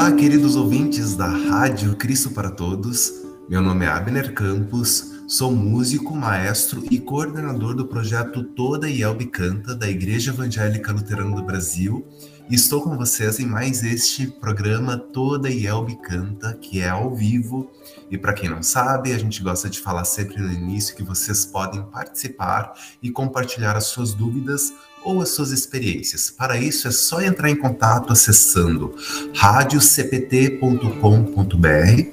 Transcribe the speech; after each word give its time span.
Olá, 0.00 0.12
queridos 0.12 0.54
ouvintes 0.54 1.16
da 1.16 1.26
Rádio 1.26 1.96
Cristo 1.96 2.30
para 2.30 2.52
Todos. 2.52 3.12
Meu 3.48 3.60
nome 3.60 3.84
é 3.84 3.88
Abner 3.88 4.32
Campos, 4.32 5.24
sou 5.26 5.50
músico, 5.50 6.14
maestro 6.14 6.84
e 6.88 7.00
coordenador 7.00 7.74
do 7.74 7.84
projeto 7.84 8.44
Toda 8.44 8.88
Yelbe 8.88 9.26
Canta 9.26 9.74
da 9.74 9.90
Igreja 9.90 10.30
Evangélica 10.30 10.92
Luterana 10.92 11.34
do 11.34 11.42
Brasil. 11.42 12.06
E 12.48 12.54
estou 12.54 12.80
com 12.80 12.96
vocês 12.96 13.40
em 13.40 13.46
mais 13.46 13.82
este 13.82 14.28
programa 14.28 14.96
Toda 14.96 15.50
Yelbe 15.50 15.96
Canta, 15.96 16.54
que 16.54 16.80
é 16.80 16.88
ao 16.88 17.12
vivo. 17.12 17.68
E 18.08 18.16
para 18.16 18.34
quem 18.34 18.48
não 18.48 18.62
sabe, 18.62 19.12
a 19.12 19.18
gente 19.18 19.42
gosta 19.42 19.68
de 19.68 19.80
falar 19.80 20.04
sempre 20.04 20.40
no 20.40 20.52
início 20.52 20.94
que 20.94 21.02
vocês 21.02 21.44
podem 21.44 21.82
participar 21.82 22.72
e 23.02 23.10
compartilhar 23.10 23.76
as 23.76 23.86
suas 23.86 24.14
dúvidas 24.14 24.72
ou 25.08 25.22
as 25.22 25.30
suas 25.30 25.50
experiências. 25.52 26.30
Para 26.30 26.58
isso 26.58 26.86
é 26.86 26.90
só 26.90 27.22
entrar 27.22 27.48
em 27.48 27.56
contato 27.56 28.12
acessando 28.12 28.94
radiocpt.com.br, 29.34 32.10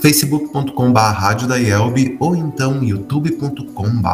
facebook.com.br 0.00 2.16
ou 2.20 2.36
então 2.36 2.84
youtube.com.br. 2.84 4.06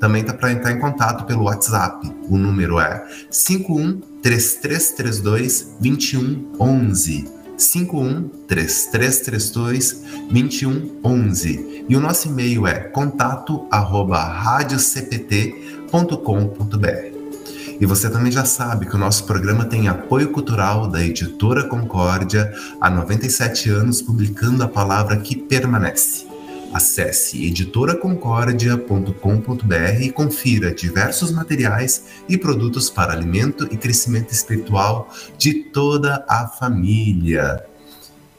Também 0.00 0.24
dá 0.24 0.34
para 0.34 0.50
entrar 0.50 0.72
em 0.72 0.80
contato 0.80 1.24
pelo 1.24 1.44
WhatsApp. 1.44 2.12
O 2.28 2.36
número 2.36 2.80
é 2.80 3.06
51 3.30 4.00
3332 4.20 5.76
2111. 5.80 7.32
51 7.56 8.28
3332 8.48 10.02
2111. 10.32 11.84
E 11.88 11.96
o 11.96 12.00
nosso 12.00 12.26
e-mail 12.26 12.66
é 12.66 12.80
contato 12.80 13.68
arroba 13.70 14.24
radiocpt.com.br. 14.24 15.63
E 17.80 17.86
você 17.86 18.08
também 18.08 18.30
já 18.30 18.44
sabe 18.44 18.86
que 18.86 18.94
o 18.94 18.98
nosso 18.98 19.24
programa 19.24 19.64
tem 19.64 19.88
apoio 19.88 20.30
cultural 20.30 20.86
da 20.86 21.04
editora 21.04 21.64
Concórdia, 21.64 22.54
há 22.80 22.88
97 22.88 23.68
anos 23.70 24.00
publicando 24.00 24.62
a 24.62 24.68
palavra 24.68 25.16
que 25.16 25.34
permanece. 25.36 26.32
Acesse 26.72 27.44
editoraconcordia.com.br 27.46 30.02
e 30.02 30.10
confira 30.10 30.74
diversos 30.74 31.30
materiais 31.30 32.04
e 32.28 32.36
produtos 32.36 32.90
para 32.90 33.12
alimento 33.12 33.68
e 33.70 33.76
crescimento 33.76 34.32
espiritual 34.32 35.08
de 35.38 35.54
toda 35.54 36.24
a 36.28 36.48
família. 36.48 37.64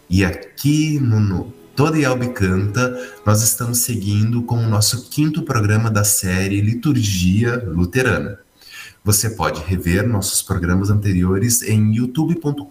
E 0.10 0.26
aqui 0.26 1.00
no, 1.00 1.54
Yelbe 1.78 2.30
Canta, 2.30 2.98
nós 3.26 3.42
estamos 3.44 3.80
seguindo 3.80 4.42
com 4.44 4.58
o 4.58 4.70
nosso 4.70 5.10
quinto 5.10 5.44
programa 5.44 5.92
da 5.92 6.06
série 6.06 6.62
Liturgia 6.62 7.62
Luterana. 7.68 8.40
Você 9.04 9.32
pode 9.32 9.62
rever 9.62 10.08
nossos 10.08 10.42
programas 10.42 10.90
anteriores 10.90 11.62
em 11.62 11.94
youtube.com.br 11.94 12.66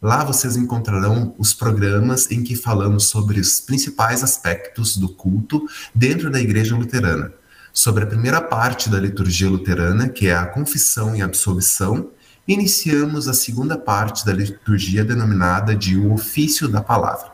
Lá 0.00 0.24
vocês 0.24 0.56
encontrarão 0.56 1.34
os 1.36 1.52
programas 1.52 2.30
em 2.30 2.42
que 2.42 2.56
falamos 2.56 3.04
sobre 3.04 3.38
os 3.38 3.60
principais 3.60 4.24
aspectos 4.24 4.96
do 4.96 5.10
culto 5.10 5.68
dentro 5.94 6.30
da 6.30 6.40
Igreja 6.40 6.74
Luterana. 6.74 7.32
Sobre 7.70 8.04
a 8.04 8.06
primeira 8.06 8.40
parte 8.40 8.88
da 8.88 8.98
liturgia 8.98 9.48
luterana, 9.48 10.08
que 10.08 10.26
é 10.26 10.34
a 10.34 10.46
confissão 10.46 11.14
e 11.14 11.20
absolvição, 11.20 12.10
iniciamos 12.48 13.28
a 13.28 13.34
segunda 13.34 13.76
parte 13.76 14.24
da 14.24 14.32
liturgia 14.32 15.04
denominada 15.04 15.76
de 15.76 15.98
o 15.98 16.14
ofício 16.14 16.66
da 16.66 16.80
palavra. 16.80 17.30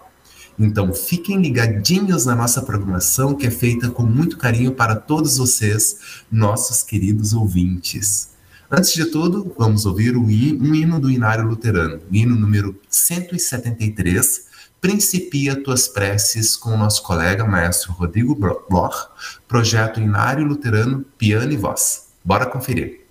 Então, 0.59 0.93
fiquem 0.93 1.41
ligadinhos 1.41 2.27
na 2.27 2.34
nossa 2.34 2.61
programação, 2.62 3.35
que 3.35 3.47
é 3.47 3.51
feita 3.51 3.91
com 3.91 4.03
muito 4.03 4.37
carinho 4.37 4.73
para 4.73 4.97
todos 4.97 5.39
vocês, 5.39 6.25
nossos 6.31 6.83
queridos 6.83 7.33
ouvintes. 7.33 8.31
Antes 8.70 8.92
de 8.92 9.05
tudo, 9.07 9.55
vamos 9.57 9.87
ouvir 9.87 10.17
um 10.17 10.29
hino 10.29 10.98
do 10.98 11.11
Inário 11.11 11.47
Luterano, 11.47 12.01
hino 12.11 12.35
número 12.35 12.80
173, 12.89 14.47
Principia 14.80 15.63
Tuas 15.63 15.86
Preces, 15.89 16.57
com 16.57 16.70
o 16.70 16.77
nosso 16.77 17.03
colega 17.03 17.45
maestro 17.45 17.92
Rodrigo 17.92 18.35
Bloch, 18.35 19.08
projeto 19.47 20.01
Inário 20.01 20.45
Luterano, 20.45 21.05
piano 21.17 21.53
e 21.53 21.57
voz. 21.57 22.08
Bora 22.24 22.47
conferir. 22.47 23.04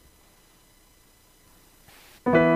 Vocês 2.25 2.53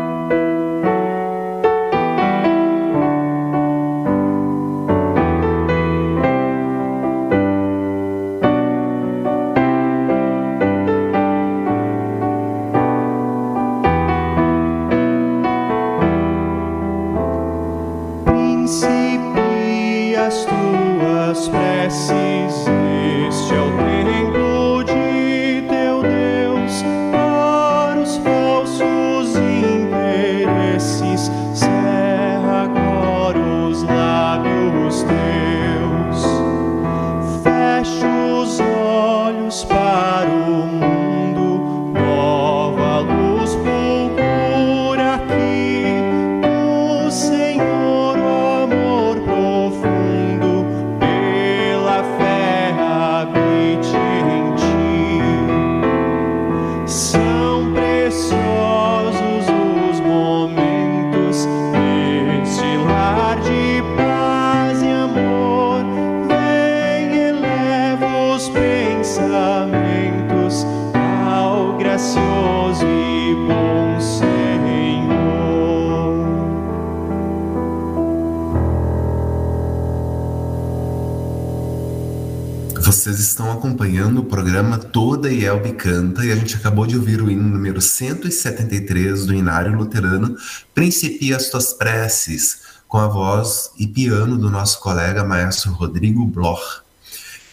Canta 85.88 86.26
e 86.26 86.34
a 86.34 86.36
gente 86.36 86.54
acabou 86.58 86.86
de 86.86 86.98
ouvir 86.98 87.22
o 87.22 87.32
hino 87.32 87.48
número 87.48 87.80
173 87.80 89.26
do 89.26 89.34
Inário 89.34 89.74
Luterano, 89.74 90.36
Principia 90.76 91.38
as 91.38 91.50
Tuas 91.50 91.72
Preces, 91.72 92.60
com 92.90 92.98
a 92.98 93.08
voz 93.08 93.72
e 93.80 93.88
piano 93.88 94.38
do 94.38 94.50
nosso 94.50 94.82
colega 94.82 95.24
maestro 95.24 95.72
Rodrigo 95.72 96.26
Bloch. 96.26 96.82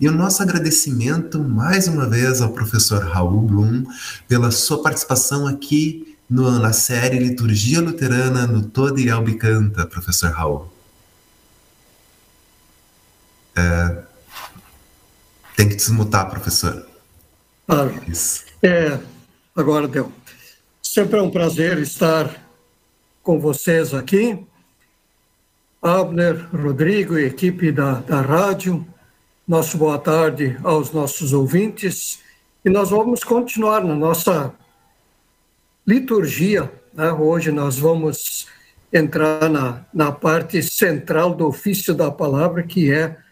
E 0.00 0.08
o 0.08 0.12
nosso 0.12 0.42
agradecimento 0.42 1.38
mais 1.38 1.86
uma 1.86 2.08
vez 2.08 2.40
ao 2.40 2.52
professor 2.52 3.04
Raul 3.04 3.40
Blum 3.42 3.86
pela 4.26 4.50
sua 4.50 4.82
participação 4.82 5.46
aqui 5.46 6.16
no, 6.28 6.58
na 6.58 6.72
série 6.72 7.20
Liturgia 7.20 7.80
Luterana 7.80 8.48
no 8.48 8.62
Toda 8.62 9.00
Yelbe 9.00 9.36
Canta, 9.36 9.86
professor 9.86 10.32
Raul. 10.32 10.72
É, 13.54 14.02
tem 15.54 15.68
que 15.68 15.76
desmutar, 15.76 16.28
professor. 16.28 16.93
Claro. 17.66 17.94
É, 18.62 18.98
agora 19.56 19.88
deu. 19.88 20.12
Sempre 20.82 21.18
é 21.18 21.22
um 21.22 21.30
prazer 21.30 21.78
estar 21.78 22.30
com 23.22 23.40
vocês 23.40 23.94
aqui. 23.94 24.38
Abner, 25.80 26.46
Rodrigo 26.54 27.18
e 27.18 27.24
equipe 27.24 27.72
da, 27.72 27.94
da 28.00 28.20
rádio, 28.20 28.86
nosso 29.48 29.78
boa 29.78 29.98
tarde 29.98 30.58
aos 30.62 30.92
nossos 30.92 31.32
ouvintes. 31.32 32.20
E 32.62 32.68
nós 32.68 32.90
vamos 32.90 33.24
continuar 33.24 33.82
na 33.82 33.94
nossa 33.94 34.54
liturgia. 35.86 36.70
Né? 36.92 37.10
Hoje 37.12 37.50
nós 37.50 37.78
vamos 37.78 38.46
entrar 38.92 39.48
na, 39.48 39.86
na 39.92 40.12
parte 40.12 40.62
central 40.62 41.34
do 41.34 41.46
ofício 41.46 41.94
da 41.94 42.10
palavra, 42.10 42.62
que 42.62 42.92
é 42.92 43.23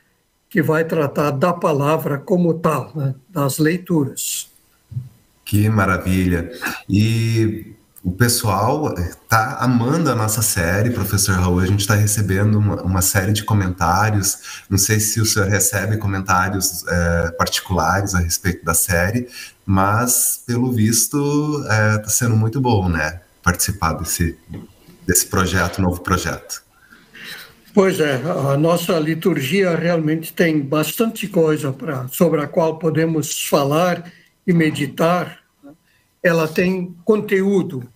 que 0.52 0.62
vai 0.62 0.84
tratar 0.84 1.30
da 1.30 1.50
palavra 1.50 2.18
como 2.18 2.52
tal, 2.52 2.92
né, 2.94 3.14
das 3.30 3.56
leituras. 3.56 4.50
Que 5.46 5.66
maravilha! 5.70 6.52
E 6.86 7.74
o 8.04 8.12
pessoal 8.12 8.92
está 8.94 9.56
amando 9.60 10.10
a 10.10 10.14
nossa 10.14 10.42
série, 10.42 10.90
professor 10.90 11.36
Raul. 11.36 11.60
A 11.60 11.66
gente 11.66 11.80
está 11.80 11.94
recebendo 11.94 12.58
uma, 12.58 12.82
uma, 12.82 13.00
série 13.00 13.32
de 13.32 13.44
comentários. 13.44 14.62
Não 14.68 14.76
sei 14.76 15.00
se 15.00 15.22
o 15.22 15.24
senhor 15.24 15.48
recebe 15.48 15.96
comentários 15.96 16.86
é, 16.86 17.30
particulares 17.30 18.14
a 18.14 18.18
respeito 18.18 18.62
da 18.62 18.74
série, 18.74 19.26
mas 19.64 20.42
pelo 20.46 20.70
visto 20.70 21.62
está 21.62 22.02
é, 22.04 22.08
sendo 22.08 22.36
muito 22.36 22.60
bom, 22.60 22.90
né? 22.90 23.20
participar 23.42 23.94
desse, 23.94 24.38
desse 25.06 25.26
projeto, 25.26 25.80
novo 25.80 26.00
projeto. 26.02 26.61
Pois 27.74 28.00
é, 28.00 28.16
a 28.16 28.56
nossa 28.56 28.98
liturgia 28.98 29.74
realmente 29.74 30.32
tem 30.32 30.60
bastante 30.60 31.26
coisa 31.26 31.72
pra, 31.72 32.06
sobre 32.08 32.42
a 32.42 32.46
qual 32.46 32.78
podemos 32.78 33.46
falar 33.48 34.12
e 34.46 34.52
meditar. 34.52 35.38
Ela 36.22 36.46
tem 36.46 36.94
conteúdo, 37.02 37.88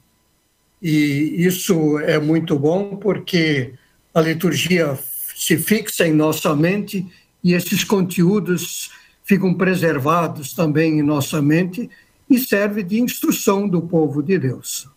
e 0.80 1.44
isso 1.44 1.98
é 1.98 2.18
muito 2.18 2.58
bom 2.58 2.96
porque 2.96 3.74
a 4.14 4.20
liturgia 4.20 4.98
se 5.34 5.58
fixa 5.58 6.06
em 6.06 6.12
nossa 6.12 6.56
mente 6.56 7.06
e 7.44 7.52
esses 7.52 7.84
conteúdos 7.84 8.90
ficam 9.24 9.52
preservados 9.52 10.54
também 10.54 10.98
em 10.98 11.02
nossa 11.02 11.42
mente 11.42 11.90
e 12.28 12.38
serve 12.38 12.82
de 12.82 12.98
instrução 12.98 13.68
do 13.68 13.82
povo 13.82 14.22
de 14.22 14.38
Deus. 14.38 14.88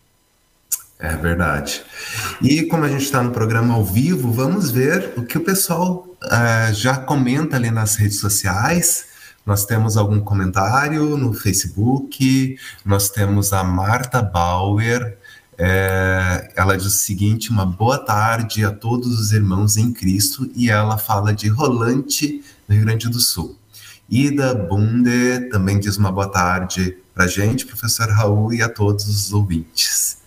É 1.00 1.16
verdade. 1.16 1.82
E 2.42 2.64
como 2.64 2.84
a 2.84 2.88
gente 2.88 3.04
está 3.04 3.22
no 3.22 3.30
programa 3.30 3.74
ao 3.74 3.84
vivo, 3.84 4.30
vamos 4.30 4.70
ver 4.70 5.14
o 5.16 5.22
que 5.22 5.38
o 5.38 5.40
pessoal 5.40 6.06
uh, 6.22 6.74
já 6.74 6.96
comenta 6.98 7.56
ali 7.56 7.70
nas 7.70 7.96
redes 7.96 8.20
sociais. 8.20 9.06
Nós 9.46 9.64
temos 9.64 9.96
algum 9.96 10.20
comentário 10.20 11.16
no 11.16 11.32
Facebook, 11.32 12.58
nós 12.84 13.08
temos 13.08 13.54
a 13.54 13.64
Marta 13.64 14.20
Bauer, 14.20 15.16
é, 15.62 16.52
ela 16.54 16.76
diz 16.76 16.86
o 16.86 16.90
seguinte: 16.90 17.50
uma 17.50 17.66
boa 17.66 17.98
tarde 17.98 18.64
a 18.64 18.70
todos 18.70 19.18
os 19.18 19.32
irmãos 19.32 19.76
em 19.76 19.92
Cristo, 19.92 20.50
e 20.54 20.70
ela 20.70 20.96
fala 20.98 21.34
de 21.34 21.48
Rolante, 21.48 22.42
no 22.68 22.74
Rio 22.74 22.84
Grande 22.84 23.08
do 23.08 23.20
Sul. 23.20 23.58
Ida 24.08 24.54
Bunde 24.54 25.48
também 25.50 25.78
diz 25.78 25.96
uma 25.96 26.12
boa 26.12 26.28
tarde 26.28 26.96
para 27.14 27.26
gente, 27.26 27.66
professor 27.66 28.08
Raul, 28.08 28.52
e 28.52 28.62
a 28.62 28.68
todos 28.68 29.06
os 29.06 29.32
ouvintes. 29.32 30.19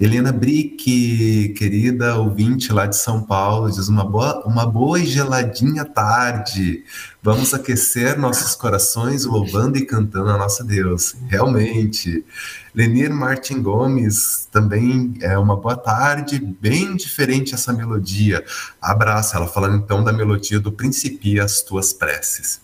Helena 0.00 0.30
Brick, 0.30 1.54
querida 1.56 2.16
ouvinte 2.18 2.72
lá 2.72 2.86
de 2.86 2.96
São 2.96 3.20
Paulo, 3.20 3.68
diz 3.68 3.88
uma 3.88 4.04
boa, 4.08 4.46
uma 4.46 4.64
boa 4.64 5.00
e 5.00 5.04
geladinha 5.04 5.84
tarde. 5.84 6.84
Vamos 7.20 7.52
aquecer 7.52 8.16
nossos 8.16 8.54
corações 8.54 9.24
louvando 9.24 9.76
e 9.76 9.84
cantando 9.84 10.30
a 10.30 10.38
nossa 10.38 10.62
Deus. 10.62 11.16
Realmente. 11.26 12.24
Lenir 12.72 13.12
Martin 13.12 13.60
Gomes, 13.60 14.46
também 14.52 15.14
é 15.20 15.36
uma 15.36 15.56
boa 15.56 15.76
tarde, 15.76 16.38
bem 16.38 16.94
diferente 16.94 17.52
essa 17.52 17.72
melodia. 17.72 18.44
Abraço, 18.80 19.36
ela 19.36 19.48
falando 19.48 19.78
então 19.78 20.04
da 20.04 20.12
melodia 20.12 20.60
do 20.60 20.70
Principia 20.70 21.42
as 21.42 21.60
tuas 21.60 21.92
preces. 21.92 22.60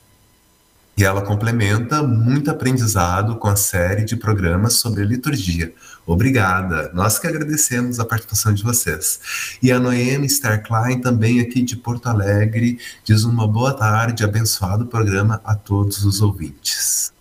E 0.97 1.03
ela 1.03 1.23
complementa 1.23 2.01
muito 2.01 2.49
aprendizado 2.49 3.35
com 3.37 3.49
a 3.49 3.57
série 3.57 4.05
de 4.05 4.15
programas 4.15 4.75
sobre 4.75 5.05
liturgia. 5.05 5.75
Obrigada. 6.07 6.91
Nós 6.93 7.19
que 7.19 7.27
agradecemos 7.27 7.99
a 7.99 8.05
participação 8.05 8.53
de 8.53 8.63
vocês. 8.63 9.21
E 9.63 9.73
a 9.73 9.79
Noemi 9.79 10.27
Starklein, 10.27 11.01
também 11.01 11.41
aqui 11.41 11.63
de 11.63 11.77
Porto 11.77 12.09
Alegre, 12.09 12.79
diz 13.05 13.25
uma 13.25 13.49
boa 13.49 13.73
tarde, 13.73 14.23
abençoado 14.23 14.87
programa 14.87 15.41
a 15.45 15.55
todos 15.55 16.05
os 16.05 16.21
ouvintes. 16.21 17.13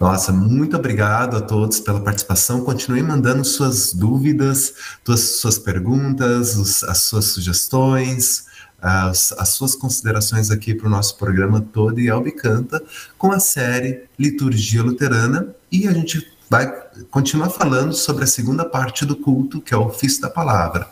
Nossa, 0.00 0.32
muito 0.32 0.76
obrigado 0.76 1.36
a 1.36 1.40
todos 1.40 1.80
pela 1.80 2.00
participação. 2.00 2.64
Continue 2.64 3.02
mandando 3.02 3.44
suas 3.44 3.92
dúvidas, 3.92 4.72
suas, 5.04 5.20
suas 5.20 5.58
perguntas, 5.58 6.84
as 6.84 7.02
suas 7.02 7.26
sugestões, 7.26 8.46
as, 8.80 9.32
as 9.32 9.50
suas 9.50 9.74
considerações 9.74 10.50
aqui 10.50 10.74
para 10.74 10.86
o 10.86 10.90
nosso 10.90 11.18
programa 11.18 11.60
todo 11.60 12.00
e 12.00 12.08
Albicanta 12.08 12.82
com 13.18 13.30
a 13.30 13.38
série 13.38 14.04
Liturgia 14.18 14.82
Luterana. 14.82 15.48
E 15.70 15.86
a 15.86 15.92
gente 15.92 16.26
vai 16.50 16.66
continuar 17.12 17.48
falando 17.48 17.94
sobre 17.94 18.24
a 18.24 18.26
segunda 18.26 18.64
parte 18.64 19.06
do 19.06 19.14
culto, 19.14 19.60
que 19.60 19.72
é 19.72 19.76
o 19.76 19.86
ofício 19.86 20.20
da 20.20 20.28
palavra. 20.28 20.88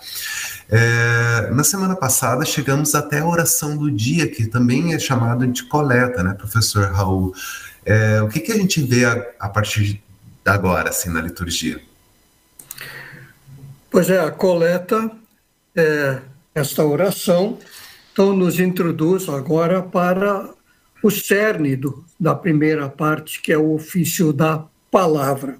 É, 0.70 1.50
na 1.50 1.64
semana 1.64 1.96
passada 1.96 2.44
chegamos 2.44 2.94
até 2.94 3.18
a 3.18 3.26
oração 3.26 3.76
do 3.76 3.90
dia, 3.90 4.30
que 4.30 4.46
também 4.46 4.94
é 4.94 4.98
chamado 5.00 5.44
de 5.48 5.64
coleta, 5.64 6.22
né, 6.22 6.32
professor 6.34 6.92
Raul? 6.92 7.34
É, 7.84 8.22
o 8.22 8.28
que, 8.28 8.38
que 8.38 8.52
a 8.52 8.56
gente 8.56 8.80
vê 8.80 9.04
a, 9.04 9.26
a 9.40 9.48
partir 9.48 9.82
de 9.82 10.02
agora, 10.44 10.90
assim, 10.90 11.10
na 11.10 11.20
liturgia? 11.20 11.80
Pois 13.90 14.08
é, 14.08 14.20
a 14.20 14.30
coleta, 14.30 15.10
é, 15.74 16.20
esta 16.54 16.84
oração, 16.84 17.58
então 18.12 18.36
nos 18.36 18.60
introduz 18.60 19.28
agora 19.28 19.82
para 19.82 20.48
o 21.02 21.10
cerne 21.10 21.74
do, 21.74 22.04
da 22.20 22.34
primeira 22.34 22.88
parte, 22.88 23.42
que 23.42 23.52
é 23.52 23.58
o 23.58 23.74
ofício 23.74 24.32
da 24.32 24.64
palavra. 24.90 25.58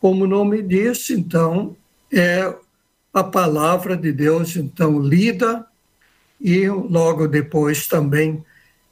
Como 0.00 0.24
o 0.24 0.28
nome 0.28 0.62
diz, 0.62 1.10
então, 1.10 1.76
é 2.12 2.54
a 3.12 3.24
palavra 3.24 3.96
de 3.96 4.12
Deus, 4.12 4.56
então, 4.56 5.00
lida 5.00 5.66
e 6.40 6.68
logo 6.68 7.26
depois 7.26 7.86
também 7.86 8.44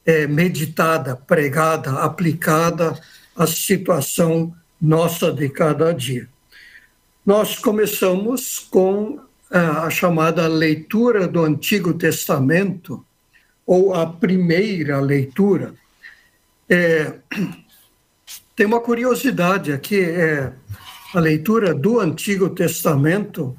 é, 0.07 0.27
meditada, 0.27 1.17
pregada, 1.17 1.93
aplicada 2.01 2.99
à 3.37 3.47
situação 3.47 4.55
nossa 4.81 5.33
de 5.33 5.49
cada 5.49 5.93
dia. 5.93 6.29
Nós 7.25 7.57
começamos 7.57 8.59
com 8.59 9.21
a 9.51 9.91
chamada 9.91 10.49
leitura 10.49 11.29
do 11.29 11.45
Antigo 11.45 11.93
Testamento, 11.93 13.05
ou 13.67 13.95
a 13.95 14.07
primeira 14.07 15.01
leitura. 15.01 15.75
É, 16.69 17.15
tem 18.55 18.67
uma 18.67 18.81
curiosidade 18.81 19.73
aqui, 19.73 20.01
é, 20.01 20.53
a 21.15 21.21
leitura 21.21 21.75
do 21.75 22.01
Antigo 22.01 22.51
Testamento, 22.51 23.57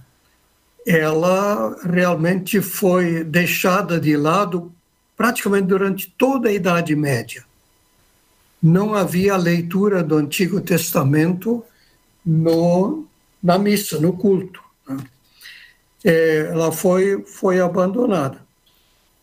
ela 0.86 1.75
realmente 1.84 2.62
foi 2.62 3.24
deixada 3.24 4.00
de 4.00 4.16
lado 4.16 4.74
praticamente 5.16 5.68
durante 5.68 6.13
toda 6.18 6.50
a 6.50 6.54
Idade 6.54 6.95
Média. 6.95 7.44
Não 8.62 8.94
havia 8.94 9.36
leitura 9.36 10.04
do 10.04 10.16
Antigo 10.16 10.62
Testamento 10.62 11.63
no, 12.25 13.06
na 13.42 13.57
missa, 13.57 14.00
no 14.00 14.13
culto. 14.13 14.62
Né? 14.88 14.98
É, 16.04 16.48
ela 16.51 16.72
foi, 16.72 17.24
foi 17.25 17.60
abandonada. 17.60 18.42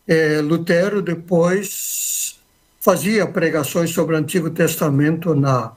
É, 0.07 0.41
Lutero 0.41 1.01
depois 1.01 2.39
fazia 2.81 3.27
pregações 3.27 3.91
sobre 3.91 4.15
o 4.15 4.17
Antigo 4.17 4.49
Testamento 4.49 5.35
na, 5.35 5.71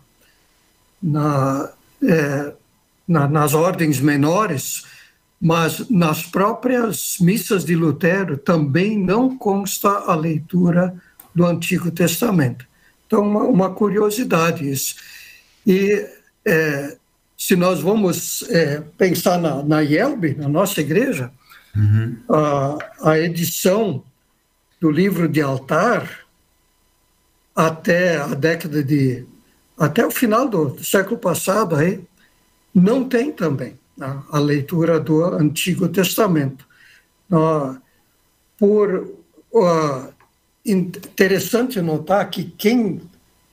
na, 1.00 1.70
é, 2.02 2.52
na, 3.06 3.28
nas 3.28 3.52
ordens 3.52 4.00
menores, 4.00 4.84
mas 5.40 5.88
nas 5.90 6.23
próprias 6.23 7.18
missas 7.20 7.62
de 7.64 7.76
Lutero 7.76 8.38
também 8.38 8.99
não 8.99 9.37
consta 9.37 9.90
a 9.90 10.14
leitura 10.14 10.94
do 11.34 11.44
Antigo 11.44 11.90
Testamento. 11.90 12.66
Então, 13.06 13.20
uma, 13.20 13.42
uma 13.42 13.70
curiosidade 13.70 14.68
isso. 14.68 14.96
E 15.66 16.08
é, 16.46 16.96
se 17.37 17.54
nós 17.54 17.80
vamos 17.80 18.49
é, 18.49 18.82
pensar 18.96 19.38
na, 19.38 19.62
na 19.62 19.80
IELB, 19.82 20.37
na 20.37 20.49
nossa 20.49 20.80
igreja, 20.80 21.30
uhum. 21.76 22.16
a, 22.30 23.11
a 23.11 23.18
edição 23.18 24.02
do 24.80 24.90
livro 24.90 25.28
de 25.28 25.42
altar 25.42 26.24
até 27.54 28.16
a 28.16 28.34
década 28.34 28.82
de 28.82 29.26
até 29.78 30.06
o 30.06 30.11
final 30.11 30.49
do 30.49 30.82
século 30.84 31.18
passado 31.18 31.75
aí 31.76 32.00
não 32.75 33.08
tem 33.08 33.32
também 33.32 33.78
a, 34.00 34.23
a 34.32 34.38
leitura 34.38 34.99
do 34.99 35.25
Antigo 35.25 35.88
Testamento. 35.88 36.66
Uh, 37.30 37.80
por 38.58 38.94
uh, 39.52 40.12
interessante 40.64 41.80
notar 41.80 42.28
que 42.30 42.44
quem 42.44 43.00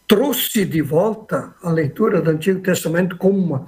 trouxe 0.08 0.66
de 0.66 0.82
volta 0.82 1.56
a 1.62 1.72
leitura 1.72 2.22
do 2.22 2.30
Antigo 2.30 2.60
Testamento 2.62 3.18
como 3.18 3.38
uma, 3.38 3.66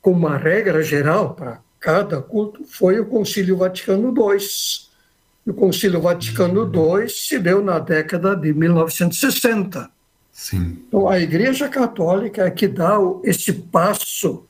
como 0.00 0.26
uma 0.26 0.36
regra 0.36 0.82
geral 0.82 1.34
para 1.34 1.60
cada 1.80 2.20
culto 2.20 2.64
foi 2.64 3.00
o 3.00 3.06
Concílio 3.06 3.56
Vaticano 3.56 4.14
II 4.14 4.38
o 5.46 5.52
Concílio 5.52 6.00
Vaticano 6.00 6.70
II 6.72 7.08
se 7.08 7.38
deu 7.38 7.62
na 7.62 7.78
década 7.78 8.36
de 8.36 8.52
1960. 8.52 9.90
Sim. 10.30 10.78
Então, 10.88 11.08
a 11.08 11.18
Igreja 11.18 11.68
Católica 11.68 12.46
é 12.46 12.50
que 12.50 12.68
dá 12.68 12.96
esse 13.24 13.52
passo 13.52 14.46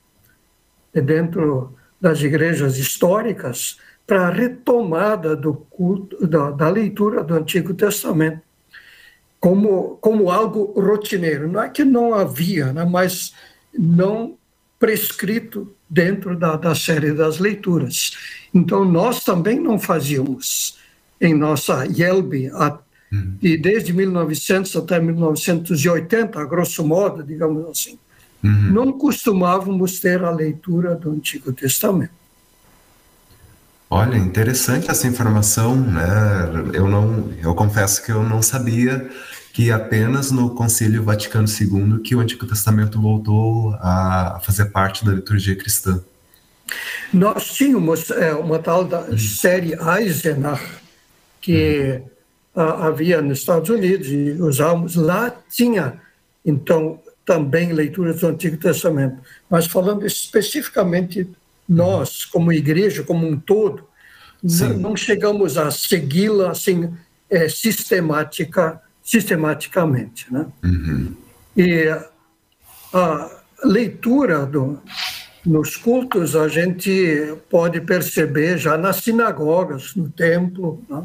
dentro 0.92 1.74
das 2.00 2.20
igrejas 2.20 2.76
históricas 2.76 3.78
para 4.06 4.26
a 4.26 4.30
retomada 4.30 5.34
do 5.34 5.54
culto, 5.54 6.26
da, 6.26 6.50
da, 6.50 6.68
leitura 6.68 7.24
do 7.24 7.34
Antigo 7.34 7.72
Testamento 7.72 8.42
como, 9.40 9.96
como 10.00 10.30
algo 10.30 10.72
rotineiro. 10.78 11.48
Não 11.48 11.62
é 11.62 11.68
que 11.68 11.84
não 11.84 12.14
havia, 12.14 12.72
né, 12.72 12.84
mas 12.84 13.32
não 13.76 14.36
prescrito 14.78 15.74
dentro 15.88 16.36
da, 16.36 16.56
da 16.56 16.74
série 16.74 17.12
das 17.12 17.38
leituras. 17.38 18.12
Então, 18.52 18.84
nós 18.84 19.24
também 19.24 19.58
não 19.58 19.78
fazíamos 19.78 20.78
em 21.22 21.34
nossa 21.34 21.86
IELB, 21.86 22.50
e 23.40 23.56
desde 23.56 23.92
1900 23.92 24.74
até 24.76 24.98
1980, 24.98 26.40
a 26.40 26.44
grosso 26.44 26.84
modo, 26.84 27.22
digamos 27.22 27.64
assim, 27.68 27.98
uhum. 28.42 28.72
não 28.72 28.92
costumávamos 28.92 30.00
ter 30.00 30.24
a 30.24 30.30
leitura 30.30 30.96
do 30.96 31.12
Antigo 31.12 31.52
Testamento. 31.52 32.10
Olha, 33.88 34.16
interessante 34.16 34.90
essa 34.90 35.06
informação, 35.06 35.76
né? 35.76 36.02
Eu 36.72 36.88
não, 36.88 37.30
eu 37.42 37.54
confesso 37.54 38.02
que 38.02 38.10
eu 38.10 38.22
não 38.22 38.40
sabia 38.40 39.08
que 39.52 39.70
apenas 39.70 40.30
no 40.30 40.54
Concílio 40.54 41.04
Vaticano 41.04 41.46
II 41.46 42.00
que 42.00 42.16
o 42.16 42.20
Antigo 42.20 42.46
Testamento 42.46 42.98
voltou 42.98 43.74
a 43.74 44.40
fazer 44.42 44.66
parte 44.66 45.04
da 45.04 45.12
liturgia 45.12 45.54
cristã. 45.54 46.02
Nós 47.12 47.52
tínhamos 47.52 48.10
é, 48.10 48.32
uma 48.32 48.58
tal 48.58 48.82
da 48.82 49.02
uhum. 49.02 49.18
série 49.18 49.74
Eisenach 49.74 50.81
que 51.42 52.00
uhum. 52.54 52.62
a, 52.62 52.86
havia 52.86 53.20
nos 53.20 53.40
Estados 53.40 53.68
Unidos 53.68 54.08
e 54.08 54.30
usávamos 54.40 54.94
lá 54.94 55.34
tinha 55.50 56.00
então 56.44 56.98
também 57.24 57.72
leituras 57.72 58.20
do 58.20 58.28
Antigo 58.28 58.56
Testamento, 58.56 59.20
mas 59.50 59.66
falando 59.66 60.06
especificamente 60.06 61.28
nós, 61.68 62.24
como 62.24 62.52
igreja, 62.52 63.02
como 63.02 63.26
um 63.26 63.38
todo, 63.38 63.86
não, 64.42 64.78
não, 64.78 64.96
chegamos 64.96 65.56
a 65.56 65.70
segui-la 65.70 66.50
assim, 66.50 66.92
é, 67.30 67.48
sistemática, 67.48 68.80
sistematicamente. 69.02 70.32
Né? 70.32 70.46
Uhum. 70.64 71.14
E 71.56 71.86
a 72.92 73.30
leitura 73.64 74.44
do, 74.44 74.82
nos 75.46 75.76
cultos, 75.76 76.34
a 76.34 76.48
gente 76.48 77.36
pode 77.48 77.80
perceber 77.80 78.58
já 78.58 78.76
nas 78.76 78.96
sinagogas, 78.96 79.94
no 79.94 80.10
templo, 80.10 80.82
né? 80.88 81.04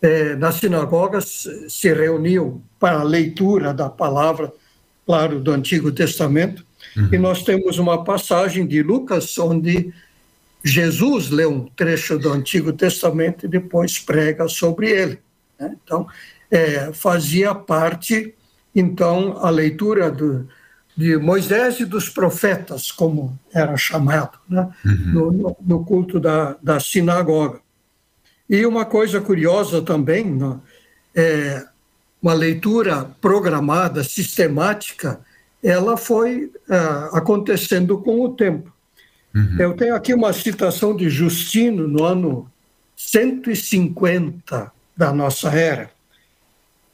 É, 0.00 0.36
nas 0.36 0.56
sinagogas 0.56 1.48
se 1.68 1.92
reuniam 1.92 2.62
para 2.78 3.00
a 3.00 3.04
leitura 3.04 3.72
da 3.72 3.88
palavra, 3.88 4.52
claro, 5.04 5.40
do 5.40 5.50
Antigo 5.50 5.90
Testamento, 5.90 6.64
uhum. 6.96 7.08
e 7.12 7.18
nós 7.18 7.42
temos 7.42 7.78
uma 7.78 8.04
passagem 8.04 8.66
de 8.66 8.82
Lucas 8.82 9.36
onde 9.38 9.92
Jesus 10.64 11.30
lê 11.30 11.46
um 11.46 11.66
trecho 11.66 12.18
do 12.18 12.32
Antigo 12.32 12.72
Testamento 12.72 13.46
e 13.46 13.48
depois 13.48 13.98
prega 13.98 14.48
sobre 14.48 14.90
ele. 14.90 15.18
Né? 15.58 15.76
Então, 15.82 16.06
é, 16.50 16.92
fazia 16.92 17.54
parte, 17.54 18.34
então, 18.74 19.38
a 19.38 19.50
leitura 19.50 20.10
do, 20.10 20.48
de 20.96 21.16
Moisés 21.18 21.80
e 21.80 21.84
dos 21.84 22.08
profetas, 22.08 22.90
como 22.90 23.38
era 23.52 23.76
chamado, 23.76 24.38
né? 24.48 24.68
Uhum. 24.84 25.32
no, 25.32 25.56
no, 25.60 25.84
culto 25.84 26.18
da, 26.18 26.56
da 26.62 26.80
sinagoga. 26.80 27.60
E 28.48 28.64
uma 28.64 28.84
coisa 28.84 29.20
curiosa 29.20 29.82
também, 29.82 30.24
né? 30.24 30.58
é, 31.14 31.64
uma 32.22 32.34
leitura 32.34 33.04
programada, 33.20 34.04
sistemática, 34.04 35.20
ela 35.62 35.96
foi 35.96 36.52
é, 36.68 36.76
acontecendo 37.12 37.98
com 37.98 38.20
o 38.20 38.28
tempo. 38.30 38.72
Uhum. 39.34 39.56
Eu 39.58 39.74
tenho 39.74 39.94
aqui 39.94 40.14
uma 40.14 40.32
citação 40.32 40.94
de 40.96 41.08
Justino 41.08 41.88
no 41.88 42.04
ano 42.04 42.50
150 42.96 44.72
da 44.96 45.12
nossa 45.12 45.50
era, 45.50 45.90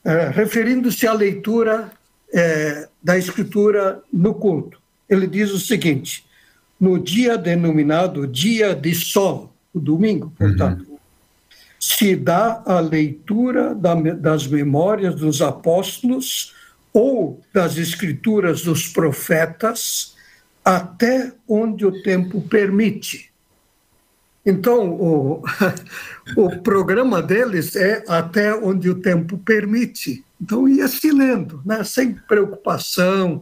é, 0.03 0.29
referindo-se 0.29 1.07
à 1.07 1.13
leitura 1.13 1.91
é, 2.33 2.89
da 3.01 3.17
Escritura 3.17 4.01
no 4.11 4.33
culto. 4.33 4.81
Ele 5.09 5.27
diz 5.27 5.51
o 5.51 5.59
seguinte: 5.59 6.25
no 6.79 6.99
dia 6.99 7.37
denominado 7.37 8.27
Dia 8.27 8.75
de 8.75 8.93
Sol, 8.93 9.53
o 9.73 9.79
domingo, 9.79 10.33
portanto, 10.37 10.85
uhum. 10.89 10.92
Se 11.85 12.15
dá 12.15 12.63
a 12.65 12.79
leitura 12.79 13.75
da, 13.75 13.93
das 13.93 14.47
memórias 14.47 15.15
dos 15.15 15.41
apóstolos 15.41 16.55
ou 16.93 17.41
das 17.53 17.75
Escrituras 17.75 18.61
dos 18.61 18.87
profetas 18.87 20.15
até 20.63 21.33
onde 21.45 21.85
o 21.85 22.01
tempo 22.01 22.39
permite. 22.39 23.33
Então, 24.45 24.91
o, 24.91 25.43
o 26.37 26.57
programa 26.61 27.21
deles 27.21 27.75
é 27.75 28.01
até 28.07 28.55
onde 28.55 28.89
o 28.89 28.95
tempo 28.95 29.37
permite. 29.37 30.23
Então, 30.41 30.69
ia 30.69 30.87
se 30.87 31.11
lendo, 31.11 31.61
né? 31.65 31.83
sem 31.83 32.13
preocupação 32.13 33.41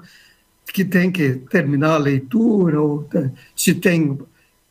que 0.74 0.84
tem 0.84 1.12
que 1.12 1.36
terminar 1.48 1.94
a 1.94 1.98
leitura, 1.98 2.82
ou 2.82 3.08
se 3.56 3.76
tem 3.76 4.18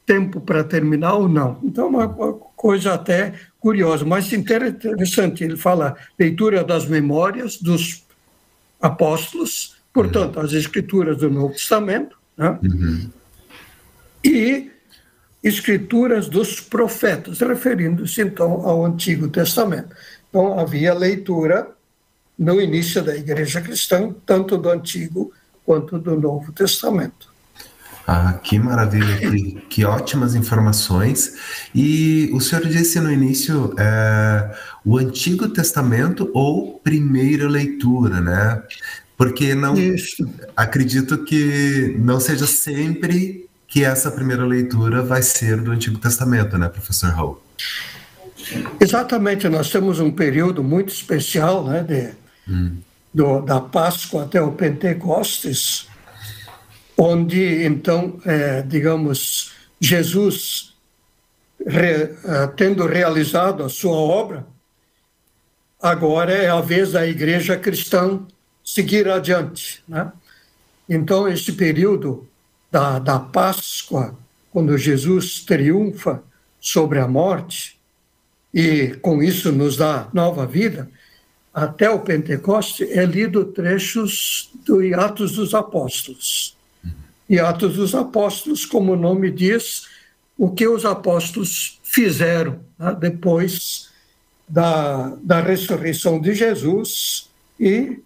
tempo 0.04 0.40
para 0.40 0.64
terminar 0.64 1.14
ou 1.14 1.28
não. 1.28 1.60
Então, 1.62 1.86
uma 1.86 2.08
coisa 2.08 2.94
até 2.94 3.32
curiosa, 3.60 4.04
mas 4.04 4.32
interessante. 4.32 5.44
Ele 5.44 5.56
fala 5.56 5.96
leitura 6.18 6.64
das 6.64 6.86
memórias 6.86 7.56
dos 7.56 8.04
apóstolos, 8.80 9.76
portanto, 9.92 10.40
as 10.40 10.52
escrituras 10.52 11.18
do 11.18 11.30
Novo 11.30 11.52
Testamento, 11.52 12.16
né? 12.36 12.58
Uhum. 12.62 13.10
E 14.24 14.70
escrituras 15.42 16.28
dos 16.28 16.60
profetas, 16.60 17.40
referindo-se 17.40 18.20
então 18.20 18.66
ao 18.66 18.84
Antigo 18.84 19.28
Testamento. 19.28 19.94
Então 20.28 20.58
havia 20.58 20.92
leitura 20.92 21.70
no 22.38 22.60
início 22.60 23.02
da 23.02 23.16
Igreja 23.16 23.60
Cristã, 23.60 24.14
tanto 24.24 24.56
do 24.56 24.70
Antigo 24.70 25.32
quanto 25.64 25.98
do 25.98 26.18
Novo 26.18 26.52
Testamento. 26.52 27.29
Ah, 28.12 28.32
que 28.32 28.58
maravilha, 28.58 29.18
que, 29.18 29.52
que 29.68 29.84
ótimas 29.84 30.34
informações. 30.34 31.36
E 31.72 32.28
o 32.32 32.40
senhor 32.40 32.66
disse 32.66 32.98
no 32.98 33.08
início 33.08 33.72
é, 33.78 34.50
o 34.84 34.98
Antigo 34.98 35.48
Testamento 35.48 36.28
ou 36.34 36.80
primeira 36.80 37.48
leitura, 37.48 38.20
né? 38.20 38.60
Porque 39.16 39.54
não 39.54 39.76
Isso. 39.76 40.28
acredito 40.56 41.18
que 41.18 41.94
não 42.00 42.18
seja 42.18 42.48
sempre 42.48 43.48
que 43.68 43.84
essa 43.84 44.10
primeira 44.10 44.44
leitura 44.44 45.02
vai 45.02 45.22
ser 45.22 45.58
do 45.60 45.70
Antigo 45.70 45.96
Testamento, 45.98 46.58
né, 46.58 46.68
professor 46.68 47.10
Hall? 47.10 47.40
Exatamente, 48.80 49.48
nós 49.48 49.70
temos 49.70 50.00
um 50.00 50.10
período 50.10 50.64
muito 50.64 50.92
especial, 50.92 51.64
né, 51.64 51.84
de, 51.84 52.52
hum. 52.52 52.78
do, 53.14 53.40
da 53.42 53.60
Páscoa 53.60 54.24
até 54.24 54.42
o 54.42 54.50
Pentecostes, 54.50 55.88
onde 57.02 57.64
então, 57.64 58.20
é, 58.26 58.60
digamos, 58.60 59.52
Jesus 59.80 60.74
re, 61.66 62.14
é, 62.24 62.46
tendo 62.54 62.86
realizado 62.86 63.62
a 63.62 63.70
sua 63.70 63.96
obra, 63.96 64.46
agora 65.80 66.30
é 66.30 66.50
a 66.50 66.60
vez 66.60 66.92
da 66.92 67.06
Igreja 67.06 67.56
cristã 67.56 68.20
seguir 68.62 69.08
adiante. 69.08 69.82
Né? 69.88 70.12
Então, 70.86 71.26
esse 71.26 71.54
período 71.54 72.28
da, 72.70 72.98
da 72.98 73.18
Páscoa, 73.18 74.14
quando 74.52 74.76
Jesus 74.76 75.40
triunfa 75.40 76.22
sobre 76.60 76.98
a 76.98 77.08
morte, 77.08 77.80
e 78.52 78.88
com 79.00 79.22
isso 79.22 79.50
nos 79.50 79.78
dá 79.78 80.10
nova 80.12 80.46
vida, 80.46 80.90
até 81.54 81.88
o 81.88 82.00
Pentecoste 82.00 82.84
é 82.84 83.06
lido 83.06 83.46
trechos 83.46 84.50
do 84.66 84.80
Atos 85.00 85.32
dos 85.32 85.54
Apóstolos. 85.54 86.59
E 87.30 87.38
Atos 87.38 87.76
dos 87.76 87.94
Apóstolos, 87.94 88.66
como 88.66 88.92
o 88.92 88.96
nome 88.96 89.30
diz, 89.30 89.86
o 90.36 90.50
que 90.50 90.66
os 90.66 90.84
apóstolos 90.84 91.78
fizeram 91.84 92.58
né, 92.76 92.96
depois 92.98 93.88
da, 94.48 95.16
da 95.22 95.40
ressurreição 95.40 96.20
de 96.20 96.34
Jesus 96.34 97.30
e 97.58 98.00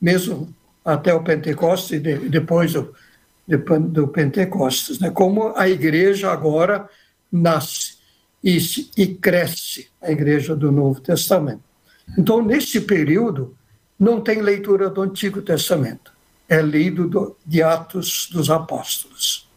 mesmo 0.00 0.48
até 0.82 1.12
o 1.12 1.22
Pentecostes 1.22 1.90
e 1.90 2.00
de, 2.00 2.30
depois 2.30 2.72
do, 2.72 2.94
de, 3.46 3.58
do 3.58 4.08
Pentecostes, 4.08 4.98
né? 4.98 5.10
como 5.10 5.52
a 5.56 5.68
igreja 5.68 6.32
agora 6.32 6.88
nasce 7.30 7.98
e, 8.42 8.56
e 8.96 9.06
cresce, 9.08 9.88
a 10.00 10.10
igreja 10.10 10.56
do 10.56 10.72
Novo 10.72 11.02
Testamento. 11.02 11.62
Então, 12.16 12.42
nesse 12.42 12.80
período, 12.80 13.54
não 13.98 14.22
tem 14.22 14.40
leitura 14.40 14.88
do 14.88 15.02
Antigo 15.02 15.42
Testamento, 15.42 16.12
é 16.50 16.60
lido 16.60 17.06
do, 17.06 17.36
de 17.46 17.62
Atos 17.62 18.28
dos 18.32 18.50
Apóstolos. 18.50 19.48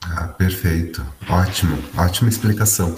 Ah, 0.00 0.28
perfeito. 0.28 1.04
Ótimo, 1.28 1.76
ótima 1.96 2.28
explicação. 2.28 2.94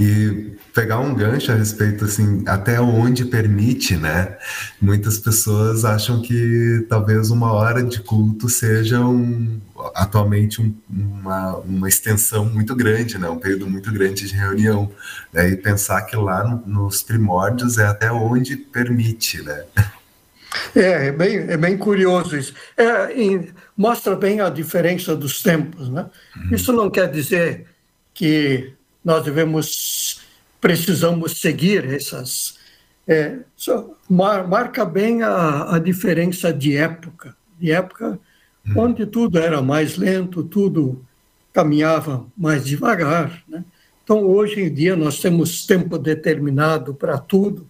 E 0.00 0.56
pegar 0.74 0.98
um 0.98 1.14
gancho 1.14 1.52
a 1.52 1.54
respeito, 1.54 2.04
assim, 2.04 2.42
até 2.46 2.80
onde 2.80 3.24
permite, 3.24 3.96
né? 3.96 4.36
Muitas 4.80 5.18
pessoas 5.18 5.84
acham 5.84 6.20
que 6.20 6.84
talvez 6.88 7.30
uma 7.30 7.52
hora 7.52 7.82
de 7.82 8.00
culto 8.00 8.48
seja 8.48 9.00
um, 9.00 9.60
atualmente 9.94 10.60
um, 10.60 10.74
uma, 10.88 11.56
uma 11.58 11.88
extensão 11.88 12.46
muito 12.46 12.74
grande, 12.74 13.16
né? 13.16 13.28
Um 13.28 13.38
período 13.38 13.68
muito 13.68 13.92
grande 13.92 14.26
de 14.26 14.34
reunião. 14.34 14.90
Né? 15.32 15.50
E 15.50 15.56
pensar 15.56 16.02
que 16.02 16.16
lá 16.16 16.42
no, 16.42 16.66
nos 16.66 17.02
primórdios 17.02 17.78
é 17.78 17.86
até 17.86 18.10
onde 18.10 18.56
permite, 18.56 19.40
né? 19.42 19.64
É, 20.74 21.08
é 21.08 21.12
bem, 21.12 21.36
é 21.36 21.56
bem 21.56 21.76
curioso 21.76 22.36
isso. 22.36 22.54
É, 22.76 23.14
mostra 23.76 24.16
bem 24.16 24.40
a 24.40 24.48
diferença 24.48 25.14
dos 25.14 25.42
tempos. 25.42 25.88
Né? 25.88 26.08
Uhum. 26.36 26.54
Isso 26.54 26.72
não 26.72 26.90
quer 26.90 27.10
dizer 27.10 27.66
que 28.12 28.72
nós 29.04 29.24
devemos, 29.24 30.20
precisamos 30.60 31.40
seguir 31.40 31.84
essas. 31.84 32.58
É, 33.06 33.38
mar, 34.08 34.46
marca 34.46 34.84
bem 34.84 35.22
a, 35.22 35.76
a 35.76 35.78
diferença 35.78 36.52
de 36.52 36.76
época. 36.76 37.36
De 37.58 37.70
época 37.70 38.18
uhum. 38.66 38.82
onde 38.84 39.06
tudo 39.06 39.38
era 39.38 39.60
mais 39.62 39.96
lento, 39.96 40.42
tudo 40.42 41.04
caminhava 41.52 42.26
mais 42.36 42.64
devagar. 42.64 43.42
Né? 43.48 43.64
Então, 44.02 44.24
hoje 44.24 44.60
em 44.60 44.72
dia, 44.72 44.96
nós 44.96 45.20
temos 45.20 45.66
tempo 45.66 45.98
determinado 45.98 46.94
para 46.94 47.18
tudo, 47.18 47.69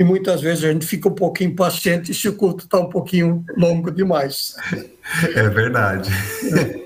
e 0.00 0.04
muitas 0.04 0.40
vezes 0.40 0.64
a 0.64 0.72
gente 0.72 0.86
fica 0.86 1.10
um 1.10 1.14
pouquinho 1.14 1.50
impaciente 1.50 2.14
se 2.14 2.26
o 2.26 2.32
culto 2.32 2.64
está 2.64 2.80
um 2.80 2.88
pouquinho 2.88 3.44
longo 3.54 3.90
demais. 3.90 4.56
É 5.34 5.46
verdade. 5.50 6.10
É. 6.56 6.80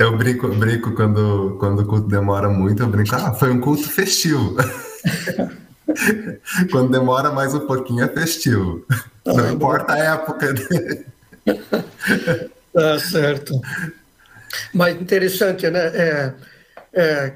Eu 0.00 0.16
brinco, 0.18 0.48
brinco 0.48 0.96
quando, 0.96 1.56
quando 1.60 1.82
o 1.82 1.86
culto 1.86 2.08
demora 2.08 2.48
muito, 2.48 2.82
eu 2.82 2.88
brinco, 2.88 3.14
ah, 3.14 3.32
foi 3.32 3.52
um 3.52 3.60
culto 3.60 3.88
festivo. 3.88 4.56
quando 6.72 6.90
demora 6.90 7.30
mais 7.30 7.54
um 7.54 7.64
pouquinho 7.68 8.02
é 8.02 8.08
festivo. 8.08 8.84
Não 9.24 9.38
ah, 9.38 9.52
importa 9.52 9.92
a 9.92 9.98
época. 9.98 10.54
Tá 12.72 12.98
certo. 12.98 13.60
Mas 14.74 15.00
interessante, 15.00 15.70
né? 15.70 15.86
É, 15.94 16.34
é, 16.92 17.34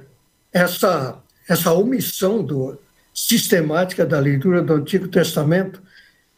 essa, 0.53 1.19
essa 1.49 1.73
omissão 1.73 2.43
do, 2.43 2.77
sistemática 3.27 4.05
da 4.05 4.19
leitura 4.19 4.63
do 4.63 4.75
Antigo 4.75 5.09
Testamento 5.09 5.83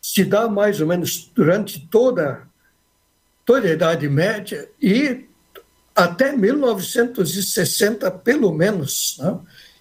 se 0.01 0.25
dá 0.25 0.49
mais 0.49 0.81
ou 0.81 0.87
menos 0.87 1.31
durante 1.35 1.81
toda, 1.89 2.43
toda 3.45 3.67
a 3.67 3.73
Idade 3.73 4.09
Média 4.09 4.69
e 4.81 5.25
até 5.95 6.33
1960, 6.37 8.11
pelo 8.11 8.53
menos. 8.53 9.17
Né? 9.19 9.39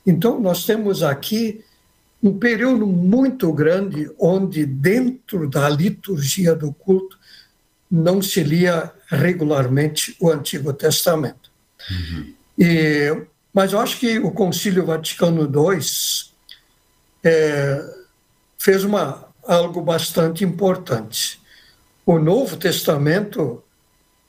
Então, 0.08 0.40
nós 0.40 0.66
temos 0.66 1.04
aqui 1.04 1.64
um 2.22 2.38
período 2.38 2.88
muito 2.88 3.52
grande 3.52 4.10
onde, 4.18 4.66
dentro 4.66 5.50
da 5.50 5.68
liturgia 5.68 6.56
do 6.56 6.72
culto, 6.72 7.20
não 7.92 8.22
se 8.22 8.42
lia 8.44 8.92
regularmente 9.08 10.16
o 10.22 10.32
Antigo 10.32 10.72
Testamento. 10.72 11.52
Uhum. 11.92 12.34
E, 12.58 13.26
mas 13.54 13.74
eu 13.74 13.80
acho 13.80 14.00
que 14.00 14.20
o 14.20 14.32
Concílio 14.32 14.86
Vaticano 14.86 15.44
II 15.44 16.33
é, 17.24 17.84
fez 18.58 18.84
uma, 18.84 19.28
algo 19.46 19.82
bastante 19.82 20.44
importante. 20.44 21.40
O 22.06 22.20
Novo 22.20 22.58
Testamento 22.58 23.64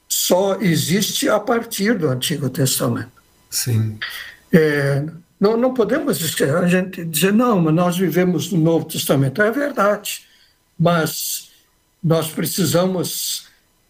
só 0.09 0.61
existe 0.61 1.29
a 1.29 1.41
partir 1.41 1.99
do 1.99 2.09
Antigo 2.09 2.49
Testamento. 2.49 3.11
Sim. 3.51 3.99
É, 4.53 5.05
não, 5.41 5.57
não 5.57 5.75
podemos 5.75 6.21
a 6.41 6.69
gente 6.69 7.05
dizer, 7.05 7.33
não, 7.33 7.61
mas 7.61 7.75
nós 7.75 7.97
vivemos 7.97 8.53
no 8.53 8.59
Novo 8.59 8.87
Testamento. 8.87 9.43
É 9.43 9.51
verdade, 9.51 10.23
mas 10.79 11.51
nós 12.03 12.31
precisamos 12.31 13.49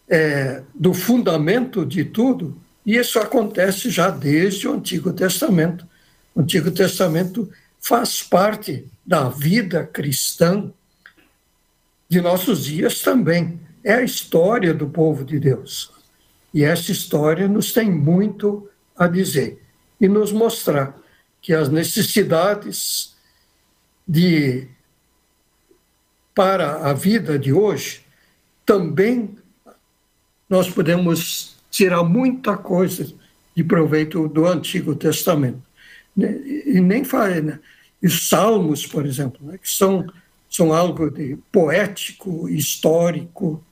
é, 0.09 0.63
do 0.73 0.93
fundamento 0.93 1.85
de 1.85 2.03
tudo, 2.03 2.59
e 2.85 2.97
isso 2.97 3.19
acontece 3.19 3.89
já 3.89 4.09
desde 4.09 4.67
o 4.67 4.73
Antigo 4.73 5.11
Testamento. 5.13 5.87
O 6.33 6.41
Antigo 6.41 6.71
Testamento 6.71 7.49
faz 7.79 8.21
parte 8.21 8.85
da 9.05 9.29
vida 9.29 9.85
cristã 9.85 10.71
de 12.09 12.21
nossos 12.21 12.65
dias 12.65 13.01
também. 13.01 13.59
É 13.83 13.95
a 13.95 14.03
história 14.03 14.73
do 14.73 14.89
povo 14.89 15.23
de 15.23 15.39
Deus. 15.39 15.91
E 16.53 16.63
essa 16.63 16.91
história 16.91 17.47
nos 17.47 17.71
tem 17.71 17.91
muito 17.91 18.69
a 18.97 19.07
dizer 19.07 19.61
e 19.99 20.07
nos 20.07 20.31
mostrar 20.31 20.97
que 21.41 21.53
as 21.53 21.69
necessidades 21.69 23.15
de 24.07 24.67
para 26.33 26.89
a 26.89 26.93
vida 26.93 27.39
de 27.39 27.53
hoje 27.53 28.05
também 28.65 29.37
nós 30.49 30.69
podemos 30.69 31.55
tirar 31.69 32.03
muita 32.03 32.57
coisa 32.57 33.13
de 33.55 33.63
proveito 33.63 34.27
do 34.27 34.45
Antigo 34.45 34.95
Testamento. 34.95 35.61
E 36.17 36.79
nem 36.81 37.03
faz, 37.03 37.43
né? 37.43 37.59
E 38.05 38.09
salmos, 38.09 38.85
por 38.85 39.03
exemplo, 39.03 39.39
né? 39.41 39.57
que 39.57 39.67
são, 39.67 40.05
são 40.47 40.71
algo 40.71 41.09
de 41.09 41.39
poético, 41.51 42.47
histórico, 42.47 43.63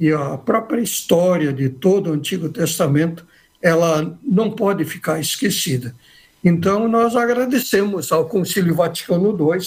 e 0.00 0.10
a 0.10 0.38
própria 0.38 0.80
história 0.80 1.52
de 1.52 1.68
todo 1.68 2.08
o 2.08 2.14
Antigo 2.14 2.48
Testamento, 2.48 3.26
ela 3.60 4.18
não 4.22 4.50
pode 4.50 4.82
ficar 4.86 5.20
esquecida. 5.20 5.94
Então, 6.42 6.88
nós 6.88 7.14
agradecemos 7.14 8.10
ao 8.10 8.26
Concílio 8.26 8.74
Vaticano 8.74 9.36
II 9.38 9.60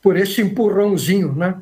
por 0.00 0.16
esse 0.16 0.40
empurrãozinho, 0.40 1.34
né? 1.34 1.60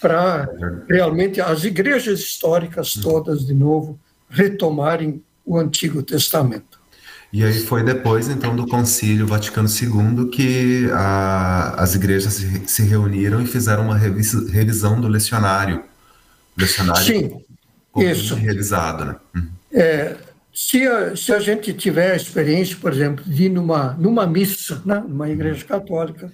para 0.00 0.48
realmente 0.90 1.40
as 1.40 1.62
igrejas 1.62 2.18
históricas 2.18 2.94
todas, 2.94 3.46
de 3.46 3.54
novo, 3.54 3.96
retomarem 4.28 5.22
o 5.46 5.56
Antigo 5.56 6.02
Testamento. 6.02 6.71
E 7.32 7.42
aí 7.42 7.60
foi 7.60 7.82
depois, 7.82 8.28
então, 8.28 8.54
do 8.54 8.66
Concílio 8.66 9.26
Vaticano 9.26 9.66
II 9.66 10.28
que 10.28 10.90
a, 10.92 11.82
as 11.82 11.94
igrejas 11.94 12.34
se, 12.34 12.62
se, 12.66 12.82
reuniram 12.82 13.40
e 13.40 13.46
fizeram 13.46 13.84
uma 13.84 13.96
revis, 13.96 14.34
revisão 14.50 15.00
do 15.00 15.08
lecionário. 15.08 15.82
Lecionário 16.54 17.02
Sim, 17.02 17.42
isso. 17.96 18.34
realizado, 18.34 19.06
né? 19.06 19.16
Uhum. 19.34 19.48
É, 19.72 20.16
se, 20.52 20.86
a, 20.86 21.16
se 21.16 21.32
a 21.32 21.40
gente 21.40 21.72
tiver 21.72 22.12
a 22.12 22.16
experiência, 22.16 22.76
por 22.78 22.92
exemplo, 22.92 23.24
de 23.24 23.44
ir 23.44 23.48
numa, 23.48 23.94
numa 23.94 24.26
missa, 24.26 24.82
né, 24.84 25.02
numa 25.08 25.30
igreja 25.30 25.64
católica, 25.64 26.30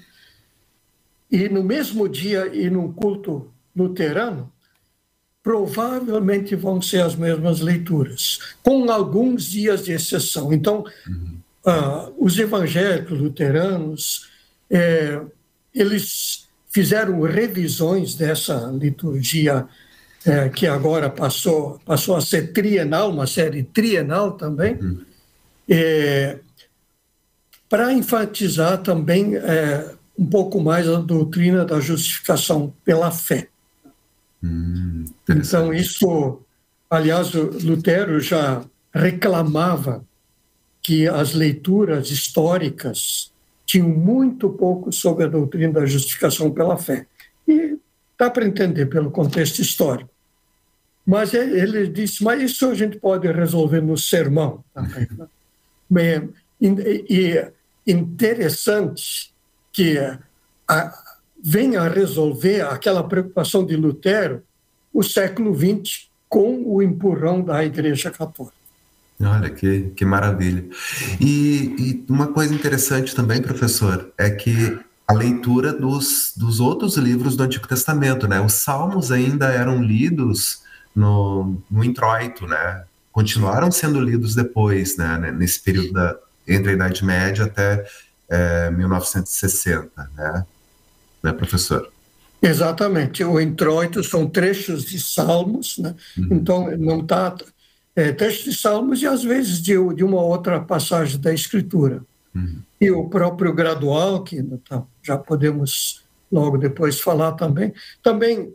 e 1.31 1.49
no 1.49 1.63
mesmo 1.63 2.09
dia 2.09 2.49
ir 2.53 2.73
num 2.73 2.93
culto 2.93 3.53
luterano, 3.77 4.53
provavelmente 5.49 6.55
vão 6.55 6.83
ser 6.83 7.01
as 7.01 7.17
mesmas 7.17 7.61
leituras, 7.61 8.39
com 8.63 8.91
alguns 8.91 9.47
dias 9.47 9.83
de 9.83 9.93
exceção. 9.93 10.53
Então, 10.53 10.85
uhum. 11.07 11.39
uh, 11.67 12.15
os 12.19 12.39
evangélicos 12.39 13.19
luteranos, 13.19 14.29
é, 14.69 15.19
eles 15.75 16.47
fizeram 16.69 17.23
revisões 17.23 18.15
dessa 18.15 18.71
liturgia 18.79 19.67
é, 20.27 20.51
que 20.51 20.67
agora 20.67 21.09
passou, 21.09 21.81
passou 21.83 22.17
a 22.17 22.21
ser 22.21 22.53
trienal, 22.53 23.11
uma 23.11 23.27
série 23.27 23.63
trienal 23.63 24.33
também, 24.33 24.75
uhum. 24.75 25.01
é, 25.67 26.41
para 27.71 27.91
enfatizar 27.95 28.83
também 28.83 29.33
um 30.19 30.27
pouco 30.27 30.61
mais 30.61 30.87
a 30.87 31.01
doutrina 31.01 31.65
da 31.65 31.81
justificação 31.81 32.71
pela 32.85 33.11
fé. 33.11 33.49
Hum, 34.43 35.07
então, 35.29 35.75
isso, 35.75 36.41
aliás, 36.89 37.33
Lutero 37.33 38.21
já 38.21 38.65
reclamava 38.93 40.05
que 40.83 41.07
as 41.07 41.35
leituras 41.35 42.11
históricas 42.11 43.33
tinham 43.67 43.89
muito 43.89 44.49
pouco 44.49 44.91
sobre 44.91 45.25
a 45.25 45.29
doutrina 45.29 45.75
da 45.75 45.87
justificação 45.87 46.51
pela 46.51 46.79
fé. 46.79 47.07
E 47.47 47.77
dá 48.19 48.31
para 48.31 48.47
entender 48.47 48.87
pelo 48.87 49.11
contexto 49.11 49.61
histórico. 49.61 50.11
Mas 51.05 51.33
ele 51.35 51.89
disse, 51.89 52.25
mas 52.25 52.43
isso 52.43 52.67
a 52.67 52.75
gente 52.75 52.99
pode 52.99 53.31
resolver 53.31 53.81
no 53.83 53.97
sermão 53.97 54.65
também. 54.75 56.31
E 56.61 57.53
interessante 57.87 59.33
que 59.73 59.99
a, 60.67 60.93
venha 61.43 61.83
a 61.83 61.89
resolver 61.89 62.63
aquela 62.63 63.07
preocupação 63.07 63.65
de 63.65 63.77
Lutero 63.77 64.43
o 64.99 65.03
século 65.05 65.57
XX 65.57 66.09
com 66.29 66.65
o 66.67 66.83
empurrão 66.83 67.41
da 67.41 67.65
Igreja 67.65 68.11
Católica. 68.11 68.53
Olha, 69.21 69.49
que, 69.49 69.93
que 69.95 70.05
maravilha. 70.05 70.65
E, 71.21 71.77
e, 71.79 72.13
uma 72.13 72.27
coisa 72.27 72.53
interessante 72.53 73.15
também, 73.15 73.41
professor, 73.41 74.13
é 74.19 74.29
que 74.29 74.77
a 75.07 75.13
leitura 75.13 75.73
dos, 75.73 76.33
dos 76.37 76.59
outros 76.59 76.97
livros 76.97 77.37
do 77.37 77.45
Antigo 77.45 77.69
Testamento, 77.69 78.27
né? 78.27 78.41
Os 78.41 78.55
Salmos 78.55 79.13
ainda 79.13 79.47
eram 79.53 79.81
lidos 79.81 80.63
no, 80.95 81.63
no 81.71 81.85
introito, 81.85 82.45
né? 82.49 82.83
Continuaram 83.13 83.71
sendo 83.71 84.01
lidos 84.01 84.35
depois, 84.35 84.97
né? 84.97 85.31
Nesse 85.31 85.61
período 85.61 85.93
da, 85.93 86.17
entre 86.47 86.73
a 86.73 86.75
Idade 86.75 87.05
Média 87.05 87.45
até 87.45 87.87
é, 88.29 88.69
1960, 88.73 90.11
né? 90.17 90.45
né, 91.23 91.33
professor? 91.33 91.89
Exatamente. 92.41 93.25
O 93.25 93.41
introito 93.41 94.03
são 94.05 94.29
trechos 94.29 94.85
de 94.85 95.01
salmos, 95.01 95.79
né? 95.79 95.95
Uhum. 96.17 96.29
então 96.31 96.77
não 96.77 97.01
está. 97.01 97.37
É, 97.97 98.13
trechos 98.13 98.45
de 98.45 98.57
salmos 98.57 99.03
e 99.03 99.07
às 99.07 99.25
vezes 99.25 99.61
de, 99.61 99.75
de 99.95 100.05
uma 100.05 100.23
outra 100.23 100.61
passagem 100.61 101.21
da 101.21 101.35
Escritura. 101.35 102.03
Uhum. 102.35 102.61
E 102.81 102.91
o 102.93 103.09
próprio 103.09 103.53
gradual, 103.53 104.23
que 104.23 104.41
tá, 104.69 104.85
já 105.03 105.19
podemos 105.19 106.05
logo 106.31 106.59
depois 106.59 107.01
falar 107.01 107.33
também, 107.33 107.73
também 108.03 108.55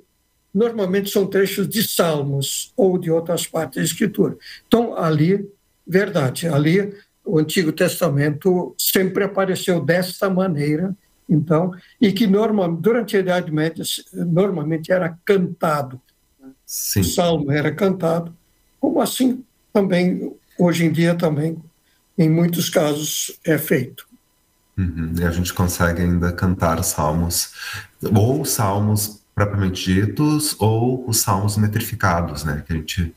normalmente 0.53 1.09
são 1.09 1.25
trechos 1.25 1.67
de 1.67 1.83
salmos 1.83 2.71
ou 2.77 2.97
de 2.97 3.11
outras 3.11 3.45
partes 3.45 3.77
da 3.77 3.83
Escritura. 3.83 4.37
Então, 4.65 4.97
ali, 4.97 5.45
verdade, 5.85 6.47
ali 6.47 6.93
o 7.25 7.39
Antigo 7.39 7.71
Testamento 7.71 8.75
sempre 8.77 9.23
apareceu 9.23 9.83
desta 9.83 10.29
maneira 10.29 10.95
então, 11.27 11.73
e 11.99 12.11
que 12.11 12.27
normal, 12.27 12.75
durante 12.75 13.15
a 13.15 13.19
Idade 13.19 13.51
Média 13.51 13.83
normalmente 14.13 14.91
era 14.91 15.17
cantado. 15.25 15.99
Sim. 16.65 17.01
O 17.01 17.03
salmo 17.03 17.51
era 17.51 17.73
cantado 17.73 18.35
como 18.83 18.99
assim 18.99 19.41
também, 19.71 20.35
hoje 20.59 20.83
em 20.83 20.91
dia 20.91 21.15
também, 21.15 21.57
em 22.17 22.29
muitos 22.29 22.69
casos, 22.69 23.39
é 23.45 23.57
feito. 23.57 24.05
Uhum. 24.77 25.13
E 25.17 25.23
a 25.23 25.31
gente 25.31 25.53
consegue 25.53 26.01
ainda 26.01 26.33
cantar 26.33 26.83
salmos, 26.83 27.53
ou 28.13 28.43
salmos 28.43 29.21
propriamente 29.33 29.85
ditos, 29.85 30.53
ou 30.59 31.07
os 31.07 31.21
salmos 31.21 31.55
metrificados, 31.55 32.43
né? 32.43 32.61
Que 32.67 32.73
a 32.73 32.75
gente 32.75 33.15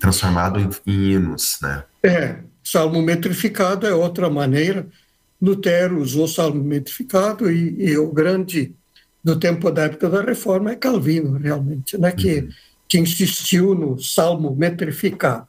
transformado 0.00 0.58
em, 0.58 0.68
em 0.84 1.12
hinos, 1.12 1.58
né? 1.62 1.84
É, 2.02 2.38
salmo 2.64 3.00
metrificado 3.00 3.86
é 3.86 3.94
outra 3.94 4.28
maneira. 4.28 4.88
Lutero 5.40 6.00
usou 6.00 6.28
salmo 6.28 6.62
metrificado 6.62 7.50
e, 7.50 7.90
e 7.90 7.96
o 7.96 8.12
grande 8.12 8.74
do 9.22 9.38
tempo 9.38 9.70
da 9.70 9.84
época 9.84 10.08
da 10.08 10.22
Reforma 10.22 10.72
é 10.72 10.76
Calvino, 10.76 11.38
realmente, 11.38 11.96
né? 11.98 12.12
Que, 12.12 12.40
uhum. 12.40 12.48
que 12.88 12.98
insistiu 12.98 13.74
no 13.74 13.98
salmo 13.98 14.54
metrificado. 14.54 15.48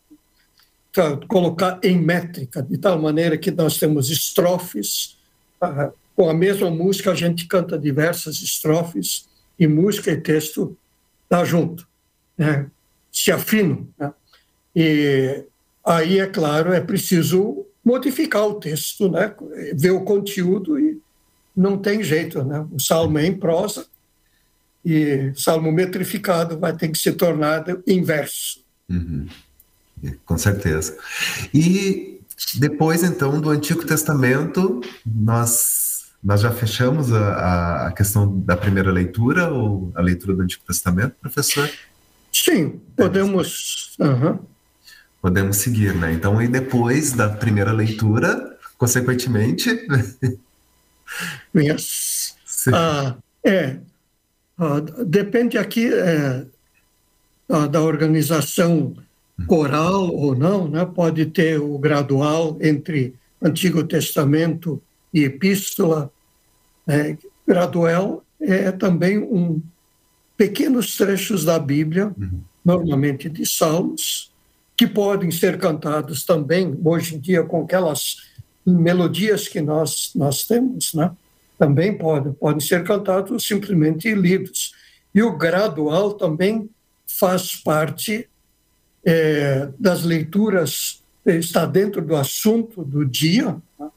Colocar 1.27 1.79
em 1.83 1.97
métrica, 1.99 2.61
de 2.61 2.77
tal 2.77 3.01
maneira 3.01 3.37
que 3.37 3.49
nós 3.49 3.77
temos 3.77 4.09
estrofes, 4.09 5.17
ah, 5.61 5.91
com 6.15 6.29
a 6.29 6.33
mesma 6.33 6.69
música 6.69 7.11
a 7.11 7.15
gente 7.15 7.47
canta 7.47 7.79
diversas 7.79 8.41
estrofes, 8.41 9.29
e 9.57 9.67
música 9.67 10.11
e 10.11 10.19
texto 10.19 10.75
tá 11.29 11.45
junto, 11.45 11.87
né? 12.35 12.67
se 13.11 13.31
afinam. 13.31 13.87
Né? 13.97 14.11
E 14.75 15.45
aí, 15.85 16.19
é 16.19 16.25
claro, 16.25 16.73
é 16.73 16.81
preciso 16.81 17.65
modificar 17.83 18.45
o 18.45 18.55
texto, 18.55 19.09
né? 19.09 19.33
ver 19.75 19.91
o 19.91 20.03
conteúdo 20.03 20.79
e 20.79 20.99
não 21.55 21.77
tem 21.77 22.03
jeito. 22.03 22.43
Né? 22.43 22.65
O 22.71 22.79
salmo 22.79 23.17
é 23.17 23.25
em 23.25 23.35
prosa 23.35 23.85
e 24.83 25.31
salmo 25.35 25.71
metrificado 25.71 26.57
vai 26.57 26.75
ter 26.75 26.87
que 26.89 26.97
ser 26.97 27.13
tornado 27.13 27.83
em 27.85 28.03
verso. 28.03 28.63
Uhum. 28.89 29.27
Com 30.25 30.37
certeza. 30.37 30.97
E 31.53 32.19
depois, 32.55 33.03
então, 33.03 33.39
do 33.39 33.49
Antigo 33.49 33.85
Testamento, 33.85 34.81
nós 35.05 35.91
nós 36.23 36.41
já 36.41 36.51
fechamos 36.51 37.11
a, 37.11 37.87
a 37.87 37.91
questão 37.93 38.39
da 38.41 38.55
primeira 38.55 38.91
leitura 38.91 39.51
ou 39.51 39.91
a 39.95 40.01
leitura 40.01 40.35
do 40.35 40.43
Antigo 40.43 40.63
Testamento, 40.67 41.15
professor? 41.19 41.67
Sim, 42.31 42.79
podemos. 42.95 43.95
Uhum. 43.99 44.39
Podemos 45.21 45.57
seguir, 45.57 45.93
né? 45.95 46.13
Então, 46.13 46.41
e 46.41 46.47
depois 46.47 47.13
da 47.13 47.29
primeira 47.29 47.71
leitura, 47.71 48.57
consequentemente. 48.77 49.69
yes. 51.55 52.35
Ah, 52.73 53.15
é. 53.43 53.77
Ah, 54.57 54.79
depende 55.05 55.57
aqui 55.57 55.93
é, 55.93 56.45
da 57.69 57.81
organização 57.81 58.95
coral 59.47 60.09
ou 60.13 60.35
não, 60.35 60.67
né? 60.67 60.85
Pode 60.85 61.25
ter 61.27 61.59
o 61.59 61.77
gradual 61.77 62.57
entre 62.61 63.15
Antigo 63.41 63.83
Testamento 63.83 64.81
e 65.13 65.23
epístola, 65.23 66.11
é, 66.87 67.17
gradual 67.47 68.23
é 68.39 68.71
também 68.71 69.19
um 69.19 69.61
pequenos 70.35 70.97
trechos 70.97 71.45
da 71.45 71.59
Bíblia, 71.59 72.13
uhum. 72.17 72.41
normalmente 72.65 73.29
de 73.29 73.45
salmos, 73.45 74.30
que 74.81 74.87
podem 74.87 75.29
ser 75.29 75.59
cantados 75.59 76.25
também 76.25 76.75
hoje 76.83 77.13
em 77.13 77.19
dia 77.19 77.43
com 77.43 77.61
aquelas 77.61 78.31
melodias 78.65 79.47
que 79.47 79.61
nós 79.61 80.09
nós 80.15 80.47
temos, 80.47 80.95
né? 80.95 81.11
Também 81.55 81.95
podem 81.95 82.33
podem 82.33 82.59
ser 82.59 82.83
cantados 82.83 83.45
simplesmente 83.45 84.11
lidos. 84.15 84.73
E 85.13 85.21
o 85.21 85.37
gradual 85.37 86.15
também 86.15 86.67
faz 87.05 87.55
parte 87.55 88.27
é, 89.05 89.69
das 89.77 90.03
leituras, 90.03 91.03
está 91.27 91.67
dentro 91.67 92.01
do 92.01 92.15
assunto 92.15 92.83
do 92.83 93.05
dia. 93.05 93.55
Né? 93.79 93.89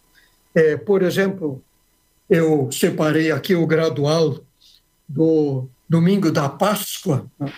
É, 0.55 0.77
por 0.77 1.03
exemplo, 1.03 1.63
eu 2.29 2.71
separei 2.71 3.31
aqui 3.31 3.55
o 3.55 3.67
gradual 3.67 4.39
do 5.09 5.67
domingo 5.89 6.31
da 6.31 6.47
Páscoa. 6.47 7.25
Né? 7.41 7.51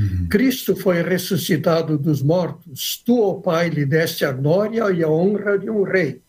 Uhum. 0.00 0.28
Cristo 0.28 0.74
foi 0.74 1.02
ressuscitado 1.02 1.98
dos 1.98 2.22
mortos. 2.22 3.02
Tu, 3.04 3.20
ó 3.20 3.34
Pai, 3.34 3.68
lhe 3.68 3.84
deste 3.84 4.24
a 4.24 4.32
glória 4.32 4.90
e 4.90 5.04
a 5.04 5.08
honra 5.08 5.58
de 5.58 5.68
um 5.68 5.82
rei. 5.82 6.22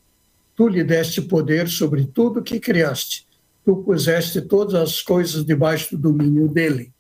Tu 0.56 0.68
lhe 0.68 0.84
deste 0.84 1.22
poder 1.22 1.70
sobre 1.70 2.06
tudo 2.06 2.44
que 2.44 2.60
criaste. 2.60 3.26
Tu 3.64 3.76
puseste 3.78 4.42
todas 4.42 4.76
as 4.76 5.02
coisas 5.02 5.46
debaixo 5.46 5.96
do 5.96 6.12
domínio 6.12 6.48
dele. 6.48 6.92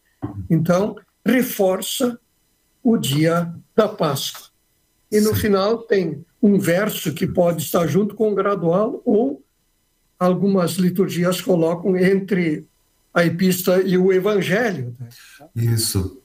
Então, 0.49 0.95
reforça 1.25 2.17
o 2.83 2.97
dia 2.97 3.53
da 3.75 3.87
Páscoa. 3.87 4.47
E 5.11 5.19
no 5.19 5.35
Sim. 5.35 5.41
final 5.41 5.79
tem 5.79 6.25
um 6.41 6.57
verso 6.57 7.13
que 7.13 7.27
pode 7.27 7.63
estar 7.63 7.85
junto 7.87 8.15
com 8.15 8.31
o 8.31 8.35
gradual, 8.35 9.01
ou 9.03 9.43
algumas 10.17 10.73
liturgias 10.73 11.41
colocam 11.41 11.97
entre 11.97 12.65
a 13.13 13.25
epístola 13.25 13.81
e 13.81 13.97
o 13.97 14.13
evangelho. 14.13 14.95
Né? 14.97 15.09
Isso. 15.55 16.20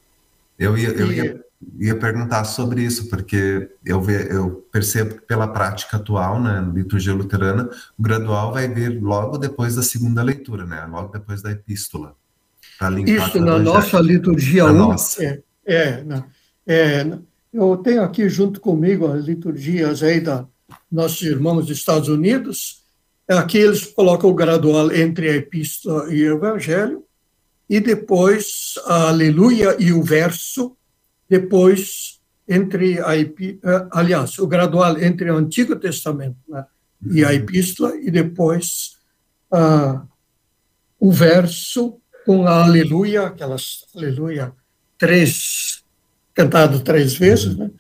Eu 0.59 0.77
ia, 0.77 0.89
eu 0.91 1.13
ia, 1.13 1.45
ia 1.79 1.99
perguntar 1.99 2.45
sobre 2.45 2.83
isso, 2.83 3.09
porque 3.09 3.69
eu, 3.85 4.01
ve, 4.01 4.29
eu 4.31 4.67
percebo 4.73 5.15
que 5.17 5.23
pela 5.23 5.49
prática 5.49 5.97
atual, 5.97 6.41
na 6.41 6.61
né, 6.61 6.73
liturgia 6.75 7.15
luterana, 7.15 7.69
o 7.99 8.03
gradual 8.03 8.53
vai 8.53 8.69
vir 8.69 9.01
logo 9.01 9.39
depois 9.39 9.77
da 9.77 9.83
segunda 9.83 10.23
leitura, 10.23 10.65
né? 10.65 10.87
logo 10.87 11.13
depois 11.13 11.43
da 11.43 11.51
epístola. 11.51 12.15
Isso, 13.07 13.41
na 13.41 13.59
nossa 13.59 13.99
liturgia 14.01 14.67
1, 14.67 14.95
é, 15.21 15.43
é, 15.65 16.05
é, 16.67 17.19
eu 17.53 17.77
tenho 17.79 18.03
aqui 18.03 18.29
junto 18.29 18.61
comigo 18.61 19.07
as 19.07 19.25
liturgias 19.25 20.03
aí 20.03 20.21
da 20.21 20.47
nossos 20.91 21.23
irmãos 21.23 21.67
dos 21.67 21.79
Estados 21.79 22.09
Unidos. 22.09 22.83
Aqui 23.29 23.59
eles 23.59 23.85
colocam 23.85 24.31
o 24.31 24.35
gradual 24.35 24.93
entre 24.93 25.29
a 25.31 25.37
epístola 25.37 26.13
e 26.13 26.29
o 26.29 26.37
evangelho, 26.37 27.03
e 27.69 27.81
depois 27.81 28.75
a 28.85 29.09
aleluia 29.09 29.77
e 29.79 29.93
o 29.93 30.03
verso, 30.03 30.77
depois 31.29 32.21
entre 32.49 33.01
a 33.01 33.19
eh, 33.19 33.29
aliás, 33.91 34.39
o 34.39 34.47
gradual 34.47 34.99
entre 34.99 35.31
o 35.31 35.37
Antigo 35.37 35.75
Testamento 35.77 36.39
né, 36.49 36.65
e 37.11 37.25
a 37.25 37.35
epístola, 37.35 37.97
e 37.97 38.11
depois 38.11 38.97
uh, 39.53 40.07
o 40.99 41.11
verso 41.11 42.01
com 42.25 42.47
a 42.47 42.65
aleluia, 42.65 43.27
aquelas 43.27 43.85
aleluia 43.95 44.53
três 44.97 45.85
cantado 46.35 46.81
três 46.81 47.15
vezes, 47.15 47.57
né? 47.57 47.71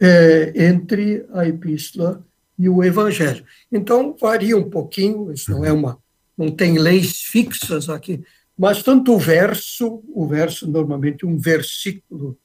É, 0.00 0.66
entre 0.66 1.24
a 1.32 1.46
epístola 1.46 2.24
e 2.58 2.68
o 2.68 2.82
evangelho. 2.82 3.44
Então 3.70 4.16
varia 4.18 4.56
um 4.56 4.68
pouquinho, 4.68 5.32
isso 5.32 5.50
não 5.50 5.64
é 5.64 5.72
uma, 5.72 5.98
não 6.36 6.50
tem 6.50 6.78
leis 6.78 7.20
fixas 7.20 7.88
aqui, 7.88 8.24
mas 8.56 8.82
tanto 8.82 9.12
o 9.12 9.18
verso, 9.18 10.02
o 10.08 10.26
verso 10.26 10.70
normalmente 10.70 11.26
um 11.26 11.36
versículo 11.36 12.38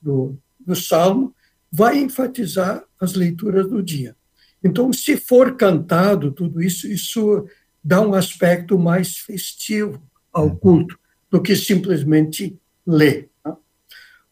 do, 0.00 0.38
do 0.58 0.76
salmo, 0.76 1.34
vai 1.70 1.98
enfatizar 1.98 2.84
as 3.00 3.14
leituras 3.14 3.68
do 3.68 3.82
dia. 3.82 4.16
Então, 4.62 4.92
se 4.92 5.16
for 5.16 5.56
cantado 5.56 6.32
tudo 6.32 6.62
isso, 6.62 6.88
isso 6.88 7.46
dá 7.82 8.00
um 8.00 8.14
aspecto 8.14 8.78
mais 8.78 9.18
festivo 9.18 10.02
ao 10.32 10.56
culto 10.56 10.98
do 11.30 11.40
que 11.40 11.54
simplesmente 11.54 12.58
ler. 12.86 13.28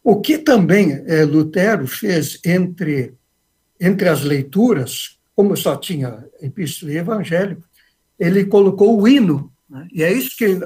O 0.03 0.21
que 0.21 0.39
também 0.39 1.03
é, 1.07 1.25
Lutero 1.25 1.87
fez 1.87 2.39
entre, 2.45 3.15
entre 3.81 4.09
as 4.09 4.23
leituras, 4.23 5.19
como 5.35 5.57
só 5.57 5.77
tinha 5.77 6.25
Epístola 6.41 6.93
e 6.93 6.99
Evangelho, 6.99 7.63
ele 8.19 8.45
colocou 8.45 9.01
o 9.01 9.07
hino. 9.07 9.53
Né? 9.69 9.89
E 9.93 10.03
é 10.03 10.13
isso 10.13 10.37
que 10.37 10.59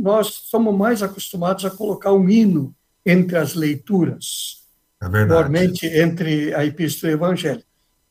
nós 0.00 0.28
somos 0.44 0.74
mais 0.74 1.02
acostumados 1.02 1.64
a 1.64 1.70
colocar 1.70 2.12
um 2.12 2.28
hino 2.28 2.74
entre 3.04 3.36
as 3.36 3.54
leituras. 3.54 4.60
É. 5.02 5.08
Normalmente 5.08 5.86
entre 5.86 6.54
a 6.54 6.64
Epístola 6.64 7.12
e 7.12 7.14
o 7.14 7.18
Evangelho. 7.18 7.64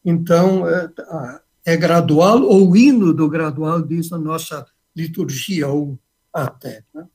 Então, 0.05 0.67
é, 0.67 0.89
é 1.65 1.77
gradual, 1.77 2.41
ou 2.43 2.69
o 2.71 2.77
hino 2.77 3.13
do 3.13 3.29
gradual, 3.29 3.81
diz 3.81 4.11
a 4.11 4.17
nossa 4.17 4.65
liturgia, 4.95 5.67
ou 5.67 5.99
até. 6.33 6.83
Né? 6.93 7.05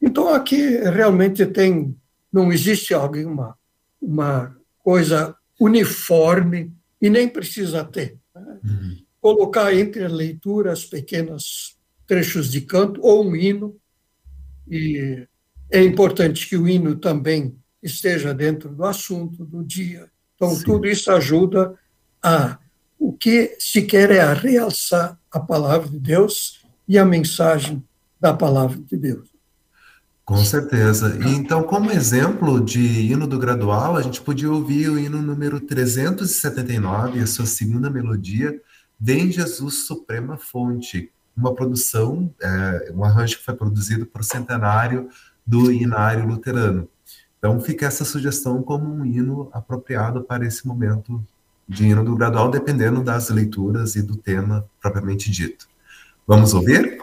Então, 0.00 0.32
aqui 0.32 0.78
realmente 0.78 1.44
tem 1.46 1.96
não 2.32 2.52
existe 2.52 2.94
alguma 2.94 3.58
uma 4.00 4.56
coisa 4.78 5.34
uniforme 5.60 6.72
e 7.02 7.10
nem 7.10 7.28
precisa 7.28 7.84
ter. 7.84 8.16
Né? 8.34 8.58
Uhum. 8.64 8.96
Colocar 9.20 9.74
entre 9.74 10.04
as 10.04 10.12
leituras 10.12 10.84
pequenos 10.84 11.76
trechos 12.06 12.50
de 12.50 12.62
canto 12.62 13.00
ou 13.02 13.24
um 13.24 13.36
hino, 13.36 13.79
e 14.70 15.26
é 15.70 15.82
importante 15.82 16.48
que 16.48 16.56
o 16.56 16.68
hino 16.68 16.96
também 16.96 17.56
esteja 17.82 18.32
dentro 18.34 18.68
do 18.70 18.84
assunto 18.84 19.44
do 19.44 19.64
dia. 19.64 20.08
Então, 20.34 20.54
Sim. 20.54 20.64
tudo 20.64 20.86
isso 20.86 21.10
ajuda 21.10 21.74
a. 22.22 22.58
O 22.98 23.14
que 23.14 23.56
se 23.58 23.82
quer 23.82 24.10
é 24.10 24.20
a 24.20 24.34
realçar 24.34 25.18
a 25.32 25.40
palavra 25.40 25.88
de 25.88 25.98
Deus 25.98 26.62
e 26.86 26.98
a 26.98 27.04
mensagem 27.04 27.82
da 28.20 28.34
palavra 28.34 28.78
de 28.78 28.96
Deus. 28.96 29.30
Com 30.22 30.36
certeza. 30.44 31.18
E 31.26 31.30
então, 31.30 31.62
como 31.62 31.90
exemplo 31.90 32.62
de 32.62 32.80
hino 32.80 33.26
do 33.26 33.38
gradual, 33.38 33.96
a 33.96 34.02
gente 34.02 34.20
podia 34.20 34.52
ouvir 34.52 34.90
o 34.90 34.98
hino 34.98 35.22
número 35.22 35.58
379, 35.60 37.20
a 37.20 37.26
sua 37.26 37.46
segunda 37.46 37.88
melodia, 37.88 38.60
Vem 39.02 39.32
Jesus 39.32 39.86
Suprema 39.86 40.36
Fonte, 40.36 41.10
uma 41.40 41.54
produção, 41.54 42.32
é, 42.40 42.92
um 42.94 43.04
arranjo 43.04 43.38
que 43.38 43.44
foi 43.44 43.54
produzido 43.54 44.06
para 44.06 44.20
o 44.20 44.24
centenário 44.24 45.08
do 45.46 45.72
Inário 45.72 46.26
Luterano. 46.26 46.88
Então, 47.38 47.58
fica 47.58 47.86
essa 47.86 48.04
sugestão 48.04 48.62
como 48.62 48.92
um 48.92 49.04
hino 49.04 49.48
apropriado 49.52 50.22
para 50.22 50.46
esse 50.46 50.66
momento 50.66 51.24
de 51.66 51.86
hino 51.86 52.04
do 52.04 52.14
gradual, 52.14 52.50
dependendo 52.50 53.02
das 53.02 53.30
leituras 53.30 53.96
e 53.96 54.02
do 54.02 54.16
tema 54.16 54.68
propriamente 54.80 55.30
dito. 55.30 55.66
Vamos 56.26 56.52
ouvir? 56.52 57.02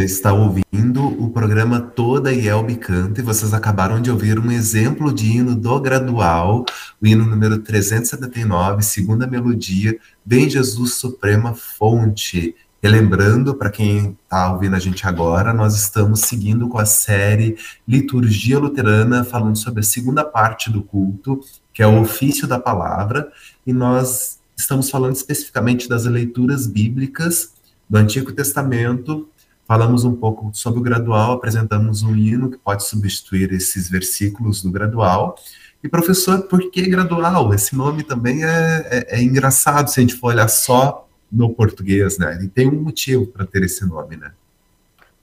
Você 0.00 0.06
está 0.06 0.32
ouvindo 0.32 1.06
o 1.22 1.28
programa 1.28 1.78
Toda 1.78 2.32
Yelbe 2.32 2.76
Canta 2.76 3.20
e 3.20 3.22
vocês 3.22 3.52
acabaram 3.52 4.00
de 4.00 4.10
ouvir 4.10 4.38
um 4.38 4.50
exemplo 4.50 5.12
de 5.12 5.26
hino 5.26 5.54
do 5.54 5.78
gradual, 5.78 6.64
o 6.98 7.06
hino 7.06 7.26
número 7.26 7.58
379, 7.58 8.82
segunda 8.82 9.26
melodia, 9.26 9.98
Bem 10.24 10.48
Jesus 10.48 10.94
Suprema 10.94 11.52
Fonte. 11.52 12.56
Relembrando, 12.82 13.54
para 13.54 13.68
quem 13.68 14.16
está 14.24 14.50
ouvindo 14.50 14.74
a 14.74 14.78
gente 14.78 15.06
agora, 15.06 15.52
nós 15.52 15.76
estamos 15.76 16.20
seguindo 16.20 16.66
com 16.66 16.78
a 16.78 16.86
série 16.86 17.58
Liturgia 17.86 18.58
Luterana, 18.58 19.22
falando 19.22 19.58
sobre 19.58 19.80
a 19.80 19.84
segunda 19.84 20.24
parte 20.24 20.70
do 20.70 20.82
culto, 20.82 21.40
que 21.74 21.82
é 21.82 21.86
o 21.86 22.00
ofício 22.00 22.48
da 22.48 22.58
palavra, 22.58 23.30
e 23.66 23.72
nós 23.74 24.40
estamos 24.56 24.88
falando 24.88 25.16
especificamente 25.16 25.86
das 25.86 26.06
leituras 26.06 26.66
bíblicas 26.66 27.52
do 27.86 27.98
Antigo 27.98 28.32
Testamento 28.32 29.28
Falamos 29.70 30.02
um 30.02 30.16
pouco 30.16 30.50
sobre 30.52 30.80
o 30.80 30.82
gradual, 30.82 31.34
apresentamos 31.34 32.02
um 32.02 32.16
hino 32.16 32.50
que 32.50 32.58
pode 32.58 32.84
substituir 32.84 33.52
esses 33.52 33.88
versículos 33.88 34.64
do 34.64 34.68
gradual. 34.68 35.36
E, 35.80 35.88
professor, 35.88 36.42
por 36.48 36.72
que 36.72 36.88
gradual? 36.88 37.54
Esse 37.54 37.76
nome 37.76 38.02
também 38.02 38.44
é, 38.44 38.48
é, 38.90 39.20
é 39.20 39.22
engraçado 39.22 39.86
se 39.86 40.00
a 40.00 40.02
gente 40.02 40.16
for 40.16 40.32
olhar 40.32 40.48
só 40.48 41.08
no 41.30 41.54
português, 41.54 42.18
né? 42.18 42.34
Ele 42.34 42.48
tem 42.48 42.66
um 42.66 42.82
motivo 42.82 43.28
para 43.28 43.46
ter 43.46 43.62
esse 43.62 43.86
nome, 43.86 44.16
né? 44.16 44.32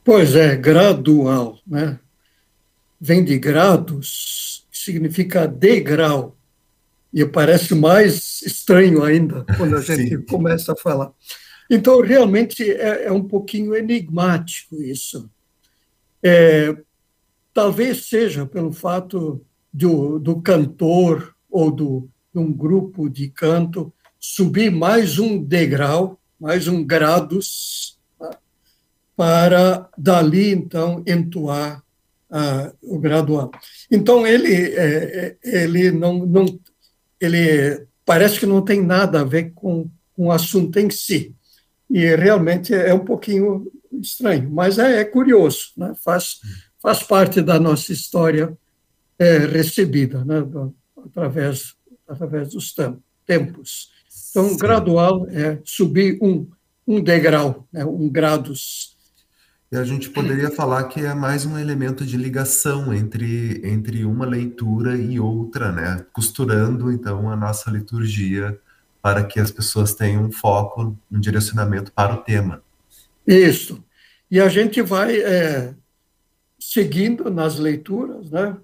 Pois 0.01 0.33
é, 0.33 0.55
gradual, 0.55 1.59
né? 1.67 1.99
Vem 3.01 3.25
de 3.25 3.37
grados, 3.37 4.65
significa 4.71 5.45
degrau. 5.45 6.37
E 7.13 7.25
parece 7.25 7.75
mais 7.75 8.41
estranho 8.43 9.03
ainda 9.03 9.43
quando 9.57 9.75
a 9.75 9.81
gente 9.83 10.19
começa 10.19 10.71
a 10.71 10.75
falar. 10.77 11.11
Então, 11.69 12.01
realmente 12.01 12.69
é, 12.69 13.05
é 13.05 13.11
um 13.11 13.23
pouquinho 13.23 13.75
enigmático 13.75 14.81
isso. 14.81 15.29
É, 16.23 16.75
talvez 17.53 18.07
seja 18.07 18.45
pelo 18.45 18.71
fato 18.71 19.45
do, 19.73 20.19
do 20.19 20.41
cantor 20.41 21.35
ou 21.49 21.71
do, 21.71 22.09
de 22.33 22.39
um 22.39 22.51
grupo 22.51 23.09
de 23.09 23.29
canto 23.29 23.93
subir 24.19 24.71
mais 24.71 25.19
um 25.19 25.41
degrau, 25.41 26.19
mais 26.39 26.67
um 26.67 26.83
grados, 26.83 27.97
tá? 28.17 28.37
para 29.15 29.89
dali, 29.97 30.51
então, 30.51 31.03
entoar 31.05 31.83
ah, 32.29 32.73
o 32.81 32.99
gradual. 32.99 33.51
Então, 33.89 34.25
ele, 34.25 34.53
é, 34.53 35.37
é 35.43 35.63
ele 35.63 35.91
não, 35.91 36.25
não 36.25 36.59
ele 37.19 37.87
parece 38.05 38.39
que 38.39 38.45
não 38.45 38.61
tem 38.61 38.81
nada 38.81 39.21
a 39.21 39.23
ver 39.23 39.51
com, 39.53 39.89
com 40.15 40.27
o 40.27 40.31
assunto 40.31 40.77
em 40.77 40.89
si. 40.89 41.35
E 41.89 42.15
realmente 42.15 42.73
é 42.73 42.93
um 42.93 43.05
pouquinho 43.05 43.71
estranho, 43.93 44.49
mas 44.49 44.77
é, 44.77 45.01
é 45.01 45.05
curioso, 45.05 45.71
né? 45.77 45.93
faz, 46.03 46.41
faz 46.81 47.01
parte 47.03 47.41
da 47.41 47.59
nossa 47.59 47.91
história 47.91 48.57
é, 49.17 49.37
recebida 49.37 50.23
né? 50.23 50.41
Do, 50.41 50.75
através, 51.05 51.75
através 52.07 52.49
dos 52.49 52.73
tempos. 53.25 53.91
Então, 54.29 54.49
Sim. 54.49 54.57
gradual 54.57 55.27
é 55.29 55.59
subir 55.63 56.19
um, 56.21 56.47
um 56.85 57.01
degrau, 57.01 57.67
né? 57.71 57.85
um 57.85 58.09
graus. 58.09 58.95
E 59.71 59.75
a 59.75 59.83
gente 59.83 60.09
poderia 60.09 60.49
falar 60.49 60.85
que 60.85 61.01
é 61.01 61.13
mais 61.13 61.45
um 61.45 61.57
elemento 61.57 62.05
de 62.05 62.15
ligação 62.15 62.93
entre, 62.93 63.61
entre 63.65 64.05
uma 64.05 64.25
leitura 64.25 64.95
e 64.95 65.19
outra, 65.19 65.71
né? 65.71 66.05
costurando, 66.13 66.91
então, 66.91 67.29
a 67.29 67.35
nossa 67.35 67.69
liturgia 67.69 68.57
para 69.07 69.23
que 69.23 69.39
as 69.39 69.49
pessoas 69.49 69.93
tenham 69.93 70.25
um 70.25 70.31
foco, 70.33 70.93
um 71.09 71.17
direcionamento 71.17 71.93
para 71.93 72.13
o 72.13 72.17
tema. 72.17 72.61
Isso. 73.25 73.81
E 74.29 74.37
a 74.37 74.49
gente 74.49 74.81
vai 74.81 75.21
é, 75.21 75.73
seguindo 76.59 77.29
nas 77.29 77.57
leituras, 77.57 78.29
né? 78.29 78.57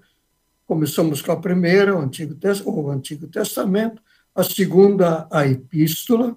Começamos 0.66 1.22
com 1.22 1.32
a 1.32 1.40
primeira, 1.40 1.96
o 1.96 1.98
Antigo, 1.98 2.36
o 2.66 2.90
Antigo 2.90 3.26
Testamento, 3.26 4.02
a 4.34 4.44
segunda, 4.44 5.26
a 5.32 5.46
Epístola. 5.46 6.36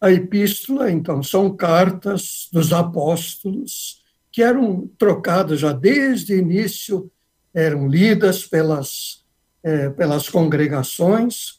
A 0.00 0.10
Epístola, 0.10 0.90
então, 0.90 1.22
são 1.22 1.54
cartas 1.54 2.48
dos 2.50 2.72
apóstolos 2.72 4.02
que 4.32 4.42
eram 4.42 4.88
trocadas 4.96 5.60
já 5.60 5.74
desde 5.74 6.32
o 6.32 6.38
início, 6.38 7.12
eram 7.52 7.86
lidas 7.86 8.46
pelas, 8.46 9.26
é, 9.62 9.90
pelas 9.90 10.26
congregações 10.26 11.55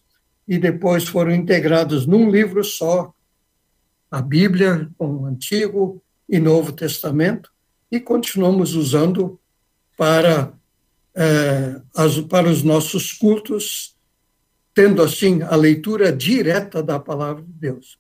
e 0.48 0.58
depois 0.58 1.08
foram 1.08 1.34
integrados 1.34 2.06
num 2.06 2.30
livro 2.30 2.64
só, 2.64 3.14
a 4.10 4.22
Bíblia, 4.22 4.90
com 4.98 5.08
o 5.08 5.26
Antigo 5.26 6.02
e 6.30 6.40
Novo 6.40 6.72
Testamento, 6.72 7.52
e 7.92 8.00
continuamos 8.00 8.74
usando 8.74 9.40
para, 9.98 10.54
é, 11.16 11.82
as, 11.96 12.20
para 12.22 12.50
os 12.50 12.64
nossos 12.64 13.12
cultos, 13.12 13.96
tendo 14.74 15.02
assim 15.02 15.42
a 15.42 15.56
leitura 15.56 16.14
direta 16.14 16.82
da 16.82 17.00
palavra 17.00 17.44
de 17.44 17.52
Deus. 17.52 18.00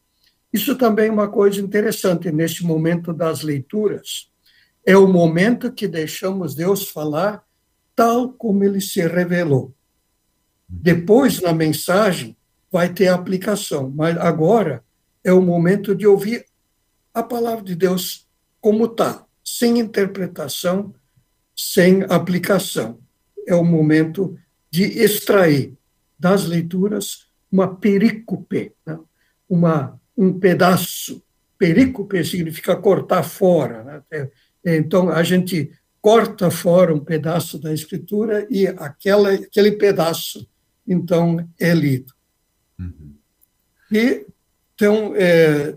Isso 0.53 0.75
também 0.75 1.07
é 1.07 1.11
uma 1.11 1.27
coisa 1.27 1.59
interessante 1.59 2.31
neste 2.31 2.63
momento 2.63 3.11
das 3.11 3.41
leituras. 3.41 4.31
É 4.85 4.95
o 4.95 5.07
momento 5.07 5.73
que 5.73 5.87
deixamos 5.87 6.55
Deus 6.55 6.87
falar 6.89 7.43
tal 7.93 8.31
como 8.31 8.63
ele 8.63 8.79
se 8.79 9.05
revelou. 9.05 9.73
Depois, 10.69 11.41
na 11.41 11.51
mensagem, 11.51 12.36
vai 12.71 12.93
ter 12.93 13.07
aplicação, 13.07 13.91
mas 13.95 14.17
agora 14.17 14.83
é 15.23 15.31
o 15.31 15.41
momento 15.41 15.95
de 15.95 16.05
ouvir 16.05 16.45
a 17.13 17.23
palavra 17.23 17.63
de 17.63 17.75
Deus 17.75 18.27
como 18.59 18.85
está, 18.85 19.25
sem 19.43 19.79
interpretação, 19.79 20.93
sem 21.55 22.03
aplicação. 22.09 22.99
É 23.47 23.55
o 23.55 23.63
momento 23.63 24.37
de 24.69 24.83
extrair 24.83 25.73
das 26.19 26.45
leituras 26.45 27.27
uma 27.51 27.75
perícope, 27.75 28.73
né? 28.85 28.99
uma, 29.49 29.99
um 30.17 30.37
pedaço. 30.37 31.23
Perícope 31.57 32.23
significa 32.23 32.75
cortar 32.75 33.23
fora. 33.23 33.83
Né? 33.83 34.29
É, 34.65 34.77
então, 34.77 35.09
a 35.09 35.23
gente 35.23 35.71
corta 36.01 36.51
fora 36.51 36.93
um 36.93 36.99
pedaço 36.99 37.57
da 37.57 37.73
escritura 37.73 38.45
e 38.49 38.67
aquela, 38.67 39.33
aquele 39.33 39.71
pedaço, 39.73 40.47
então, 40.85 41.47
é 41.59 41.73
lido. 41.73 42.16
Uhum. 42.79 43.13
E 43.91 44.25
então, 44.77 45.13
é, 45.15 45.75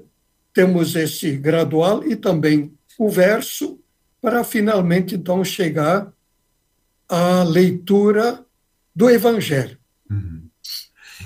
temos 0.53 0.95
esse 0.95 1.35
gradual 1.35 2.05
e 2.07 2.15
também 2.15 2.71
o 2.99 3.09
verso, 3.09 3.81
para 4.21 4.45
finalmente, 4.45 5.15
então, 5.15 5.43
chegar 5.43 6.13
à 7.09 7.43
leitura 7.43 8.45
do 8.95 9.09
Evangelho. 9.09 9.79
Uhum. 10.11 10.43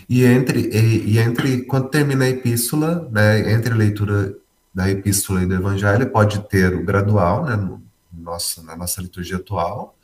E 0.08 0.24
entre, 0.24 0.60
e, 0.60 1.14
e, 1.14 1.18
entre, 1.18 1.62
quando 1.62 1.88
termina 1.88 2.26
a 2.26 2.28
epístola, 2.28 3.08
né, 3.10 3.52
entre 3.52 3.74
a 3.74 3.76
leitura 3.76 4.36
da 4.72 4.88
epístola 4.88 5.42
e 5.42 5.46
do 5.46 5.54
Evangelho, 5.54 6.08
pode 6.10 6.48
ter 6.48 6.72
o 6.74 6.84
gradual, 6.84 7.44
né, 7.44 7.56
no 7.56 7.82
nosso, 8.12 8.62
na 8.62 8.76
nossa 8.76 9.02
liturgia 9.02 9.36
atual, 9.36 9.98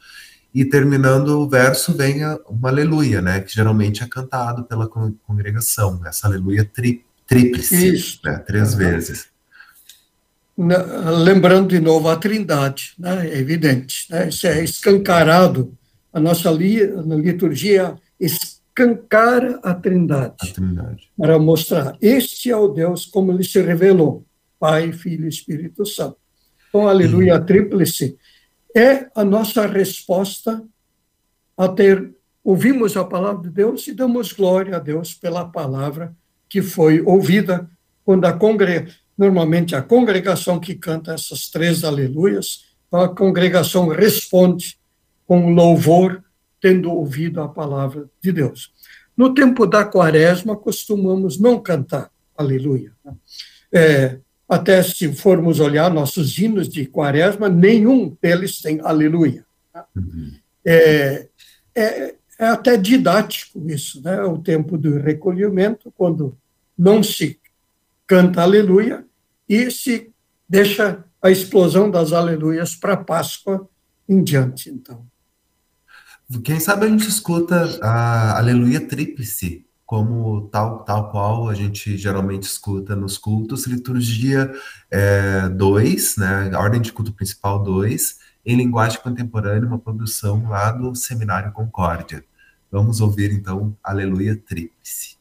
e 0.54 0.64
terminando 0.64 1.40
o 1.40 1.48
verso 1.48 1.92
vem 1.96 2.24
a, 2.24 2.38
uma 2.48 2.68
aleluia, 2.68 3.22
né, 3.22 3.40
que 3.40 3.54
geralmente 3.54 4.02
é 4.02 4.06
cantado 4.06 4.64
pela 4.64 4.88
congregação, 4.88 6.00
essa 6.04 6.26
aleluia 6.26 6.64
tri, 6.64 7.04
tríplice. 7.26 8.18
Né, 8.24 8.38
três 8.38 8.72
uhum. 8.72 8.78
vezes. 8.78 9.28
Lembrando 11.24 11.68
de 11.68 11.80
novo 11.80 12.08
a 12.08 12.16
trindade, 12.16 12.92
né, 12.98 13.28
é 13.28 13.38
evidente, 13.38 14.06
né, 14.10 14.28
isso 14.28 14.46
é 14.46 14.62
escancarado, 14.62 15.72
a 16.12 16.18
nossa 16.18 16.50
li, 16.50 16.80
liturgia 17.22 17.96
escancara 18.18 19.60
a 19.62 19.72
trindade, 19.72 20.34
a 20.40 20.46
trindade, 20.52 21.08
para 21.16 21.38
mostrar, 21.38 21.96
este 22.02 22.50
é 22.50 22.56
o 22.56 22.68
Deus 22.68 23.06
como 23.06 23.32
ele 23.32 23.44
se 23.44 23.62
revelou, 23.62 24.26
Pai, 24.58 24.92
Filho 24.92 25.24
e 25.24 25.28
Espírito 25.28 25.86
Santo. 25.86 26.16
Então, 26.68 26.86
aleluia 26.86 27.40
tríplice 27.40 28.18
é 28.76 29.10
a 29.14 29.24
nossa 29.24 29.66
resposta 29.66 30.62
a 31.56 31.68
ter 31.68 32.14
ouvimos 32.42 32.96
a 32.96 33.04
palavra 33.04 33.42
de 33.42 33.50
Deus 33.50 33.86
e 33.86 33.92
damos 33.92 34.32
glória 34.32 34.76
a 34.76 34.78
Deus 34.78 35.14
pela 35.14 35.44
palavra 35.44 36.14
que 36.48 36.62
foi 36.62 37.00
ouvida 37.02 37.70
quando 38.04 38.24
a 38.24 38.32
congre... 38.32 38.88
normalmente 39.16 39.76
a 39.76 39.82
congregação 39.82 40.58
que 40.58 40.74
canta 40.74 41.12
essas 41.12 41.48
três 41.48 41.84
aleluias, 41.84 42.64
a 42.90 43.06
congregação 43.08 43.88
responde 43.88 44.78
com 45.26 45.52
louvor, 45.54 46.24
tendo 46.60 46.90
ouvido 46.90 47.40
a 47.40 47.48
palavra 47.48 48.10
de 48.20 48.32
Deus. 48.32 48.72
No 49.16 49.32
tempo 49.32 49.66
da 49.66 49.84
quaresma, 49.84 50.56
costumamos 50.56 51.38
não 51.38 51.60
cantar 51.60 52.10
aleluia. 52.36 52.92
É, 53.72 54.18
até 54.50 54.82
se 54.82 55.12
formos 55.12 55.60
olhar 55.60 55.88
nossos 55.92 56.36
hinos 56.36 56.68
de 56.68 56.84
quaresma, 56.84 57.48
nenhum 57.48 58.16
deles 58.20 58.60
tem 58.60 58.80
aleluia. 58.80 59.46
Uhum. 59.94 60.32
É, 60.66 61.28
é, 61.72 62.14
é, 62.36 62.46
até 62.46 62.76
didático 62.76 63.62
isso, 63.70 64.02
né? 64.02 64.20
O 64.24 64.38
tempo 64.38 64.76
do 64.76 64.98
recolhimento, 64.98 65.92
quando 65.96 66.36
não 66.76 67.00
se 67.00 67.38
canta 68.08 68.42
aleluia 68.42 69.04
e 69.48 69.70
se 69.70 70.10
deixa 70.48 71.04
a 71.22 71.30
explosão 71.30 71.88
das 71.88 72.12
aleluias 72.12 72.74
para 72.74 72.96
Páscoa 72.96 73.68
em 74.08 74.20
diante, 74.20 74.68
então. 74.68 75.06
Quem 76.42 76.58
sabe 76.58 76.86
a 76.86 76.88
gente 76.88 77.08
escuta 77.08 77.78
a 77.80 78.38
aleluia 78.38 78.80
tríplice 78.80 79.64
como 79.90 80.42
tal, 80.52 80.84
tal 80.84 81.10
qual 81.10 81.48
a 81.48 81.54
gente 81.54 81.96
geralmente 81.96 82.44
escuta 82.44 82.94
nos 82.94 83.18
cultos, 83.18 83.66
liturgia 83.66 84.48
2, 85.56 86.16
é, 86.16 86.20
né, 86.20 86.56
ordem 86.56 86.80
de 86.80 86.92
culto 86.92 87.12
principal 87.12 87.60
2, 87.60 88.20
em 88.46 88.56
linguagem 88.56 89.00
contemporânea, 89.00 89.66
uma 89.66 89.80
produção 89.80 90.48
lá 90.48 90.70
do 90.70 90.94
Seminário 90.94 91.50
Concórdia. 91.50 92.24
Vamos 92.70 93.00
ouvir 93.00 93.32
então 93.32 93.76
Aleluia 93.82 94.36
Tríplice. 94.36 95.18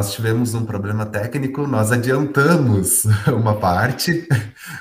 Nós 0.00 0.14
tivemos 0.14 0.54
um 0.54 0.64
problema 0.64 1.04
técnico, 1.04 1.66
nós 1.66 1.92
adiantamos 1.92 3.04
uma 3.36 3.60
parte, 3.60 4.26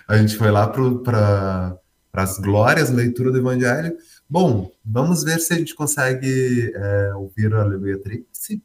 a 0.08 0.16
gente 0.16 0.38
foi 0.38 0.50
lá 0.50 0.66
para 0.66 1.78
as 2.14 2.40
glórias, 2.40 2.90
leitura 2.90 3.30
do 3.30 3.38
Evangelho. 3.38 3.98
Bom, 4.30 4.72
vamos 4.86 5.22
ver 5.26 5.40
se 5.40 5.54
a 5.54 5.58
gente 5.58 5.76
consegue 5.76 6.72
é, 6.74 7.14
ouvir 7.16 7.54
a 7.54 7.64
Aleluia 7.64 7.98
Tríplice. 8.02 8.64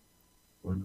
Uhum. 0.63 0.85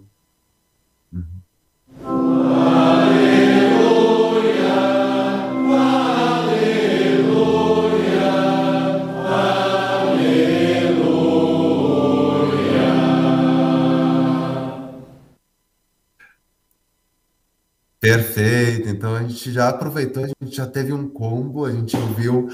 Perfeito. 18.00 18.88
Então 18.88 19.16
a 19.16 19.22
gente 19.24 19.52
já 19.52 19.70
aproveitou, 19.70 20.24
a 20.24 20.28
gente 20.28 20.56
já 20.56 20.66
teve 20.66 20.94
um 20.94 21.08
combo, 21.08 21.66
a 21.66 21.72
gente 21.72 21.96
ouviu 21.98 22.50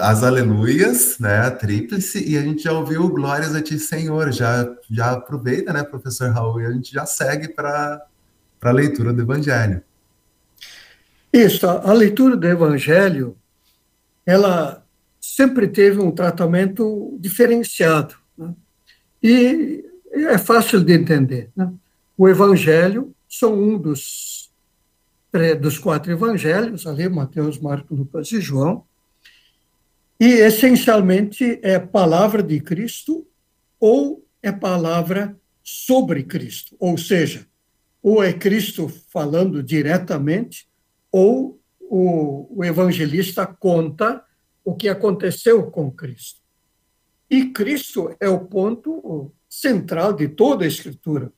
as 0.00 0.22
aleluias, 0.22 1.18
né, 1.18 1.38
a 1.38 1.50
tríplice, 1.50 2.26
e 2.26 2.38
a 2.38 2.42
gente 2.42 2.62
já 2.62 2.72
ouviu 2.72 3.08
glórias 3.08 3.54
a 3.54 3.62
ti, 3.62 3.78
Senhor. 3.78 4.32
Já, 4.32 4.66
já 4.90 5.12
aproveita, 5.12 5.72
né, 5.72 5.82
professor 5.82 6.30
Raul, 6.30 6.60
e 6.60 6.66
a 6.66 6.72
gente 6.72 6.92
já 6.92 7.04
segue 7.04 7.48
para 7.48 8.02
a 8.62 8.70
leitura 8.70 9.12
do 9.12 9.22
Evangelho. 9.22 9.82
Isso, 11.32 11.66
a 11.68 11.92
leitura 11.92 12.36
do 12.36 12.46
Evangelho, 12.46 13.36
ela 14.24 14.82
sempre 15.20 15.68
teve 15.68 16.00
um 16.00 16.10
tratamento 16.10 17.16
diferenciado. 17.20 18.14
Né? 18.38 18.54
E 19.22 19.84
é 20.12 20.38
fácil 20.38 20.82
de 20.82 20.94
entender. 20.94 21.50
Né? 21.54 21.70
O 22.16 22.28
Evangelho 22.28 23.14
são 23.28 23.52
um 23.52 23.76
dos, 23.76 24.45
dos 25.60 25.78
quatro 25.78 26.10
evangelhos, 26.10 26.86
ali, 26.86 27.08
Mateus, 27.08 27.58
Marcos, 27.58 27.98
Lucas 27.98 28.32
e 28.32 28.40
João, 28.40 28.84
e 30.18 30.26
essencialmente 30.26 31.60
é 31.62 31.78
palavra 31.78 32.42
de 32.42 32.58
Cristo 32.60 33.26
ou 33.78 34.24
é 34.42 34.50
palavra 34.50 35.36
sobre 35.62 36.22
Cristo, 36.22 36.74
ou 36.78 36.96
seja, 36.96 37.46
ou 38.02 38.22
é 38.22 38.32
Cristo 38.32 38.88
falando 39.10 39.62
diretamente, 39.62 40.68
ou 41.12 41.60
o, 41.80 42.58
o 42.58 42.64
evangelista 42.64 43.46
conta 43.46 44.24
o 44.64 44.74
que 44.74 44.88
aconteceu 44.88 45.70
com 45.70 45.90
Cristo. 45.90 46.40
E 47.28 47.46
Cristo 47.46 48.14
é 48.20 48.28
o 48.28 48.46
ponto 48.46 49.32
central 49.48 50.12
de 50.12 50.28
toda 50.28 50.64
a 50.64 50.68
Escritura. 50.68 51.32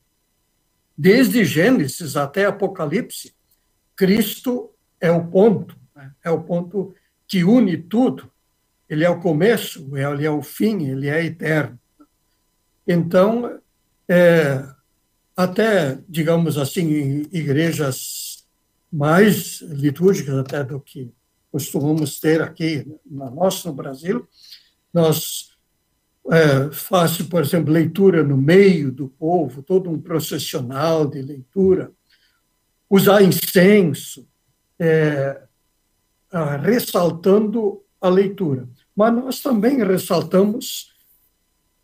Desde 0.97 1.43
Gênesis 1.43 2.15
até 2.15 2.45
Apocalipse, 2.45 3.33
Cristo 3.99 4.71
é 5.01 5.11
o 5.11 5.27
ponto, 5.27 5.75
né? 5.93 6.13
é 6.23 6.31
o 6.31 6.41
ponto 6.41 6.95
que 7.27 7.43
une 7.43 7.75
tudo. 7.75 8.31
Ele 8.87 9.03
é 9.03 9.09
o 9.09 9.19
começo, 9.19 9.91
ele 9.97 10.25
é 10.25 10.31
o 10.31 10.41
fim, 10.41 10.85
ele 10.85 11.09
é 11.09 11.25
eterno. 11.25 11.77
Então, 12.87 13.59
é, 14.07 14.65
até, 15.35 15.99
digamos 16.07 16.57
assim, 16.57 17.27
igrejas 17.29 18.47
mais 18.89 19.59
litúrgicas 19.63 20.37
até 20.37 20.63
do 20.63 20.79
que 20.79 21.11
costumamos 21.51 22.21
ter 22.21 22.41
aqui 22.41 22.87
na 23.05 23.29
nossa, 23.29 23.67
no 23.67 23.75
Brasil, 23.75 24.25
nós 24.93 25.57
é, 26.31 26.69
por 27.29 27.41
exemplo, 27.41 27.73
leitura 27.73 28.23
no 28.23 28.37
meio 28.37 28.93
do 28.93 29.09
povo, 29.09 29.61
todo 29.61 29.89
um 29.89 29.99
processional 29.99 31.05
de 31.05 31.21
leitura, 31.21 31.91
usar 32.89 33.21
incenso, 33.21 34.27
é, 34.79 35.41
ressaltando 36.63 37.83
a 38.01 38.09
leitura. 38.09 38.67
Mas 38.95 39.13
nós 39.13 39.39
também 39.41 39.83
ressaltamos, 39.83 40.93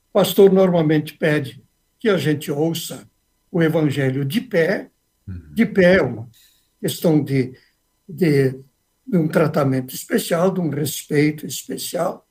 o 0.10 0.14
pastor 0.14 0.52
normalmente 0.52 1.14
pede 1.14 1.64
que 2.00 2.10
a 2.10 2.18
gente 2.18 2.52
ouça 2.52 3.08
o 3.52 3.62
evangelho 3.62 4.26
de 4.26 4.42
pé, 4.42 4.90
de 5.54 5.66
pé 5.66 5.96
é 5.96 6.02
uma 6.02 6.30
questão 6.80 7.24
de, 7.24 7.58
de, 8.08 8.52
de 9.08 9.18
um 9.18 9.28
tratamento 9.28 9.96
especial, 9.96 10.52
de 10.52 10.60
um 10.60 10.70
respeito 10.70 11.46
especial, 11.46 12.28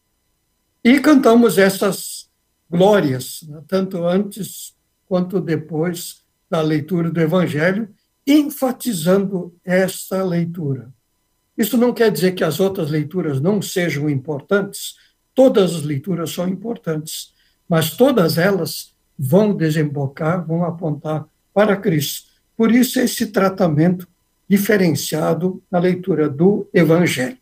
e 0.82 1.00
cantamos 1.00 1.58
essas 1.58 2.30
glórias, 2.70 3.40
né, 3.48 3.62
tanto 3.66 4.04
antes 4.04 4.76
quanto 5.06 5.40
depois 5.40 6.22
da 6.48 6.60
leitura 6.60 7.10
do 7.10 7.20
evangelho, 7.20 7.88
enfatizando 8.26 9.54
esta 9.64 10.22
leitura. 10.22 10.90
Isso 11.56 11.76
não 11.76 11.92
quer 11.92 12.10
dizer 12.10 12.32
que 12.32 12.42
as 12.42 12.58
outras 12.58 12.90
leituras 12.90 13.40
não 13.40 13.62
sejam 13.62 14.08
importantes, 14.10 14.96
todas 15.34 15.74
as 15.74 15.82
leituras 15.82 16.30
são 16.30 16.48
importantes, 16.48 17.32
mas 17.68 17.90
todas 17.90 18.38
elas 18.38 18.94
vão 19.18 19.54
desembocar, 19.54 20.44
vão 20.44 20.64
apontar 20.64 21.26
para 21.52 21.76
Cristo. 21.76 22.28
Por 22.56 22.72
isso, 22.72 22.98
esse 22.98 23.26
tratamento 23.26 24.08
diferenciado 24.48 25.62
na 25.70 25.78
leitura 25.78 26.28
do 26.28 26.68
Evangelho. 26.72 27.38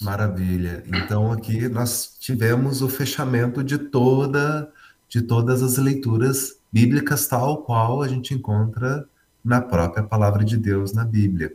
Maravilha. 0.00 0.84
Então, 0.86 1.32
aqui 1.32 1.68
nós 1.68 2.16
tivemos 2.20 2.82
o 2.82 2.88
fechamento 2.88 3.64
de 3.64 3.78
toda 3.78 4.70
de 5.08 5.22
todas 5.22 5.62
as 5.62 5.76
leituras 5.76 6.58
bíblicas, 6.72 7.28
tal 7.28 7.62
qual 7.62 8.02
a 8.02 8.08
gente 8.08 8.34
encontra 8.34 9.08
na 9.46 9.60
própria 9.60 10.02
palavra 10.02 10.44
de 10.44 10.56
Deus 10.56 10.92
na 10.92 11.04
Bíblia. 11.04 11.54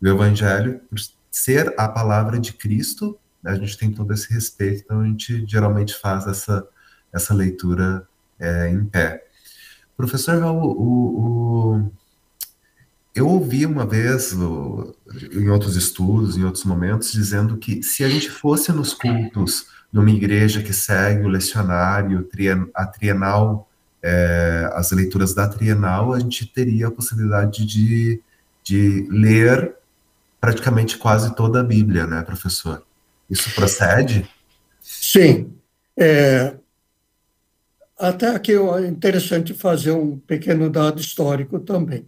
O 0.00 0.06
Evangelho, 0.06 0.80
por 0.88 0.98
ser 1.30 1.74
a 1.76 1.88
palavra 1.88 2.38
de 2.38 2.52
Cristo, 2.52 3.18
a 3.44 3.54
gente 3.56 3.76
tem 3.76 3.90
todo 3.90 4.12
esse 4.14 4.32
respeito, 4.32 4.82
então 4.84 5.00
a 5.00 5.04
gente 5.04 5.44
geralmente 5.46 5.94
faz 5.94 6.26
essa, 6.26 6.66
essa 7.12 7.34
leitura 7.34 8.06
é, 8.38 8.70
em 8.70 8.84
pé. 8.84 9.26
Professor, 9.96 10.42
o, 10.44 10.64
o, 10.64 11.74
o, 11.76 11.92
eu 13.14 13.28
ouvi 13.28 13.66
uma 13.66 13.84
vez, 13.84 14.32
em 14.32 15.48
outros 15.48 15.76
estudos, 15.76 16.36
em 16.36 16.44
outros 16.44 16.64
momentos, 16.64 17.12
dizendo 17.12 17.56
que 17.56 17.82
se 17.82 18.04
a 18.04 18.08
gente 18.08 18.30
fosse 18.30 18.72
nos 18.72 18.94
cultos 18.94 19.66
numa 19.92 20.10
igreja 20.10 20.62
que 20.62 20.72
segue 20.72 21.24
o 21.24 21.28
lecionário, 21.28 22.28
a 22.74 22.86
trienal, 22.86 23.68
é, 24.06 24.68
as 24.74 24.90
leituras 24.90 25.32
da 25.32 25.48
trienal, 25.48 26.12
a 26.12 26.20
gente 26.20 26.44
teria 26.44 26.88
a 26.88 26.90
possibilidade 26.90 27.64
de, 27.64 28.20
de 28.62 29.08
ler 29.10 29.74
praticamente 30.38 30.98
quase 30.98 31.34
toda 31.34 31.60
a 31.60 31.64
Bíblia, 31.64 32.06
né, 32.06 32.22
professor? 32.22 32.84
Isso 33.30 33.54
procede? 33.54 34.28
Sim. 34.78 35.54
É, 35.98 36.54
até 37.98 38.28
aqui 38.28 38.52
é 38.52 38.86
interessante 38.86 39.54
fazer 39.54 39.92
um 39.92 40.18
pequeno 40.18 40.68
dado 40.68 41.00
histórico 41.00 41.58
também. 41.58 42.06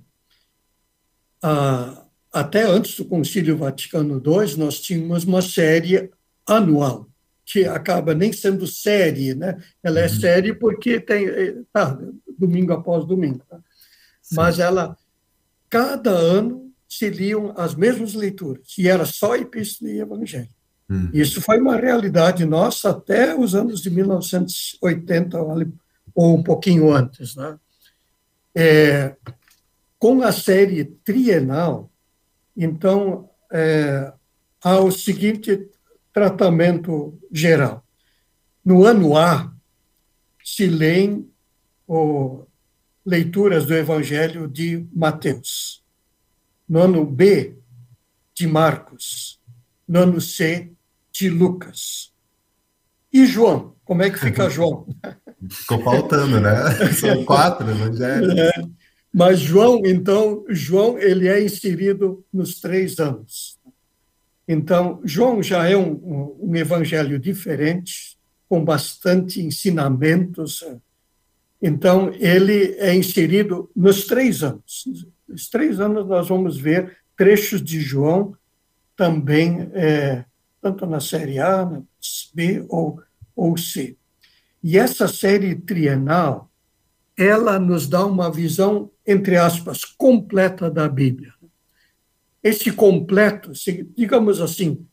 Ah, 1.43 2.05
até 2.31 2.65
antes 2.65 2.95
do 2.99 3.07
Concílio 3.07 3.57
Vaticano 3.57 4.23
II, 4.23 4.57
nós 4.59 4.81
tínhamos 4.81 5.25
uma 5.25 5.41
série 5.41 6.11
anual, 6.47 7.09
que 7.47 7.65
acaba 7.65 8.13
nem 8.13 8.33
sendo 8.33 8.67
série, 8.67 9.33
né? 9.35 9.57
Ela 9.83 10.01
é 10.01 10.09
uhum. 10.09 10.21
série 10.21 10.53
porque 10.53 10.99
tem 10.99 11.27
eh, 11.27 11.55
tá, 11.73 11.97
domingo 12.37 12.73
após 12.73 13.07
domingo, 13.07 13.43
tá? 13.49 13.61
mas 14.33 14.59
ela 14.59 14.97
cada 15.71 16.11
ano 16.11 16.73
se 16.89 17.09
liam 17.09 17.55
as 17.57 17.75
mesmas 17.75 18.15
leituras, 18.15 18.75
e 18.77 18.89
era 18.89 19.05
só 19.05 19.37
Epístola 19.37 19.91
e 19.91 20.01
Evangelho. 20.01 20.49
Hum. 20.89 21.11
Isso 21.13 21.41
foi 21.41 21.61
uma 21.61 21.77
realidade 21.77 22.45
nossa 22.45 22.91
até 22.91 23.35
os 23.35 23.55
anos 23.55 23.81
de 23.81 23.91
1980, 23.91 25.39
ou 26.15 26.37
um 26.37 26.43
pouquinho 26.43 26.93
antes. 26.93 27.35
Né? 27.35 27.59
É, 28.55 29.17
com 29.99 30.23
a 30.23 30.31
série 30.31 30.85
trienal, 30.85 31.91
então, 32.57 33.29
é, 33.53 34.13
há 34.63 34.79
o 34.79 34.91
seguinte 34.91 35.69
tratamento 36.17 37.21
geral. 37.31 37.85
No 38.65 38.87
ano 38.87 39.19
A, 39.19 39.53
se 40.43 40.67
leem 40.67 41.31
o, 41.87 42.47
leituras 43.05 43.67
do 43.67 43.75
Evangelho 43.75 44.49
de 44.49 44.89
Mateus 44.95 45.85
no 46.67 46.81
ano 46.81 47.05
B, 47.05 47.59
de 48.33 48.47
Marcos, 48.47 49.39
no 49.87 50.01
ano 50.01 50.19
C, 50.19 50.73
de 51.13 51.29
Lucas. 51.29 52.15
E 53.13 53.27
João? 53.27 53.77
Como 53.85 54.03
é 54.03 54.09
que 54.09 54.19
fica 54.19 54.49
João? 54.51 54.87
Ficou 55.51 55.83
faltando, 55.83 56.41
né? 56.41 56.55
São 56.99 57.27
quatro 57.27 57.71
evangelhos. 57.71 58.39
É. 58.39 58.53
Mas 59.13 59.39
João, 59.39 59.83
então, 59.85 60.47
João 60.49 60.99
ele 60.99 61.29
é 61.29 61.45
inserido 61.45 62.25
nos 62.33 62.59
três 62.59 62.99
anos. 62.99 63.56
Então, 64.49 65.01
João 65.05 65.43
já 65.43 65.69
é 65.69 65.77
um, 65.77 66.37
um 66.41 66.55
evangelho 66.55 67.19
diferente, 67.19 68.17
com 68.49 68.65
bastante 68.65 69.41
ensinamentos. 69.41 70.65
Então, 71.61 72.13
ele 72.15 72.77
é 72.79 72.95
inserido 72.95 73.71
nos 73.75 74.07
três 74.07 74.43
anos. 74.43 74.85
Nos 75.29 75.49
três 75.49 75.81
anos 75.81 76.07
nós 76.07 76.29
vamos 76.29 76.57
ver 76.57 76.97
trechos 77.17 77.63
de 77.63 77.81
João 77.81 78.37
também, 78.97 79.69
é, 79.73 80.25
tanto 80.63 80.87
na 80.87 81.01
série 81.01 81.39
A, 81.39 81.65
na 81.65 81.83
B 82.33 82.65
ou, 82.69 83.01
ou 83.35 83.57
C. 83.57 83.97
E 84.63 84.79
essa 84.79 85.09
série 85.09 85.55
trienal, 85.55 86.51
ela 87.17 87.59
nos 87.59 87.89
dá 87.89 88.05
uma 88.05 88.31
visão, 88.31 88.91
entre 89.07 89.37
aspas, 89.37 89.85
completa 89.85 90.71
da 90.71 90.89
Bíblia. 90.89 91.33
Esse 92.47 92.71
completo, 92.71 93.51
digamos 93.97 94.41
assim, 94.41 94.87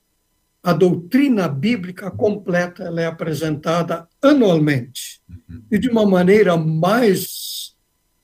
a 0.64 0.74
doutrina 0.74 1.48
bíblica 1.48 2.10
completa 2.10 2.82
ela 2.82 3.00
é 3.00 3.06
apresentada 3.06 4.08
anualmente 4.20 5.22
uhum. 5.30 5.62
e 5.70 5.78
de 5.78 5.88
uma 5.88 6.04
maneira 6.04 6.58
mais 6.58 7.76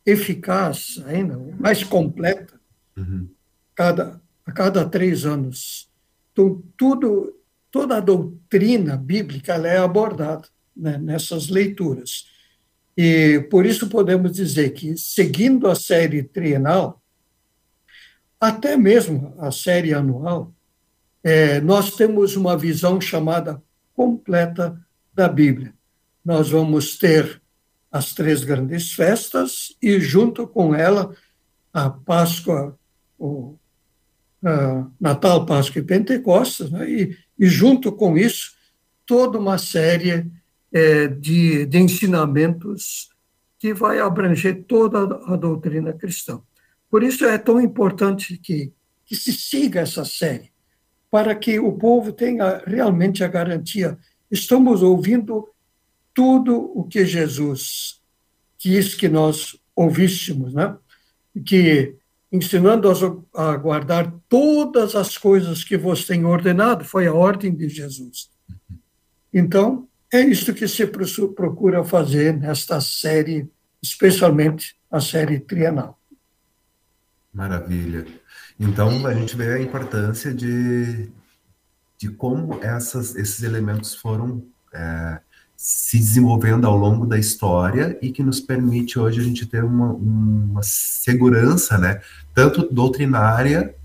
eficaz 0.04 1.00
ainda, 1.06 1.38
mais 1.60 1.84
completa, 1.84 2.60
uhum. 2.98 3.30
cada, 3.76 4.20
a 4.48 4.52
cada 4.52 4.84
três 4.90 5.28
anos. 5.28 5.88
Então, 6.32 6.64
tudo 6.76 7.36
toda 7.70 7.98
a 7.98 8.02
doutrina 8.02 8.98
bíblica 8.98 9.54
é 9.54 9.78
abordada 9.78 10.48
né, 10.76 10.98
nessas 10.98 11.50
leituras. 11.50 12.26
E 12.98 13.48
por 13.52 13.64
isso 13.64 13.88
podemos 13.90 14.32
dizer 14.32 14.72
que, 14.72 14.98
seguindo 14.98 15.68
a 15.68 15.76
série 15.76 16.24
trienal, 16.24 16.99
até 18.40 18.78
mesmo 18.78 19.36
a 19.40 19.52
série 19.52 19.94
anual, 19.94 20.54
é, 21.24 21.60
nós 21.60 21.92
temos 21.96 22.36
uma 22.36 22.58
visão 22.58 23.02
chamada 23.02 23.62
completa 23.94 24.80
da 25.14 25.28
Bíblia. 25.28 25.74
Nós 26.24 26.50
vamos 26.50 26.98
ter 26.98 27.42
as 27.92 28.14
três 28.14 28.44
grandes 28.44 28.94
festas 28.94 29.76
e, 29.82 30.00
junto 30.00 30.48
com 30.48 30.74
ela, 30.74 31.14
a 31.74 31.90
Páscoa, 31.90 32.78
o 33.18 33.56
a 34.42 34.88
Natal, 35.00 35.46
Páscoa 35.46 35.80
e 35.80 35.84
Pentecostes, 35.84 36.72
né? 36.72 36.90
e, 36.90 37.18
e, 37.38 37.46
junto 37.48 37.92
com 37.92 38.18
isso, 38.18 38.54
toda 39.06 39.38
uma 39.38 39.58
série 39.58 40.32
é, 40.72 41.08
de, 41.08 41.66
de 41.66 41.78
ensinamentos 41.78 43.10
que 43.58 43.74
vai 43.74 44.00
abranger 44.00 44.64
toda 44.64 45.00
a 45.26 45.36
doutrina 45.36 45.92
cristã. 45.92 46.42
Por 46.90 47.04
isso 47.04 47.26
é 47.26 47.38
tão 47.38 47.60
importante 47.62 48.38
que, 48.38 48.72
que 49.06 49.16
se 49.16 49.32
siga 49.32 49.82
essa 49.82 50.04
série, 50.04 50.52
para 51.12 51.36
que 51.36 51.60
o 51.60 51.74
povo 51.74 52.12
tenha 52.12 52.62
realmente 52.66 53.24
a 53.24 53.28
garantia. 53.28 53.98
Estamos 54.30 54.82
ouvindo 54.82 55.48
tudo 56.14 56.72
o 56.76 56.84
que 56.84 57.06
Jesus 57.06 58.02
quis 58.58 58.94
que 58.94 59.08
nós 59.08 59.58
ouvíssemos, 59.76 60.54
né? 60.54 60.78
que 61.46 61.96
ensinando-os 62.32 63.02
a 63.34 63.56
guardar 63.56 64.14
todas 64.28 64.96
as 64.96 65.18
coisas 65.18 65.64
que 65.64 65.78
vos 65.78 66.06
tenho 66.06 66.28
ordenado, 66.28 66.84
foi 66.84 67.08
a 67.08 67.14
ordem 67.14 67.56
de 67.56 67.68
Jesus. 67.68 68.30
Então, 69.34 69.88
é 70.12 70.22
isso 70.22 70.54
que 70.54 70.68
se 70.68 70.86
procura 70.88 71.84
fazer 71.84 72.38
nesta 72.38 72.82
série, 72.82 73.50
especialmente 73.82 74.76
a 74.92 75.00
série 75.00 75.40
trienal. 75.40 75.99
Maravilha. 77.34 78.06
Então, 78.60 79.06
a 79.06 79.14
gente 79.14 79.36
vê 79.36 79.54
a 79.54 79.62
importância 79.62 80.34
de, 80.34 81.10
de 81.98 82.10
como 82.10 82.60
essas, 82.62 83.16
esses 83.16 83.44
elementos 83.44 83.96
foram 83.96 84.44
é, 84.74 85.20
se 85.56 85.98
desenvolvendo 85.98 86.66
ao 86.66 86.76
longo 86.76 87.06
da 87.06 87.18
história 87.18 87.98
e 88.02 88.12
que 88.12 88.24
nos 88.24 88.40
permite 88.40 88.98
hoje 88.98 89.20
a 89.20 89.24
gente 89.24 89.46
ter 89.46 89.64
uma, 89.64 89.94
uma 89.94 90.64
segurança, 90.64 91.78
né, 91.78 92.02
tanto 92.34 92.74
doutrinária 92.74 93.76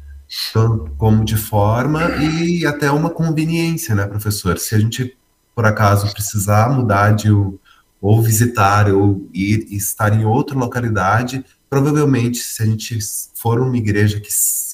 como 0.97 1.25
de 1.25 1.37
forma 1.37 2.11
e 2.17 2.67
até 2.67 2.91
uma 2.91 3.11
conveniência, 3.11 3.95
né, 3.95 4.07
professor? 4.07 4.59
Se 4.59 4.75
a 4.75 4.79
gente 4.79 5.17
por 5.55 5.65
acaso 5.65 6.13
precisar 6.13 6.69
mudar 6.71 7.13
de 7.13 7.31
ou 7.31 8.23
visitar 8.23 8.91
ou 8.91 9.29
ir 9.33 9.67
estar 9.71 10.13
em 10.13 10.25
outra 10.25 10.59
localidade, 10.59 11.45
provavelmente 11.75 12.39
se 12.39 12.63
a 12.63 12.67
gente 12.67 12.97
for 13.35 13.59
uma 13.59 13.77
igreja 13.77 14.21
que, 14.21 14.29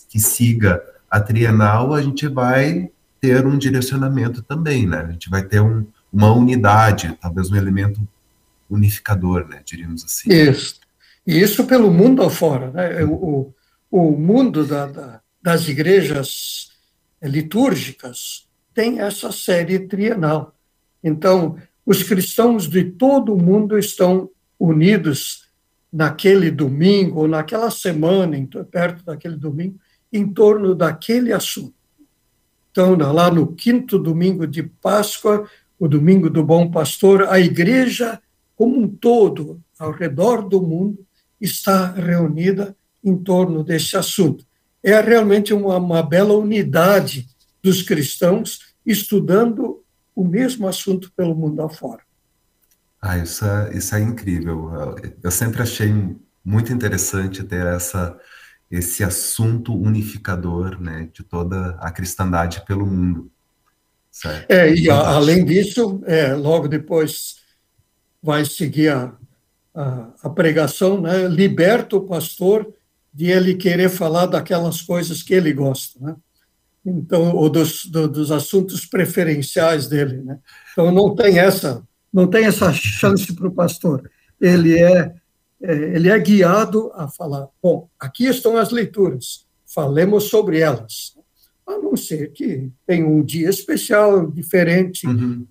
que 0.06 0.20
siga 0.20 0.82
a 1.10 1.18
trienal, 1.18 1.94
a 1.94 2.02
gente 2.02 2.28
vai 2.28 2.90
ter 3.18 3.46
um 3.46 3.56
direcionamento 3.56 4.42
também, 4.42 4.86
né? 4.86 4.98
A 5.08 5.12
gente 5.12 5.30
vai 5.30 5.42
ter 5.42 5.62
um, 5.62 5.86
uma 6.12 6.30
unidade, 6.30 7.16
talvez 7.18 7.50
um 7.50 7.56
elemento 7.56 8.06
unificador, 8.68 9.48
né, 9.48 9.62
diríamos 9.64 10.04
assim. 10.04 10.30
Isso. 10.30 10.78
E 11.26 11.40
isso 11.40 11.64
pelo 11.64 11.90
mundo 11.90 12.22
afora. 12.22 12.70
Né? 12.70 13.02
O, 13.02 13.50
o 13.90 14.10
mundo 14.10 14.66
da, 14.66 14.84
da, 14.84 15.20
das 15.42 15.68
igrejas 15.68 16.72
litúrgicas 17.22 18.46
tem 18.74 19.00
essa 19.00 19.32
série 19.32 19.78
trienal. 19.78 20.54
Então, 21.02 21.56
os 21.86 22.02
cristãos 22.02 22.68
de 22.68 22.84
todo 22.84 23.32
o 23.32 23.42
mundo 23.42 23.78
estão 23.78 24.28
unidos 24.58 25.49
naquele 25.92 26.50
domingo, 26.50 27.20
ou 27.20 27.28
naquela 27.28 27.70
semana, 27.70 28.36
perto 28.70 29.04
daquele 29.04 29.36
domingo, 29.36 29.78
em 30.12 30.32
torno 30.32 30.74
daquele 30.74 31.32
assunto. 31.32 31.74
Então, 32.70 32.96
lá 32.96 33.30
no 33.30 33.54
quinto 33.54 33.98
domingo 33.98 34.46
de 34.46 34.62
Páscoa, 34.62 35.48
o 35.78 35.88
Domingo 35.88 36.28
do 36.28 36.44
Bom 36.44 36.70
Pastor, 36.70 37.26
a 37.28 37.40
igreja 37.40 38.20
como 38.54 38.78
um 38.78 38.86
todo, 38.86 39.58
ao 39.78 39.90
redor 39.90 40.46
do 40.46 40.60
mundo, 40.60 41.06
está 41.40 41.92
reunida 41.92 42.76
em 43.02 43.16
torno 43.16 43.64
desse 43.64 43.96
assunto. 43.96 44.44
É 44.82 45.00
realmente 45.00 45.54
uma, 45.54 45.78
uma 45.78 46.02
bela 46.02 46.34
unidade 46.34 47.26
dos 47.62 47.80
cristãos 47.80 48.74
estudando 48.84 49.82
o 50.14 50.22
mesmo 50.22 50.68
assunto 50.68 51.10
pelo 51.16 51.34
mundo 51.34 51.62
afora. 51.62 52.02
Ah, 53.00 53.16
isso 53.18 53.44
é, 53.44 53.76
isso 53.76 53.94
é 53.94 54.00
incrível. 54.00 54.96
Eu 55.22 55.30
sempre 55.30 55.62
achei 55.62 55.90
muito 56.44 56.72
interessante 56.72 57.42
ter 57.42 57.64
essa, 57.66 58.18
esse 58.70 59.02
assunto 59.02 59.74
unificador 59.74 60.80
né, 60.80 61.08
de 61.12 61.22
toda 61.22 61.76
a 61.80 61.90
cristandade 61.90 62.62
pelo 62.66 62.86
mundo. 62.86 63.30
Certo. 64.10 64.50
É, 64.50 64.74
e 64.74 64.90
a, 64.90 65.10
além 65.10 65.44
disso, 65.44 66.02
é, 66.04 66.34
logo 66.34 66.68
depois 66.68 67.36
vai 68.22 68.44
seguir 68.44 68.88
a, 68.88 69.14
a, 69.74 70.08
a, 70.24 70.30
pregação, 70.30 71.00
né? 71.00 71.26
liberta 71.26 71.96
o 71.96 72.06
pastor 72.06 72.70
de 73.14 73.26
ele 73.26 73.54
querer 73.54 73.88
falar 73.88 74.26
daquelas 74.26 74.82
coisas 74.82 75.22
que 75.22 75.32
ele 75.32 75.52
gosta, 75.52 75.98
né? 76.00 76.16
Então, 76.84 77.34
ou 77.34 77.50
dos, 77.50 77.84
do, 77.84 78.08
dos 78.08 78.30
assuntos 78.30 78.86
preferenciais 78.86 79.86
dele, 79.86 80.22
né? 80.22 80.38
Então 80.72 80.90
não 80.90 81.14
tem 81.14 81.38
essa, 81.38 81.82
não 82.12 82.26
tem 82.26 82.44
essa 82.44 82.72
chance 82.72 83.32
para 83.34 83.48
o 83.48 83.52
pastor. 83.52 84.10
Ele 84.40 84.78
é, 84.78 85.14
é, 85.62 85.72
ele 85.94 86.08
é 86.08 86.18
guiado 86.18 86.90
a 86.94 87.08
falar. 87.08 87.48
Bom, 87.62 87.88
aqui 87.98 88.24
estão 88.24 88.56
as 88.56 88.70
leituras. 88.70 89.46
Falemos 89.66 90.24
sobre 90.24 90.58
elas 90.58 91.14
a 91.74 91.78
não 91.78 91.96
ser 91.96 92.32
que 92.32 92.70
tenha 92.86 93.06
um 93.06 93.22
dia 93.22 93.48
especial, 93.48 94.30
diferente, 94.30 95.06
uhum. 95.06 95.46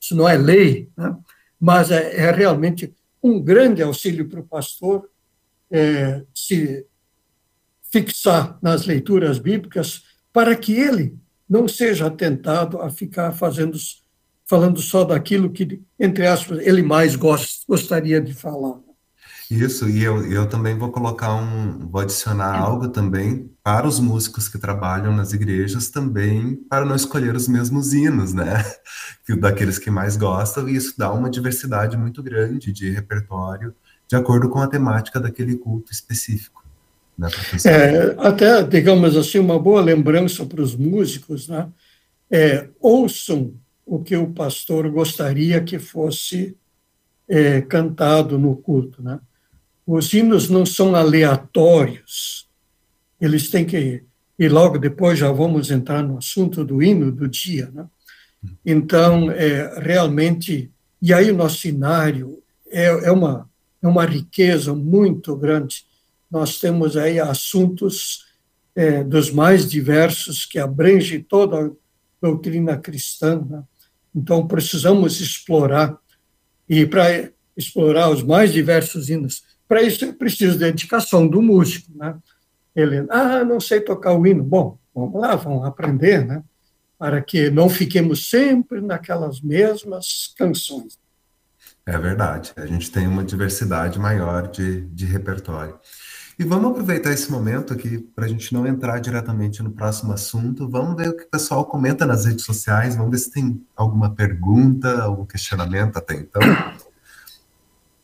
isso 0.00 0.14
não 0.14 0.28
é 0.28 0.36
lei, 0.36 0.88
né? 0.96 1.16
mas 1.60 1.90
é, 1.90 2.16
é, 2.16 2.30
realmente 2.30 2.94
um 3.22 3.40
grande 3.40 3.82
auxílio 3.82 4.28
para 4.28 4.40
o 4.40 4.46
pastor 4.46 5.08
é, 5.70 6.22
se 6.34 6.86
fixar 7.90 8.58
nas 8.62 8.86
leituras 8.86 9.38
bíblicas 9.38 10.02
para 10.32 10.54
que 10.54 10.72
ele 10.72 11.16
não 11.48 11.66
seja 11.66 12.10
tentado 12.10 12.80
a 12.80 12.90
ficar 12.90 13.32
fazendo, 13.32 13.76
falando 14.48 14.80
só 14.80 15.04
daquilo 15.04 15.50
que, 15.50 15.82
entre 16.00 16.26
aspas, 16.26 16.58
ele 16.66 16.82
mais 16.82 17.14
gost, 17.14 17.64
gostaria 17.68 18.18
de 18.20 18.32
falar. 18.32 18.80
Isso, 19.50 19.88
e 19.88 20.02
eu, 20.02 20.30
eu 20.30 20.46
também 20.46 20.76
vou 20.76 20.90
colocar 20.90 21.34
um, 21.34 21.88
vou 21.88 22.00
adicionar 22.00 22.58
algo 22.58 22.88
também 22.88 23.50
para 23.62 23.86
os 23.86 23.98
músicos 23.98 24.48
que 24.48 24.58
trabalham 24.58 25.14
nas 25.14 25.32
igrejas 25.32 25.90
também, 25.90 26.56
para 26.68 26.84
não 26.84 26.96
escolher 26.96 27.34
os 27.34 27.46
mesmos 27.46 27.92
hinos, 27.92 28.32
né? 28.32 28.64
Que 29.24 29.36
daqueles 29.36 29.78
que 29.78 29.90
mais 29.90 30.16
gostam, 30.16 30.66
e 30.66 30.74
isso 30.74 30.94
dá 30.96 31.12
uma 31.12 31.28
diversidade 31.28 31.98
muito 31.98 32.22
grande 32.22 32.72
de 32.72 32.90
repertório, 32.90 33.74
de 34.08 34.16
acordo 34.16 34.48
com 34.48 34.58
a 34.58 34.66
temática 34.66 35.20
daquele 35.20 35.56
culto 35.56 35.92
específico. 35.92 36.64
Né, 37.18 37.28
é, 37.66 38.16
até, 38.18 38.62
digamos 38.62 39.14
assim, 39.16 39.38
uma 39.38 39.58
boa 39.58 39.82
lembrança 39.82 40.46
para 40.46 40.62
os 40.62 40.74
músicos, 40.74 41.48
né? 41.48 41.68
É, 42.30 42.68
ouçam 42.80 43.54
o 43.88 43.98
que 43.98 44.14
o 44.16 44.30
pastor 44.30 44.90
gostaria 44.90 45.62
que 45.62 45.78
fosse 45.78 46.54
é, 47.26 47.62
cantado 47.62 48.38
no 48.38 48.54
culto, 48.54 49.02
né? 49.02 49.18
Os 49.86 50.12
hinos 50.12 50.50
não 50.50 50.66
são 50.66 50.94
aleatórios, 50.94 52.46
eles 53.18 53.48
têm 53.48 53.64
que. 53.64 54.04
E 54.38 54.48
logo 54.48 54.78
depois 54.78 55.18
já 55.18 55.32
vamos 55.32 55.70
entrar 55.70 56.02
no 56.02 56.18
assunto 56.18 56.62
do 56.62 56.82
hino 56.82 57.10
do 57.10 57.26
dia. 57.26 57.70
Né? 57.72 57.86
Então, 58.64 59.30
é, 59.30 59.80
realmente. 59.80 60.70
E 61.00 61.12
aí 61.12 61.30
o 61.30 61.36
nosso 61.36 61.60
cenário 61.60 62.42
é, 62.70 62.86
é, 62.86 63.10
uma, 63.10 63.48
é 63.80 63.88
uma 63.88 64.04
riqueza 64.04 64.74
muito 64.74 65.34
grande. 65.34 65.86
Nós 66.30 66.58
temos 66.58 66.96
aí 66.96 67.18
assuntos 67.18 68.26
é, 68.76 69.02
dos 69.02 69.30
mais 69.30 69.68
diversos 69.68 70.44
que 70.44 70.58
abrangem 70.58 71.22
toda 71.22 71.66
a 71.66 71.70
doutrina 72.20 72.76
cristã. 72.76 73.44
Né? 73.48 73.62
Então, 74.18 74.46
precisamos 74.46 75.20
explorar. 75.20 75.96
E 76.68 76.84
para 76.84 77.30
explorar 77.56 78.10
os 78.10 78.22
mais 78.22 78.52
diversos 78.52 79.08
hinos, 79.08 79.44
para 79.68 79.80
isso 79.82 80.04
é 80.04 80.12
preciso 80.12 80.58
dedicação 80.58 81.26
do 81.26 81.40
músico, 81.40 81.92
né? 81.96 82.16
Ele, 82.74 83.06
ah, 83.10 83.44
não 83.44 83.60
sei 83.60 83.80
tocar 83.80 84.12
o 84.12 84.26
hino. 84.26 84.42
Bom, 84.42 84.76
vamos 84.94 85.20
lá, 85.20 85.36
vamos 85.36 85.64
aprender, 85.66 86.26
né? 86.26 86.42
Para 86.98 87.22
que 87.22 87.48
não 87.48 87.68
fiquemos 87.68 88.28
sempre 88.28 88.80
naquelas 88.80 89.40
mesmas 89.40 90.34
canções. 90.36 90.98
É 91.86 91.96
verdade, 91.96 92.52
a 92.56 92.66
gente 92.66 92.90
tem 92.90 93.06
uma 93.06 93.24
diversidade 93.24 93.98
maior 93.98 94.48
de, 94.48 94.82
de 94.88 95.06
repertório. 95.06 95.78
E 96.38 96.44
vamos 96.44 96.70
aproveitar 96.70 97.12
esse 97.12 97.32
momento 97.32 97.72
aqui 97.72 97.98
para 97.98 98.26
a 98.26 98.28
gente 98.28 98.54
não 98.54 98.64
entrar 98.64 99.00
diretamente 99.00 99.60
no 99.60 99.72
próximo 99.72 100.12
assunto. 100.12 100.68
Vamos 100.68 100.96
ver 100.96 101.08
o 101.08 101.16
que 101.16 101.24
o 101.24 101.28
pessoal 101.28 101.64
comenta 101.64 102.06
nas 102.06 102.26
redes 102.26 102.44
sociais. 102.44 102.94
Vamos 102.94 103.10
ver 103.10 103.18
se 103.18 103.32
tem 103.32 103.60
alguma 103.74 104.14
pergunta, 104.14 105.02
algum 105.02 105.26
questionamento 105.26 105.96
até 105.96 106.14
então. 106.14 106.40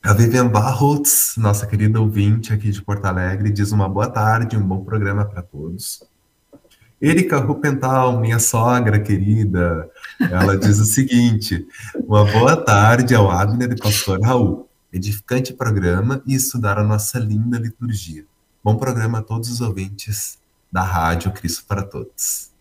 A 0.03 0.13
Vivian 0.13 0.49
Barros, 0.49 1.35
nossa 1.37 1.65
querida 1.65 2.01
ouvinte 2.01 2.53
aqui 2.53 2.73
de 2.73 2.83
Porto 2.83 3.05
Alegre, 3.05 3.53
diz 3.53 3.71
uma 3.71 3.89
boa 3.89 4.09
tarde, 4.09 4.57
um 4.57 4.67
bom 4.67 4.85
programa 4.85 5.25
para 5.25 5.41
todos. 5.41 6.03
Erika 7.01 7.39
Rupental, 7.39 8.19
minha 8.21 8.41
sogra 8.41 8.99
querida, 8.99 9.89
ela 10.19 10.59
diz 10.59 10.81
o 10.81 10.85
seguinte: 10.85 11.65
uma 12.05 12.25
boa 12.25 12.57
tarde 12.57 13.15
ao 13.15 13.31
Abner 13.31 13.71
e 13.71 13.77
pastor 13.77 14.21
Raul 14.21 14.69
edificante 14.95 15.53
programa 15.53 16.23
e 16.25 16.35
estudar 16.35 16.79
a 16.79 16.85
nossa 16.85 17.19
linda 17.19 17.59
liturgia. 17.59 18.25
Bom 18.63 18.77
programa 18.77 19.19
a 19.19 19.23
todos 19.23 19.51
os 19.51 19.61
ouvintes 19.61 20.39
da 20.71 20.83
Rádio 20.83 21.33
Cristo 21.33 21.65
para 21.67 21.83
Todos. 21.83 22.53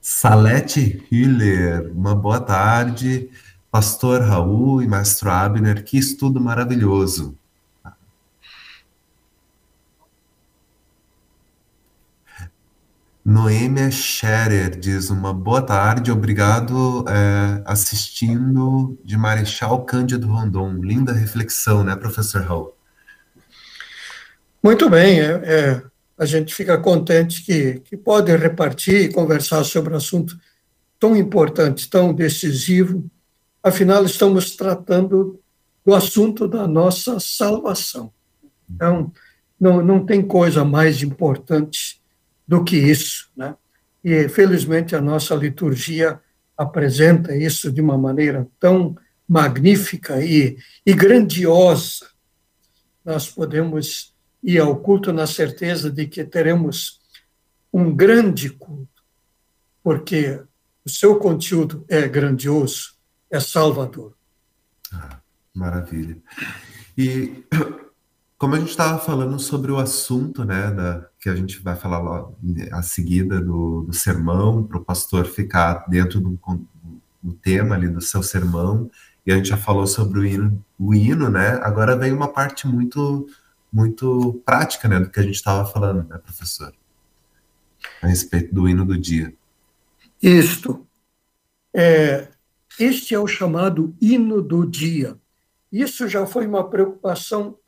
Salete 0.00 1.06
Hiller, 1.10 1.92
uma 1.92 2.16
boa 2.16 2.40
tarde. 2.40 3.30
Pastor 3.70 4.22
Raul 4.22 4.82
e 4.82 4.88
Maestro 4.88 5.30
Abner, 5.30 5.84
que 5.84 5.96
estudo 5.96 6.40
maravilhoso. 6.40 7.38
Noêmia 13.24 13.90
Scherer 13.90 14.70
diz 14.78 15.10
uma 15.10 15.32
boa 15.34 15.60
tarde, 15.60 16.10
obrigado 16.10 17.04
é, 17.06 17.62
assistindo 17.66 18.98
de 19.04 19.16
Marechal 19.16 19.84
Cândido 19.84 20.26
Rondon. 20.26 20.76
Linda 20.76 21.12
reflexão, 21.12 21.84
né, 21.84 21.94
professor 21.94 22.42
Raul? 22.42 22.74
Muito 24.62 24.88
bem, 24.88 25.20
é, 25.20 25.32
é, 25.44 25.82
a 26.18 26.24
gente 26.24 26.54
fica 26.54 26.78
contente 26.78 27.42
que, 27.44 27.80
que 27.80 27.94
pode 27.94 28.34
repartir 28.34 29.02
e 29.02 29.12
conversar 29.12 29.64
sobre 29.64 29.92
um 29.92 29.98
assunto 29.98 30.38
tão 30.98 31.14
importante, 31.14 31.90
tão 31.90 32.14
decisivo. 32.14 33.04
Afinal, 33.62 34.02
estamos 34.04 34.56
tratando 34.56 35.38
do 35.84 35.94
assunto 35.94 36.48
da 36.48 36.66
nossa 36.66 37.20
salvação. 37.20 38.10
Então, 38.68 39.12
não, 39.60 39.82
não 39.82 40.06
tem 40.06 40.22
coisa 40.22 40.64
mais 40.64 41.02
importante 41.02 41.99
do 42.50 42.64
que 42.64 42.76
isso. 42.76 43.30
Né? 43.36 43.54
E, 44.02 44.28
felizmente, 44.28 44.96
a 44.96 45.00
nossa 45.00 45.36
liturgia 45.36 46.20
apresenta 46.58 47.34
isso 47.36 47.70
de 47.70 47.80
uma 47.80 47.96
maneira 47.96 48.48
tão 48.58 48.96
magnífica 49.26 50.20
e, 50.20 50.58
e 50.84 50.92
grandiosa. 50.92 52.10
Nós 53.04 53.28
podemos 53.30 54.12
ir 54.42 54.58
ao 54.58 54.76
culto 54.80 55.12
na 55.12 55.28
certeza 55.28 55.92
de 55.92 56.08
que 56.08 56.24
teremos 56.24 57.00
um 57.72 57.94
grande 57.94 58.50
culto, 58.50 59.00
porque 59.80 60.42
o 60.84 60.90
seu 60.90 61.20
conteúdo 61.20 61.84
é 61.88 62.08
grandioso, 62.08 62.94
é 63.30 63.38
salvador. 63.38 64.16
Ah, 64.92 65.20
maravilha. 65.54 66.16
E 66.98 67.44
como 68.36 68.56
a 68.56 68.58
gente 68.58 68.70
estava 68.70 68.98
falando 68.98 69.38
sobre 69.38 69.70
o 69.70 69.78
assunto, 69.78 70.44
né, 70.44 70.72
da, 70.72 71.09
que 71.20 71.28
a 71.28 71.36
gente 71.36 71.62
vai 71.62 71.76
falar 71.76 71.98
lá 71.98 72.28
a 72.72 72.82
seguida 72.82 73.40
do, 73.40 73.82
do 73.82 73.92
sermão, 73.92 74.64
para 74.64 74.78
o 74.78 74.84
pastor 74.84 75.26
ficar 75.26 75.84
dentro 75.86 76.18
do, 76.18 76.40
do, 77.22 77.34
tema 77.34 77.74
ali 77.74 77.88
do 77.88 78.00
seu 78.00 78.22
sermão, 78.22 78.90
e 79.26 79.30
a 79.30 79.36
gente 79.36 79.50
já 79.50 79.56
falou 79.56 79.86
sobre 79.86 80.18
o 80.18 80.24
hino, 80.24 80.64
o 80.78 80.94
hino, 80.94 81.28
né? 81.28 81.60
Agora 81.62 81.94
vem 81.94 82.10
uma 82.10 82.28
parte 82.28 82.66
muito, 82.66 83.28
muito 83.70 84.40
prática, 84.46 84.88
né, 84.88 84.98
do 84.98 85.10
que 85.10 85.20
a 85.20 85.22
gente 85.22 85.34
estava 85.34 85.70
falando, 85.70 86.08
né, 86.08 86.16
professor? 86.16 86.72
A 88.00 88.06
respeito 88.06 88.54
do 88.54 88.66
hino 88.66 88.84
do 88.86 88.96
dia. 88.96 89.32
Isto. 90.22 90.86
É, 91.74 92.28
este 92.78 93.14
é 93.14 93.18
o 93.18 93.26
chamado 93.26 93.94
hino 94.00 94.40
do 94.40 94.66
dia. 94.66 95.18
Isso 95.70 96.08
já 96.08 96.26
foi 96.26 96.46
uma 96.46 96.68
preocupação 96.68 97.58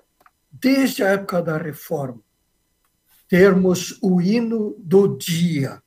desde 0.51 1.03
a 1.03 1.09
época 1.09 1.43
da 1.43 1.57
reforma, 1.57 2.21
termos 3.33 3.97
o 4.03 4.21
hino 4.21 4.77
do 4.79 5.17
dia. 5.17 5.83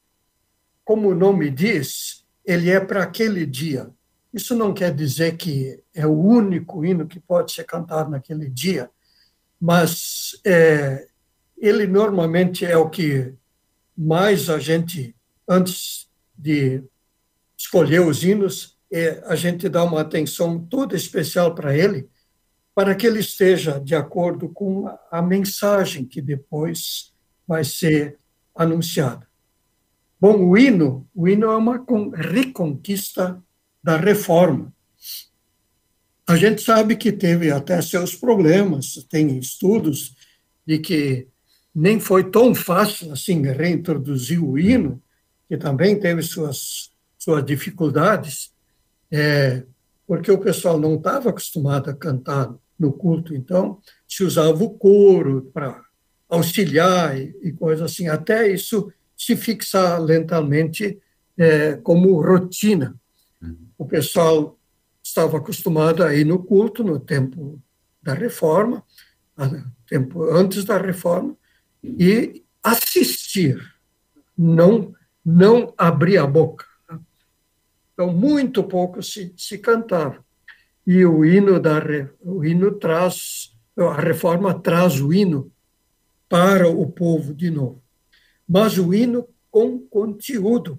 Como 0.84 1.10
o 1.10 1.14
nome 1.14 1.52
diz, 1.52 2.26
ele 2.43 2.72
é 2.72 2.80
para 2.80 3.04
aquele 3.04 3.46
dia. 3.46 3.88
Isso 4.34 4.56
não 4.56 4.74
quer 4.74 4.91
dizer 4.91 5.38
que 5.38 5.80
é 5.93 6.08
o 6.08 6.20
único 6.20 6.84
hino 6.84 7.06
que 7.06 7.20
pode 7.20 7.52
ser 7.52 7.64
cantado 7.66 8.10
naquele 8.10 8.50
dia, 8.50 8.89
mas 9.62 10.41
é, 10.43 11.06
ele 11.56 11.86
normalmente 11.86 12.66
é 12.66 12.76
o 12.76 12.89
que 12.89 13.36
mais 13.96 14.50
a 14.50 14.58
gente, 14.58 15.16
antes 15.48 16.10
de 16.36 16.84
escolher 17.56 18.02
os 18.02 18.24
hinos, 18.24 18.76
é, 18.91 19.22
a 19.28 19.36
gente 19.36 19.70
dá 19.70 19.84
uma 19.84 20.02
atenção 20.02 20.58
toda 20.66 20.96
especial 20.96 21.54
para 21.54 21.78
ele, 21.78 22.10
para 22.74 22.96
que 22.96 23.06
ele 23.06 23.20
esteja 23.20 23.80
de 23.80 23.93
acordo 23.93 24.50
com 24.50 24.89
a 25.12 25.22
mensagem 25.22 26.06
que 26.06 26.24
depois 26.24 27.14
vai 27.48 27.64
ser 27.64 28.18
anunciada. 28.56 29.28
Bom, 30.20 30.48
o 30.48 30.58
hino, 30.58 31.08
o 31.14 31.28
hino 31.28 31.52
é 31.52 31.56
uma 31.56 31.84
reconquista 32.16 33.41
da 33.84 33.98
reforma. 33.98 34.74
A 36.28 36.36
gente 36.36 36.62
sabe 36.62 36.96
que 36.96 37.12
teve 37.12 37.52
até 37.52 37.80
seus 37.82 38.16
problemas, 38.16 39.06
tem 39.10 39.38
estudos 39.38 40.16
de 40.66 40.80
que 40.80 41.28
nem 41.74 42.00
foi 42.00 42.32
tão 42.32 42.56
fácil 42.56 43.12
assim 43.12 43.41
reintroduzir 43.43 44.43
o 44.43 44.58
hino, 44.58 45.02
que 45.48 45.58
também 45.58 46.00
teve 46.00 46.24
suas, 46.24 46.89
suas 47.20 47.46
dificuldades, 47.46 48.52
é, 49.12 49.64
porque 50.08 50.32
o 50.32 50.39
pessoal 50.39 50.80
não 50.80 50.96
estava 50.96 51.30
acostumado 51.30 51.89
a 51.89 51.93
cantar 51.93 52.56
no 52.80 52.91
culto, 52.91 53.36
então, 53.36 53.80
se 54.08 54.24
usava 54.24 54.64
o 54.64 54.72
coro 54.72 55.50
para 55.54 55.85
auxiliar 56.30 57.18
e, 57.18 57.36
e 57.42 57.52
coisas 57.52 57.92
assim, 57.92 58.08
até 58.08 58.48
isso 58.48 58.92
se 59.16 59.36
fixar 59.36 60.02
lentamente 60.02 61.00
é, 61.38 61.76
como 61.78 62.22
rotina. 62.22 62.96
Uhum. 63.42 63.58
O 63.78 63.86
pessoal 63.86 64.58
estava 65.04 65.38
acostumado 65.38 66.04
a 66.04 66.14
ir 66.14 66.26
no 66.26 66.44
culto 66.44 66.84
no 66.84 67.00
tempo 67.00 67.62
da 68.02 68.14
reforma, 68.14 68.84
tempo 69.88 70.24
antes 70.32 70.64
da 70.64 70.78
reforma, 70.78 71.36
e 71.84 72.44
assistir, 72.64 73.62
não, 74.38 74.94
não 75.24 75.74
abrir 75.78 76.18
a 76.18 76.26
boca. 76.26 76.66
Então, 77.94 78.12
muito 78.12 78.64
pouco 78.64 79.02
se, 79.02 79.34
se 79.38 79.58
cantava 79.58 80.26
e 80.86 81.04
o 81.06 81.26
hino 81.26 81.60
da 81.60 81.82
o 82.22 82.46
hino 82.46 82.72
traz 82.74 83.52
a 83.78 84.00
reforma 84.00 84.54
traz 84.54 85.02
o 85.02 85.12
hino 85.12 85.52
para 86.36 86.68
o 86.68 86.86
povo 86.92 87.34
de 87.34 87.50
novo, 87.50 87.82
mas 88.46 88.78
o 88.78 88.94
hino 88.94 89.26
com 89.50 89.80
conteúdo, 89.80 90.78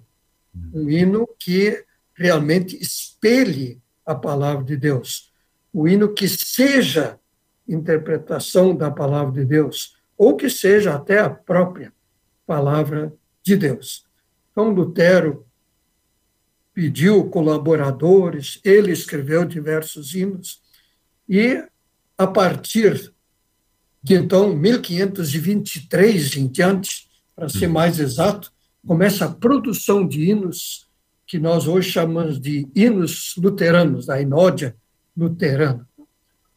um 0.71 0.87
hino 0.87 1.27
que 1.39 1.83
realmente 2.13 2.79
espelhe 2.79 3.81
a 4.05 4.13
palavra 4.13 4.63
de 4.63 4.77
Deus, 4.77 5.33
o 5.73 5.87
hino 5.87 6.13
que 6.13 6.27
seja 6.27 7.19
interpretação 7.67 8.75
da 8.75 8.91
palavra 8.91 9.33
de 9.33 9.45
Deus 9.45 9.97
ou 10.15 10.37
que 10.37 10.47
seja 10.47 10.93
até 10.93 11.17
a 11.17 11.29
própria 11.31 11.91
palavra 12.45 13.11
de 13.41 13.55
Deus. 13.55 14.05
Então 14.51 14.69
Lutero 14.69 15.43
pediu 16.71 17.31
colaboradores, 17.31 18.61
ele 18.63 18.91
escreveu 18.91 19.43
diversos 19.43 20.13
hinos, 20.13 20.61
e 21.27 21.65
a 22.15 22.27
partir 22.27 23.11
de 24.07 24.15
então 24.15 24.55
1523 24.55 26.37
em 26.37 26.47
diante, 26.47 27.09
para 27.35 27.49
ser 27.49 27.67
mais 27.67 27.99
exato, 27.99 28.53
começa 28.87 29.25
a 29.25 29.29
produção 29.29 30.07
de 30.07 30.29
hinos 30.29 30.87
que 31.25 31.37
nós 31.37 31.67
hoje 31.67 31.91
chamamos 31.91 32.39
de 32.39 32.65
hinos 32.73 33.35
luteranos, 33.37 34.05
da 34.05 34.21
inódia 34.21 34.77
luterana. 35.15 35.85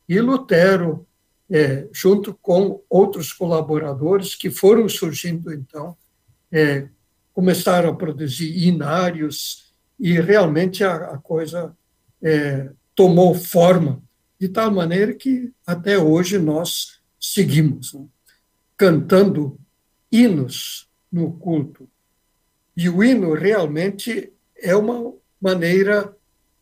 E 0.09 0.21
Lutero, 0.21 1.05
é, 1.51 1.89
junto 1.93 2.35
com 2.35 2.85
outros 2.89 3.33
colaboradores 3.33 4.37
que 4.37 4.49
foram 4.49 4.89
surgindo 4.89 5.53
então, 5.53 5.97
é, 6.53 6.87
começaram 7.35 7.91
a 7.91 7.97
produzir 7.97 8.57
inários, 8.65 9.75
e 9.99 10.21
realmente 10.21 10.85
a, 10.85 10.95
a 10.95 11.19
coisa 11.19 11.77
é, 12.23 12.71
tomou 12.95 13.35
forma 13.35 14.01
de 14.39 14.49
tal 14.49 14.71
maneira 14.71 15.13
que 15.13 15.53
até 15.67 15.99
hoje 15.99 16.39
nós 16.39 17.00
seguimos 17.21 17.93
né? 17.93 18.07
cantando 18.77 19.61
hinos 20.11 20.89
no 21.13 21.33
culto. 21.35 21.89
E 22.75 22.89
o 22.89 23.05
hino 23.05 23.35
realmente 23.35 24.33
é 24.57 24.75
uma 24.75 25.13
maneira 25.41 26.17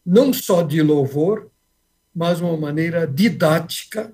não 0.05 0.33
só 0.33 0.63
de 0.63 0.83
louvor, 0.83 1.51
mas 2.15 2.41
uma 2.41 2.57
maneira 2.57 3.07
didática, 3.07 4.13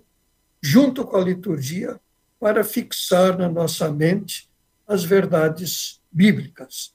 junto 0.60 1.04
com 1.04 1.16
a 1.16 1.24
liturgia, 1.24 1.98
para 2.38 2.62
fixar 2.62 3.38
na 3.38 3.48
nossa 3.48 3.90
mente 3.90 4.50
as 4.86 5.02
verdades 5.02 6.02
bíblicas. 6.12 6.92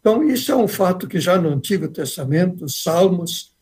Então, 0.00 0.24
isso 0.24 0.50
é 0.50 0.56
um 0.56 0.66
fato 0.66 1.06
que 1.06 1.20
já 1.20 1.40
no 1.40 1.50
Antigo 1.50 1.86
Testamento, 1.88 2.64
os 2.64 2.82
salmos, 2.82 3.54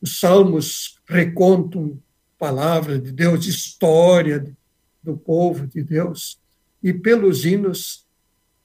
os 0.00 0.20
salmos 0.20 1.00
recontam 1.08 2.00
palavra 2.38 3.00
de 3.00 3.10
Deus, 3.10 3.46
história 3.46 4.38
do 5.08 5.16
povo 5.16 5.66
de 5.66 5.82
Deus, 5.82 6.38
e 6.82 6.92
pelos 6.92 7.44
hinos, 7.44 8.06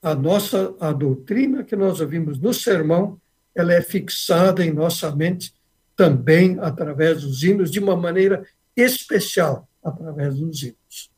a 0.02 0.14
nossa 0.14 0.74
a 0.78 0.92
doutrina 0.92 1.64
que 1.64 1.74
nós 1.74 2.00
ouvimos 2.00 2.38
no 2.38 2.52
sermão, 2.52 3.18
ela 3.54 3.72
é 3.72 3.80
fixada 3.80 4.62
em 4.64 4.72
nossa 4.72 5.14
mente 5.16 5.54
também 5.96 6.58
através 6.60 7.22
dos 7.22 7.42
hinos, 7.42 7.70
de 7.70 7.80
uma 7.80 7.96
maneira 7.96 8.44
especial 8.76 9.66
através 9.82 10.36
dos 10.36 10.62
hinos. 10.62 11.10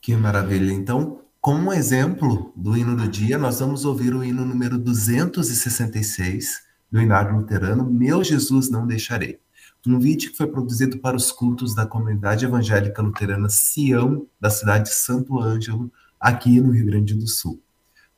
Que 0.00 0.14
maravilha. 0.14 0.72
Então, 0.72 1.22
como 1.40 1.70
um 1.70 1.72
exemplo 1.72 2.52
do 2.54 2.76
hino 2.76 2.96
do 2.96 3.08
dia, 3.08 3.38
nós 3.38 3.58
vamos 3.58 3.84
ouvir 3.84 4.14
o 4.14 4.22
hino 4.22 4.44
número 4.44 4.78
266 4.78 6.62
do 6.90 7.00
Inário 7.00 7.36
Luterano, 7.36 7.90
Meu 7.90 8.22
Jesus 8.22 8.70
Não 8.70 8.86
Deixarei. 8.86 9.40
Um 9.86 9.98
vídeo 9.98 10.30
que 10.30 10.36
foi 10.36 10.46
produzido 10.46 10.98
para 10.98 11.16
os 11.16 11.30
cultos 11.30 11.74
da 11.74 11.86
comunidade 11.86 12.44
evangélica 12.44 13.00
luterana 13.00 13.48
Sião, 13.48 14.26
da 14.40 14.50
cidade 14.50 14.90
de 14.90 14.94
Santo 14.94 15.40
Ângelo, 15.40 15.90
aqui 16.20 16.60
no 16.60 16.72
Rio 16.72 16.86
Grande 16.86 17.14
do 17.14 17.26
Sul. 17.26 17.62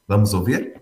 Vamos 0.09 0.33
ouvir? 0.35 0.80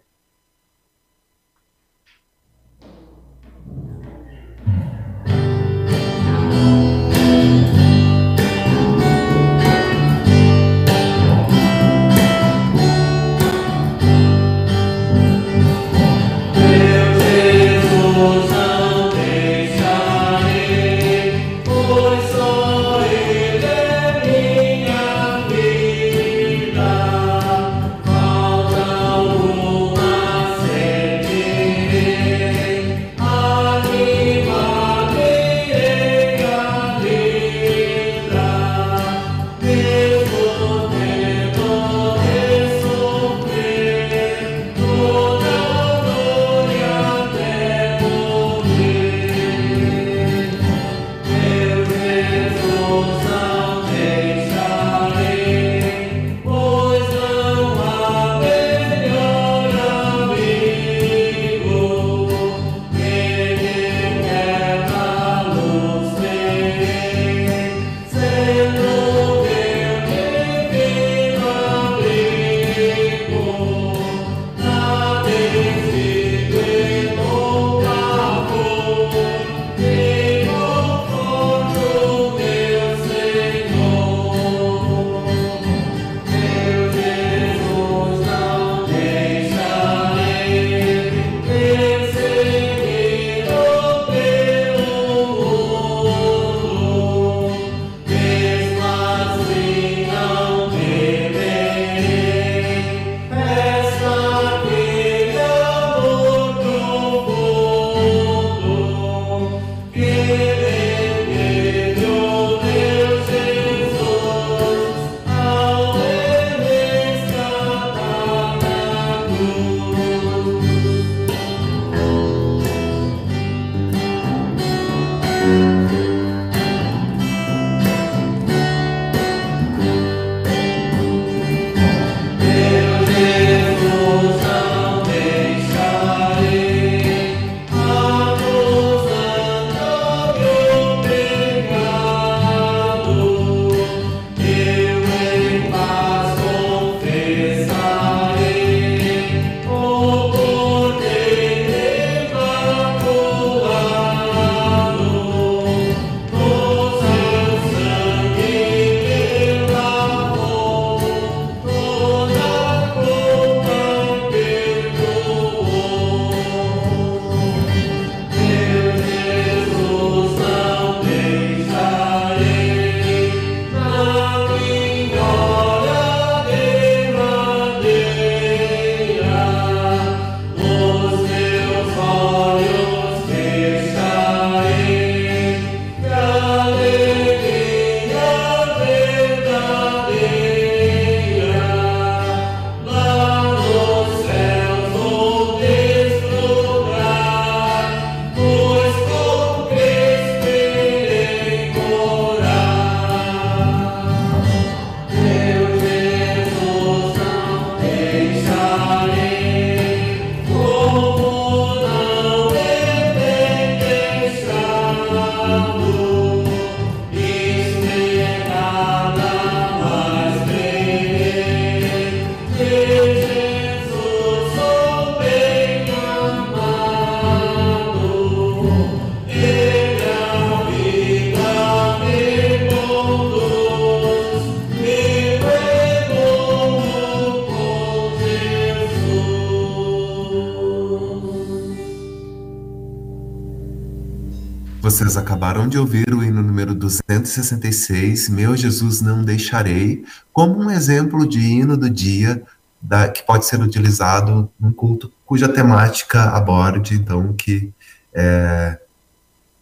Vocês 244.99 245.17
acabaram 245.17 245.69
de 245.69 245.79
ouvir 245.79 246.13
o 246.13 246.25
hino 246.25 246.43
número 246.43 246.75
266, 246.75 248.29
Meu 248.31 248.57
Jesus 248.57 249.01
Não 249.01 249.23
Deixarei, 249.23 250.05
como 250.33 250.59
um 250.59 250.69
exemplo 250.69 251.25
de 251.25 251.39
hino 251.39 251.77
do 251.77 251.89
dia 251.89 252.43
da, 252.83 253.09
que 253.09 253.23
pode 253.23 253.47
ser 253.47 253.61
utilizado 253.61 254.51
num 254.59 254.73
culto 254.73 255.13
cuja 255.25 255.49
temática 255.49 256.25
aborde, 256.31 256.97
então, 256.97 257.33
que 257.33 257.73
é, 258.13 258.81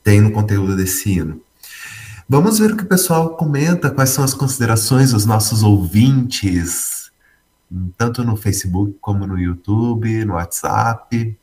tem 0.02 0.22
no 0.22 0.32
conteúdo 0.32 0.74
desse 0.74 1.12
hino. 1.12 1.38
Vamos 2.26 2.58
ver 2.58 2.72
o 2.72 2.76
que 2.78 2.84
o 2.84 2.88
pessoal 2.88 3.36
comenta, 3.36 3.90
quais 3.90 4.08
são 4.08 4.24
as 4.24 4.32
considerações 4.32 5.12
dos 5.12 5.26
nossos 5.26 5.62
ouvintes, 5.62 7.10
tanto 7.98 8.24
no 8.24 8.38
Facebook 8.38 8.96
como 9.02 9.26
no 9.26 9.38
YouTube, 9.38 10.24
no 10.24 10.32
WhatsApp. 10.32 11.36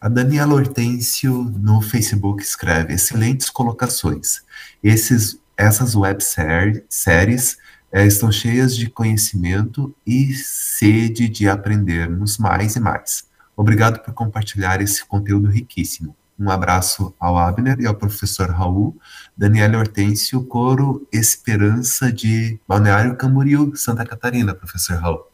A 0.00 0.08
Daniela 0.08 0.54
Hortêncio 0.54 1.44
no 1.58 1.80
Facebook 1.80 2.42
escreve: 2.42 2.94
excelentes 2.94 3.50
colocações. 3.50 4.42
Esses, 4.82 5.38
essas 5.56 5.94
web 5.94 6.22
séries 6.22 7.58
é, 7.90 8.06
estão 8.06 8.32
cheias 8.32 8.74
de 8.74 8.88
conhecimento 8.88 9.94
e 10.06 10.32
sede 10.34 11.28
de 11.28 11.48
aprendermos 11.48 12.38
mais 12.38 12.74
e 12.76 12.80
mais. 12.80 13.24
Obrigado 13.56 14.00
por 14.00 14.14
compartilhar 14.14 14.80
esse 14.80 15.04
conteúdo 15.04 15.48
riquíssimo. 15.48 16.16
Um 16.38 16.50
abraço 16.50 17.14
ao 17.20 17.38
Abner 17.38 17.78
e 17.78 17.86
ao 17.86 17.94
professor 17.94 18.50
Raul, 18.50 18.96
Daniela 19.36 19.78
Hortêncio, 19.78 20.42
coro 20.44 21.06
Esperança 21.12 22.10
de 22.10 22.58
Balneário 22.66 23.16
Camboriú, 23.16 23.76
Santa 23.76 24.04
Catarina, 24.04 24.54
professor 24.54 24.96
Raul. 24.96 25.31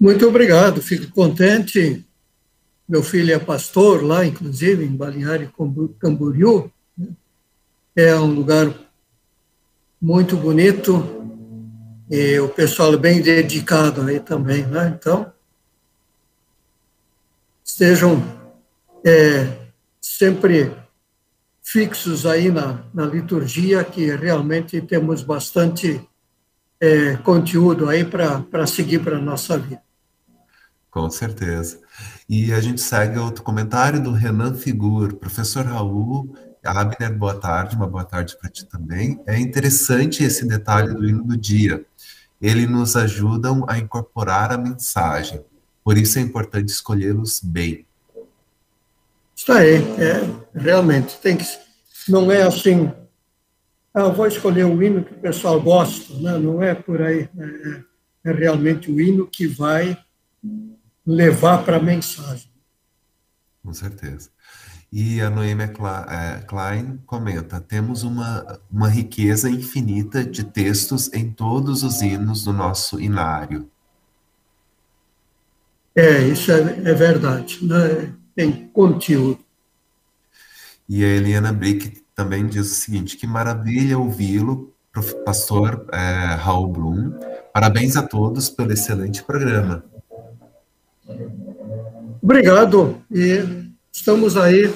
Muito 0.00 0.26
obrigado, 0.26 0.80
fico 0.80 1.12
contente. 1.12 2.06
Meu 2.88 3.02
filho 3.02 3.34
é 3.34 3.38
pastor 3.38 4.02
lá, 4.02 4.24
inclusive, 4.24 4.82
em 4.82 4.96
Balneário 4.96 5.52
Camboriú. 6.00 6.72
É 7.94 8.16
um 8.16 8.32
lugar 8.32 8.74
muito 10.00 10.38
bonito 10.38 11.04
e 12.10 12.40
o 12.40 12.48
pessoal 12.48 12.94
é 12.94 12.96
bem 12.96 13.20
dedicado 13.20 14.00
aí 14.00 14.18
também, 14.18 14.66
né? 14.66 14.96
Então, 14.98 15.30
estejam 17.62 18.22
é, 19.04 19.54
sempre 20.00 20.74
fixos 21.62 22.24
aí 22.24 22.50
na, 22.50 22.86
na 22.94 23.04
liturgia, 23.04 23.84
que 23.84 24.16
realmente 24.16 24.80
temos 24.80 25.22
bastante 25.22 26.00
é, 26.80 27.16
conteúdo 27.18 27.86
aí 27.86 28.02
para 28.02 28.66
seguir 28.66 29.00
para 29.00 29.18
a 29.18 29.20
nossa 29.20 29.58
vida. 29.58 29.89
Com 30.90 31.08
certeza. 31.08 31.78
E 32.28 32.52
a 32.52 32.60
gente 32.60 32.80
segue 32.80 33.18
outro 33.18 33.44
comentário 33.44 34.02
do 34.02 34.10
Renan 34.10 34.54
Figur. 34.54 35.14
Professor 35.14 35.64
Raul, 35.64 36.34
Abner, 36.64 37.16
boa 37.16 37.34
tarde, 37.34 37.76
uma 37.76 37.86
boa 37.86 38.04
tarde 38.04 38.36
para 38.36 38.50
ti 38.50 38.66
também. 38.66 39.20
É 39.24 39.38
interessante 39.38 40.24
esse 40.24 40.46
detalhe 40.46 40.92
do 40.92 41.08
hino 41.08 41.22
do 41.22 41.36
dia. 41.36 41.84
Ele 42.42 42.66
nos 42.66 42.96
ajudam 42.96 43.64
a 43.68 43.78
incorporar 43.78 44.50
a 44.52 44.58
mensagem. 44.58 45.40
Por 45.84 45.96
isso 45.96 46.18
é 46.18 46.22
importante 46.22 46.68
escolhê-los 46.68 47.40
bem. 47.40 47.86
Isso 49.36 49.52
aí, 49.52 49.76
é, 49.76 50.58
realmente, 50.58 51.18
tem 51.18 51.36
que, 51.36 51.46
não 52.08 52.30
é 52.30 52.42
assim, 52.42 52.92
ah, 53.94 54.08
vou 54.08 54.26
escolher 54.26 54.64
o 54.64 54.82
hino 54.82 55.02
que 55.02 55.14
o 55.14 55.18
pessoal 55.18 55.60
gosta, 55.60 56.12
né? 56.14 56.36
não 56.36 56.62
é 56.62 56.74
por 56.74 57.00
aí, 57.00 57.28
é, 57.38 58.30
é 58.30 58.32
realmente 58.32 58.90
o 58.90 59.00
hino 59.00 59.26
que 59.26 59.46
vai 59.46 59.96
levar 61.06 61.64
para 61.64 61.76
a 61.76 61.82
mensagem. 61.82 62.50
Com 63.62 63.72
certeza. 63.72 64.30
E 64.92 65.20
a 65.20 65.30
Noêmia 65.30 65.72
é, 66.08 66.40
Klein 66.42 66.98
comenta: 67.06 67.60
temos 67.60 68.02
uma, 68.02 68.60
uma 68.70 68.88
riqueza 68.88 69.48
infinita 69.48 70.24
de 70.24 70.42
textos 70.42 71.12
em 71.12 71.30
todos 71.30 71.82
os 71.82 72.02
hinos 72.02 72.44
do 72.44 72.52
nosso 72.52 73.00
inário. 73.00 73.70
É, 75.94 76.22
isso 76.22 76.50
é, 76.50 76.60
é 76.60 76.94
verdade, 76.94 77.64
né? 77.64 78.14
tem 78.34 78.68
conteúdo. 78.68 79.40
E 80.88 81.04
a 81.04 81.06
Eliana 81.06 81.52
Brick 81.52 82.02
também 82.14 82.46
diz 82.46 82.70
o 82.70 82.74
seguinte: 82.74 83.16
que 83.16 83.26
maravilha 83.26 83.98
ouvi-lo, 83.98 84.74
pastor 85.24 85.86
é, 85.92 86.34
Raul 86.34 86.68
Blum. 86.68 87.12
Parabéns 87.52 87.96
a 87.96 88.02
todos 88.02 88.48
pelo 88.48 88.72
excelente 88.72 89.22
programa. 89.22 89.84
Obrigado. 92.22 93.02
E 93.10 93.70
estamos 93.92 94.36
aí. 94.36 94.72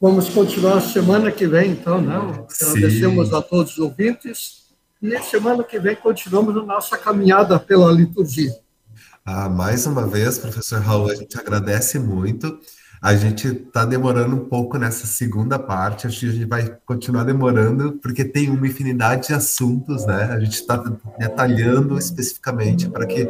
Vamos 0.00 0.28
continuar 0.28 0.80
semana 0.80 1.32
que 1.32 1.46
vem, 1.46 1.70
então, 1.70 2.00
né? 2.00 2.16
Agradecemos 2.60 3.32
a 3.32 3.40
todos 3.40 3.72
os 3.72 3.78
ouvintes. 3.78 4.66
E 5.02 5.18
semana 5.22 5.64
que 5.64 5.78
vem 5.78 5.96
continuamos 5.96 6.56
a 6.56 6.62
nossa 6.62 6.96
caminhada 6.98 7.58
pela 7.58 7.90
liturgia. 7.90 8.54
Ah, 9.24 9.48
mais 9.48 9.86
uma 9.86 10.06
vez, 10.06 10.38
professor 10.38 10.80
Raul, 10.80 11.10
a 11.10 11.14
gente 11.14 11.36
agradece 11.38 11.98
muito. 11.98 12.58
A 13.00 13.14
gente 13.14 13.48
está 13.48 13.84
demorando 13.84 14.36
um 14.36 14.44
pouco 14.48 14.78
nessa 14.78 15.06
segunda 15.06 15.58
parte, 15.58 16.06
acho 16.06 16.20
que 16.20 16.26
a 16.26 16.32
gente 16.32 16.44
vai 16.46 16.76
continuar 16.84 17.24
demorando, 17.24 17.92
porque 18.02 18.24
tem 18.24 18.50
uma 18.50 18.66
infinidade 18.66 19.28
de 19.28 19.34
assuntos, 19.34 20.06
né? 20.06 20.24
A 20.32 20.40
gente 20.40 20.54
está 20.54 20.76
detalhando 21.18 21.98
especificamente 21.98 22.88
para 22.88 23.06
que 23.06 23.28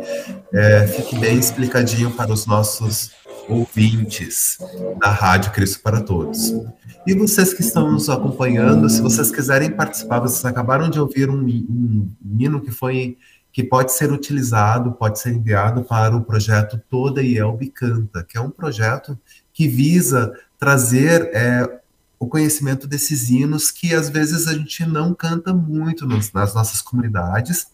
é, 0.53 0.87
fique 0.87 1.19
bem 1.19 1.39
explicadinho 1.39 2.11
para 2.13 2.33
os 2.33 2.47
nossos 2.47 3.11
ouvintes 3.49 4.59
da 5.01 5.11
Rádio 5.11 5.53
Cristo 5.53 5.81
para 5.83 6.01
Todos. 6.01 6.53
E 7.07 7.15
vocês 7.15 7.55
que 7.55 7.61
estão 7.61 7.91
nos 7.91 8.09
acompanhando, 8.09 8.89
se 8.89 9.01
vocês 9.01 9.31
quiserem 9.31 9.71
participar, 9.71 10.21
vocês 10.21 10.45
acabaram 10.45 10.91
de 10.91 10.99
ouvir 10.99 11.31
um, 11.31 11.45
um 11.45 12.11
hino 12.39 12.61
que 12.61 12.71
foi 12.71 13.17
que 13.53 13.65
pode 13.65 13.93
ser 13.93 14.13
utilizado, 14.13 14.93
pode 14.93 15.19
ser 15.19 15.33
enviado 15.33 15.83
para 15.83 16.15
o 16.15 16.23
projeto 16.23 16.79
Toda 16.91 17.23
Ielbe 17.23 17.71
Canta, 17.71 18.23
que 18.23 18.37
é 18.37 18.41
um 18.41 18.51
projeto 18.51 19.19
que 19.57 19.67
visa 19.67 20.39
trazer 20.59 21.31
é, 21.33 21.81
o 22.19 22.27
conhecimento 22.27 22.87
desses 22.87 23.31
hinos 23.31 23.71
que 23.71 23.95
às 23.95 24.11
vezes 24.11 24.47
a 24.47 24.53
gente 24.53 24.85
não 24.85 25.15
canta 25.15 25.55
muito 25.55 26.07
nos, 26.07 26.31
nas 26.31 26.55
nossas 26.55 26.83
comunidades 26.83 27.69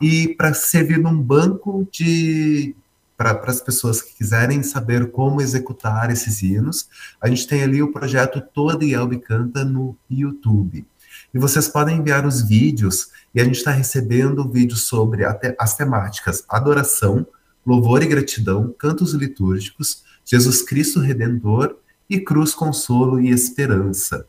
e 0.00 0.34
para 0.34 0.52
servir 0.52 0.98
num 0.98 1.16
banco 1.22 1.86
de 1.92 2.74
para 3.16 3.38
as 3.46 3.60
pessoas 3.60 4.02
que 4.02 4.16
quiserem 4.16 4.62
saber 4.62 5.10
como 5.10 5.42
executar 5.42 6.10
esses 6.10 6.42
hinos, 6.42 6.88
a 7.20 7.28
gente 7.28 7.46
tem 7.46 7.62
ali 7.62 7.82
o 7.82 7.92
projeto 7.92 8.40
Toda 8.40 8.82
Yelbe 8.82 9.20
Canta 9.20 9.62
no 9.62 9.94
YouTube. 10.10 10.86
E 11.34 11.38
vocês 11.38 11.68
podem 11.68 11.98
enviar 11.98 12.26
os 12.26 12.40
vídeos, 12.40 13.10
e 13.34 13.40
a 13.40 13.44
gente 13.44 13.56
está 13.56 13.72
recebendo 13.72 14.48
vídeos 14.48 14.84
sobre 14.84 15.26
as 15.58 15.74
temáticas 15.76 16.44
adoração, 16.48 17.26
louvor 17.64 18.02
e 18.02 18.06
gratidão, 18.06 18.74
cantos 18.78 19.12
litúrgicos, 19.12 20.02
Jesus 20.30 20.62
Cristo 20.62 21.00
Redentor 21.00 21.74
e 22.08 22.20
Cruz 22.20 22.54
Consolo 22.54 23.20
e 23.20 23.30
Esperança. 23.30 24.24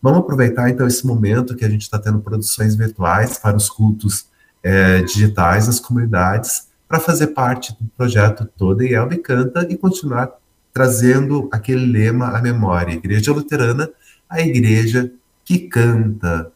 Vamos 0.00 0.20
aproveitar 0.20 0.70
então 0.70 0.86
esse 0.86 1.04
momento 1.04 1.56
que 1.56 1.64
a 1.64 1.68
gente 1.68 1.82
está 1.82 1.98
tendo 1.98 2.20
produções 2.20 2.76
virtuais 2.76 3.38
para 3.38 3.56
os 3.56 3.68
cultos 3.68 4.28
é, 4.62 5.02
digitais 5.02 5.66
das 5.66 5.80
comunidades 5.80 6.68
para 6.88 7.00
fazer 7.00 7.26
parte 7.28 7.72
do 7.72 7.88
projeto 7.96 8.48
Toda 8.56 8.84
Ielbe 8.84 9.18
Canta 9.18 9.66
e 9.68 9.76
continuar 9.76 10.30
trazendo 10.72 11.48
aquele 11.52 11.84
lema 11.84 12.28
à 12.28 12.40
memória, 12.40 12.92
Igreja 12.92 13.32
Luterana 13.32 13.90
a 14.28 14.40
igreja 14.40 15.12
que 15.44 15.60
canta. 15.60 16.50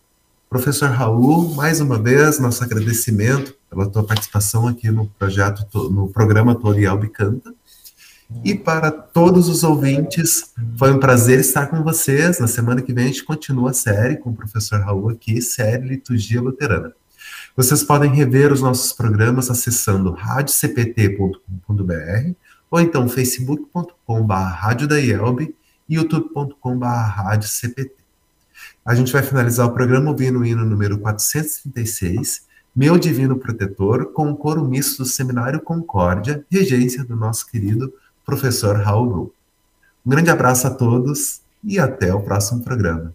Professor 0.48 0.90
Raul, 0.90 1.54
mais 1.54 1.80
uma 1.80 1.98
vez, 1.98 2.40
nosso 2.40 2.64
agradecimento 2.64 3.54
pela 3.70 3.88
tua 3.88 4.02
participação 4.02 4.66
aqui 4.66 4.90
no 4.90 5.06
projeto, 5.06 5.64
no 5.90 6.08
programa 6.08 6.56
Toriel 6.56 6.98
Canta. 7.10 7.54
E 8.44 8.54
para 8.54 8.90
todos 8.90 9.48
os 9.48 9.62
ouvintes, 9.62 10.52
foi 10.76 10.92
um 10.92 10.98
prazer 10.98 11.40
estar 11.40 11.66
com 11.66 11.82
vocês. 11.82 12.38
Na 12.38 12.46
semana 12.46 12.82
que 12.82 12.92
vem 12.92 13.04
a 13.04 13.08
gente 13.08 13.24
continua 13.24 13.70
a 13.70 13.74
série 13.74 14.16
com 14.16 14.30
o 14.30 14.34
professor 14.34 14.80
Raul 14.80 15.10
aqui, 15.10 15.40
série 15.40 15.86
Liturgia 15.86 16.40
Luterana. 16.40 16.92
Vocês 17.56 17.82
podem 17.82 18.12
rever 18.12 18.52
os 18.52 18.60
nossos 18.60 18.92
programas 18.92 19.50
acessando 19.50 20.12
radiocpt.com.br 20.12 22.32
ou 22.70 22.80
então 22.80 23.08
facebook.com.br 23.08 25.59
Youtube.com.br 25.90 26.86
A 28.84 28.94
gente 28.94 29.12
vai 29.12 29.22
finalizar 29.24 29.66
o 29.66 29.72
programa 29.72 30.10
ouvindo 30.10 30.38
o 30.38 30.44
hino 30.44 30.64
número 30.64 30.98
436, 30.98 32.46
Meu 32.74 32.96
Divino 32.96 33.36
Protetor, 33.36 34.12
com 34.12 34.30
o 34.30 34.36
coro 34.36 34.64
misto 34.64 35.02
do 35.02 35.04
Seminário 35.04 35.60
Concórdia, 35.60 36.46
regência 36.48 37.02
do 37.02 37.16
nosso 37.16 37.44
querido 37.50 37.92
professor 38.24 38.76
Raul 38.76 39.34
Um 40.06 40.10
grande 40.10 40.30
abraço 40.30 40.68
a 40.68 40.70
todos 40.70 41.40
e 41.64 41.80
até 41.80 42.14
o 42.14 42.22
próximo 42.22 42.62
programa. 42.62 43.12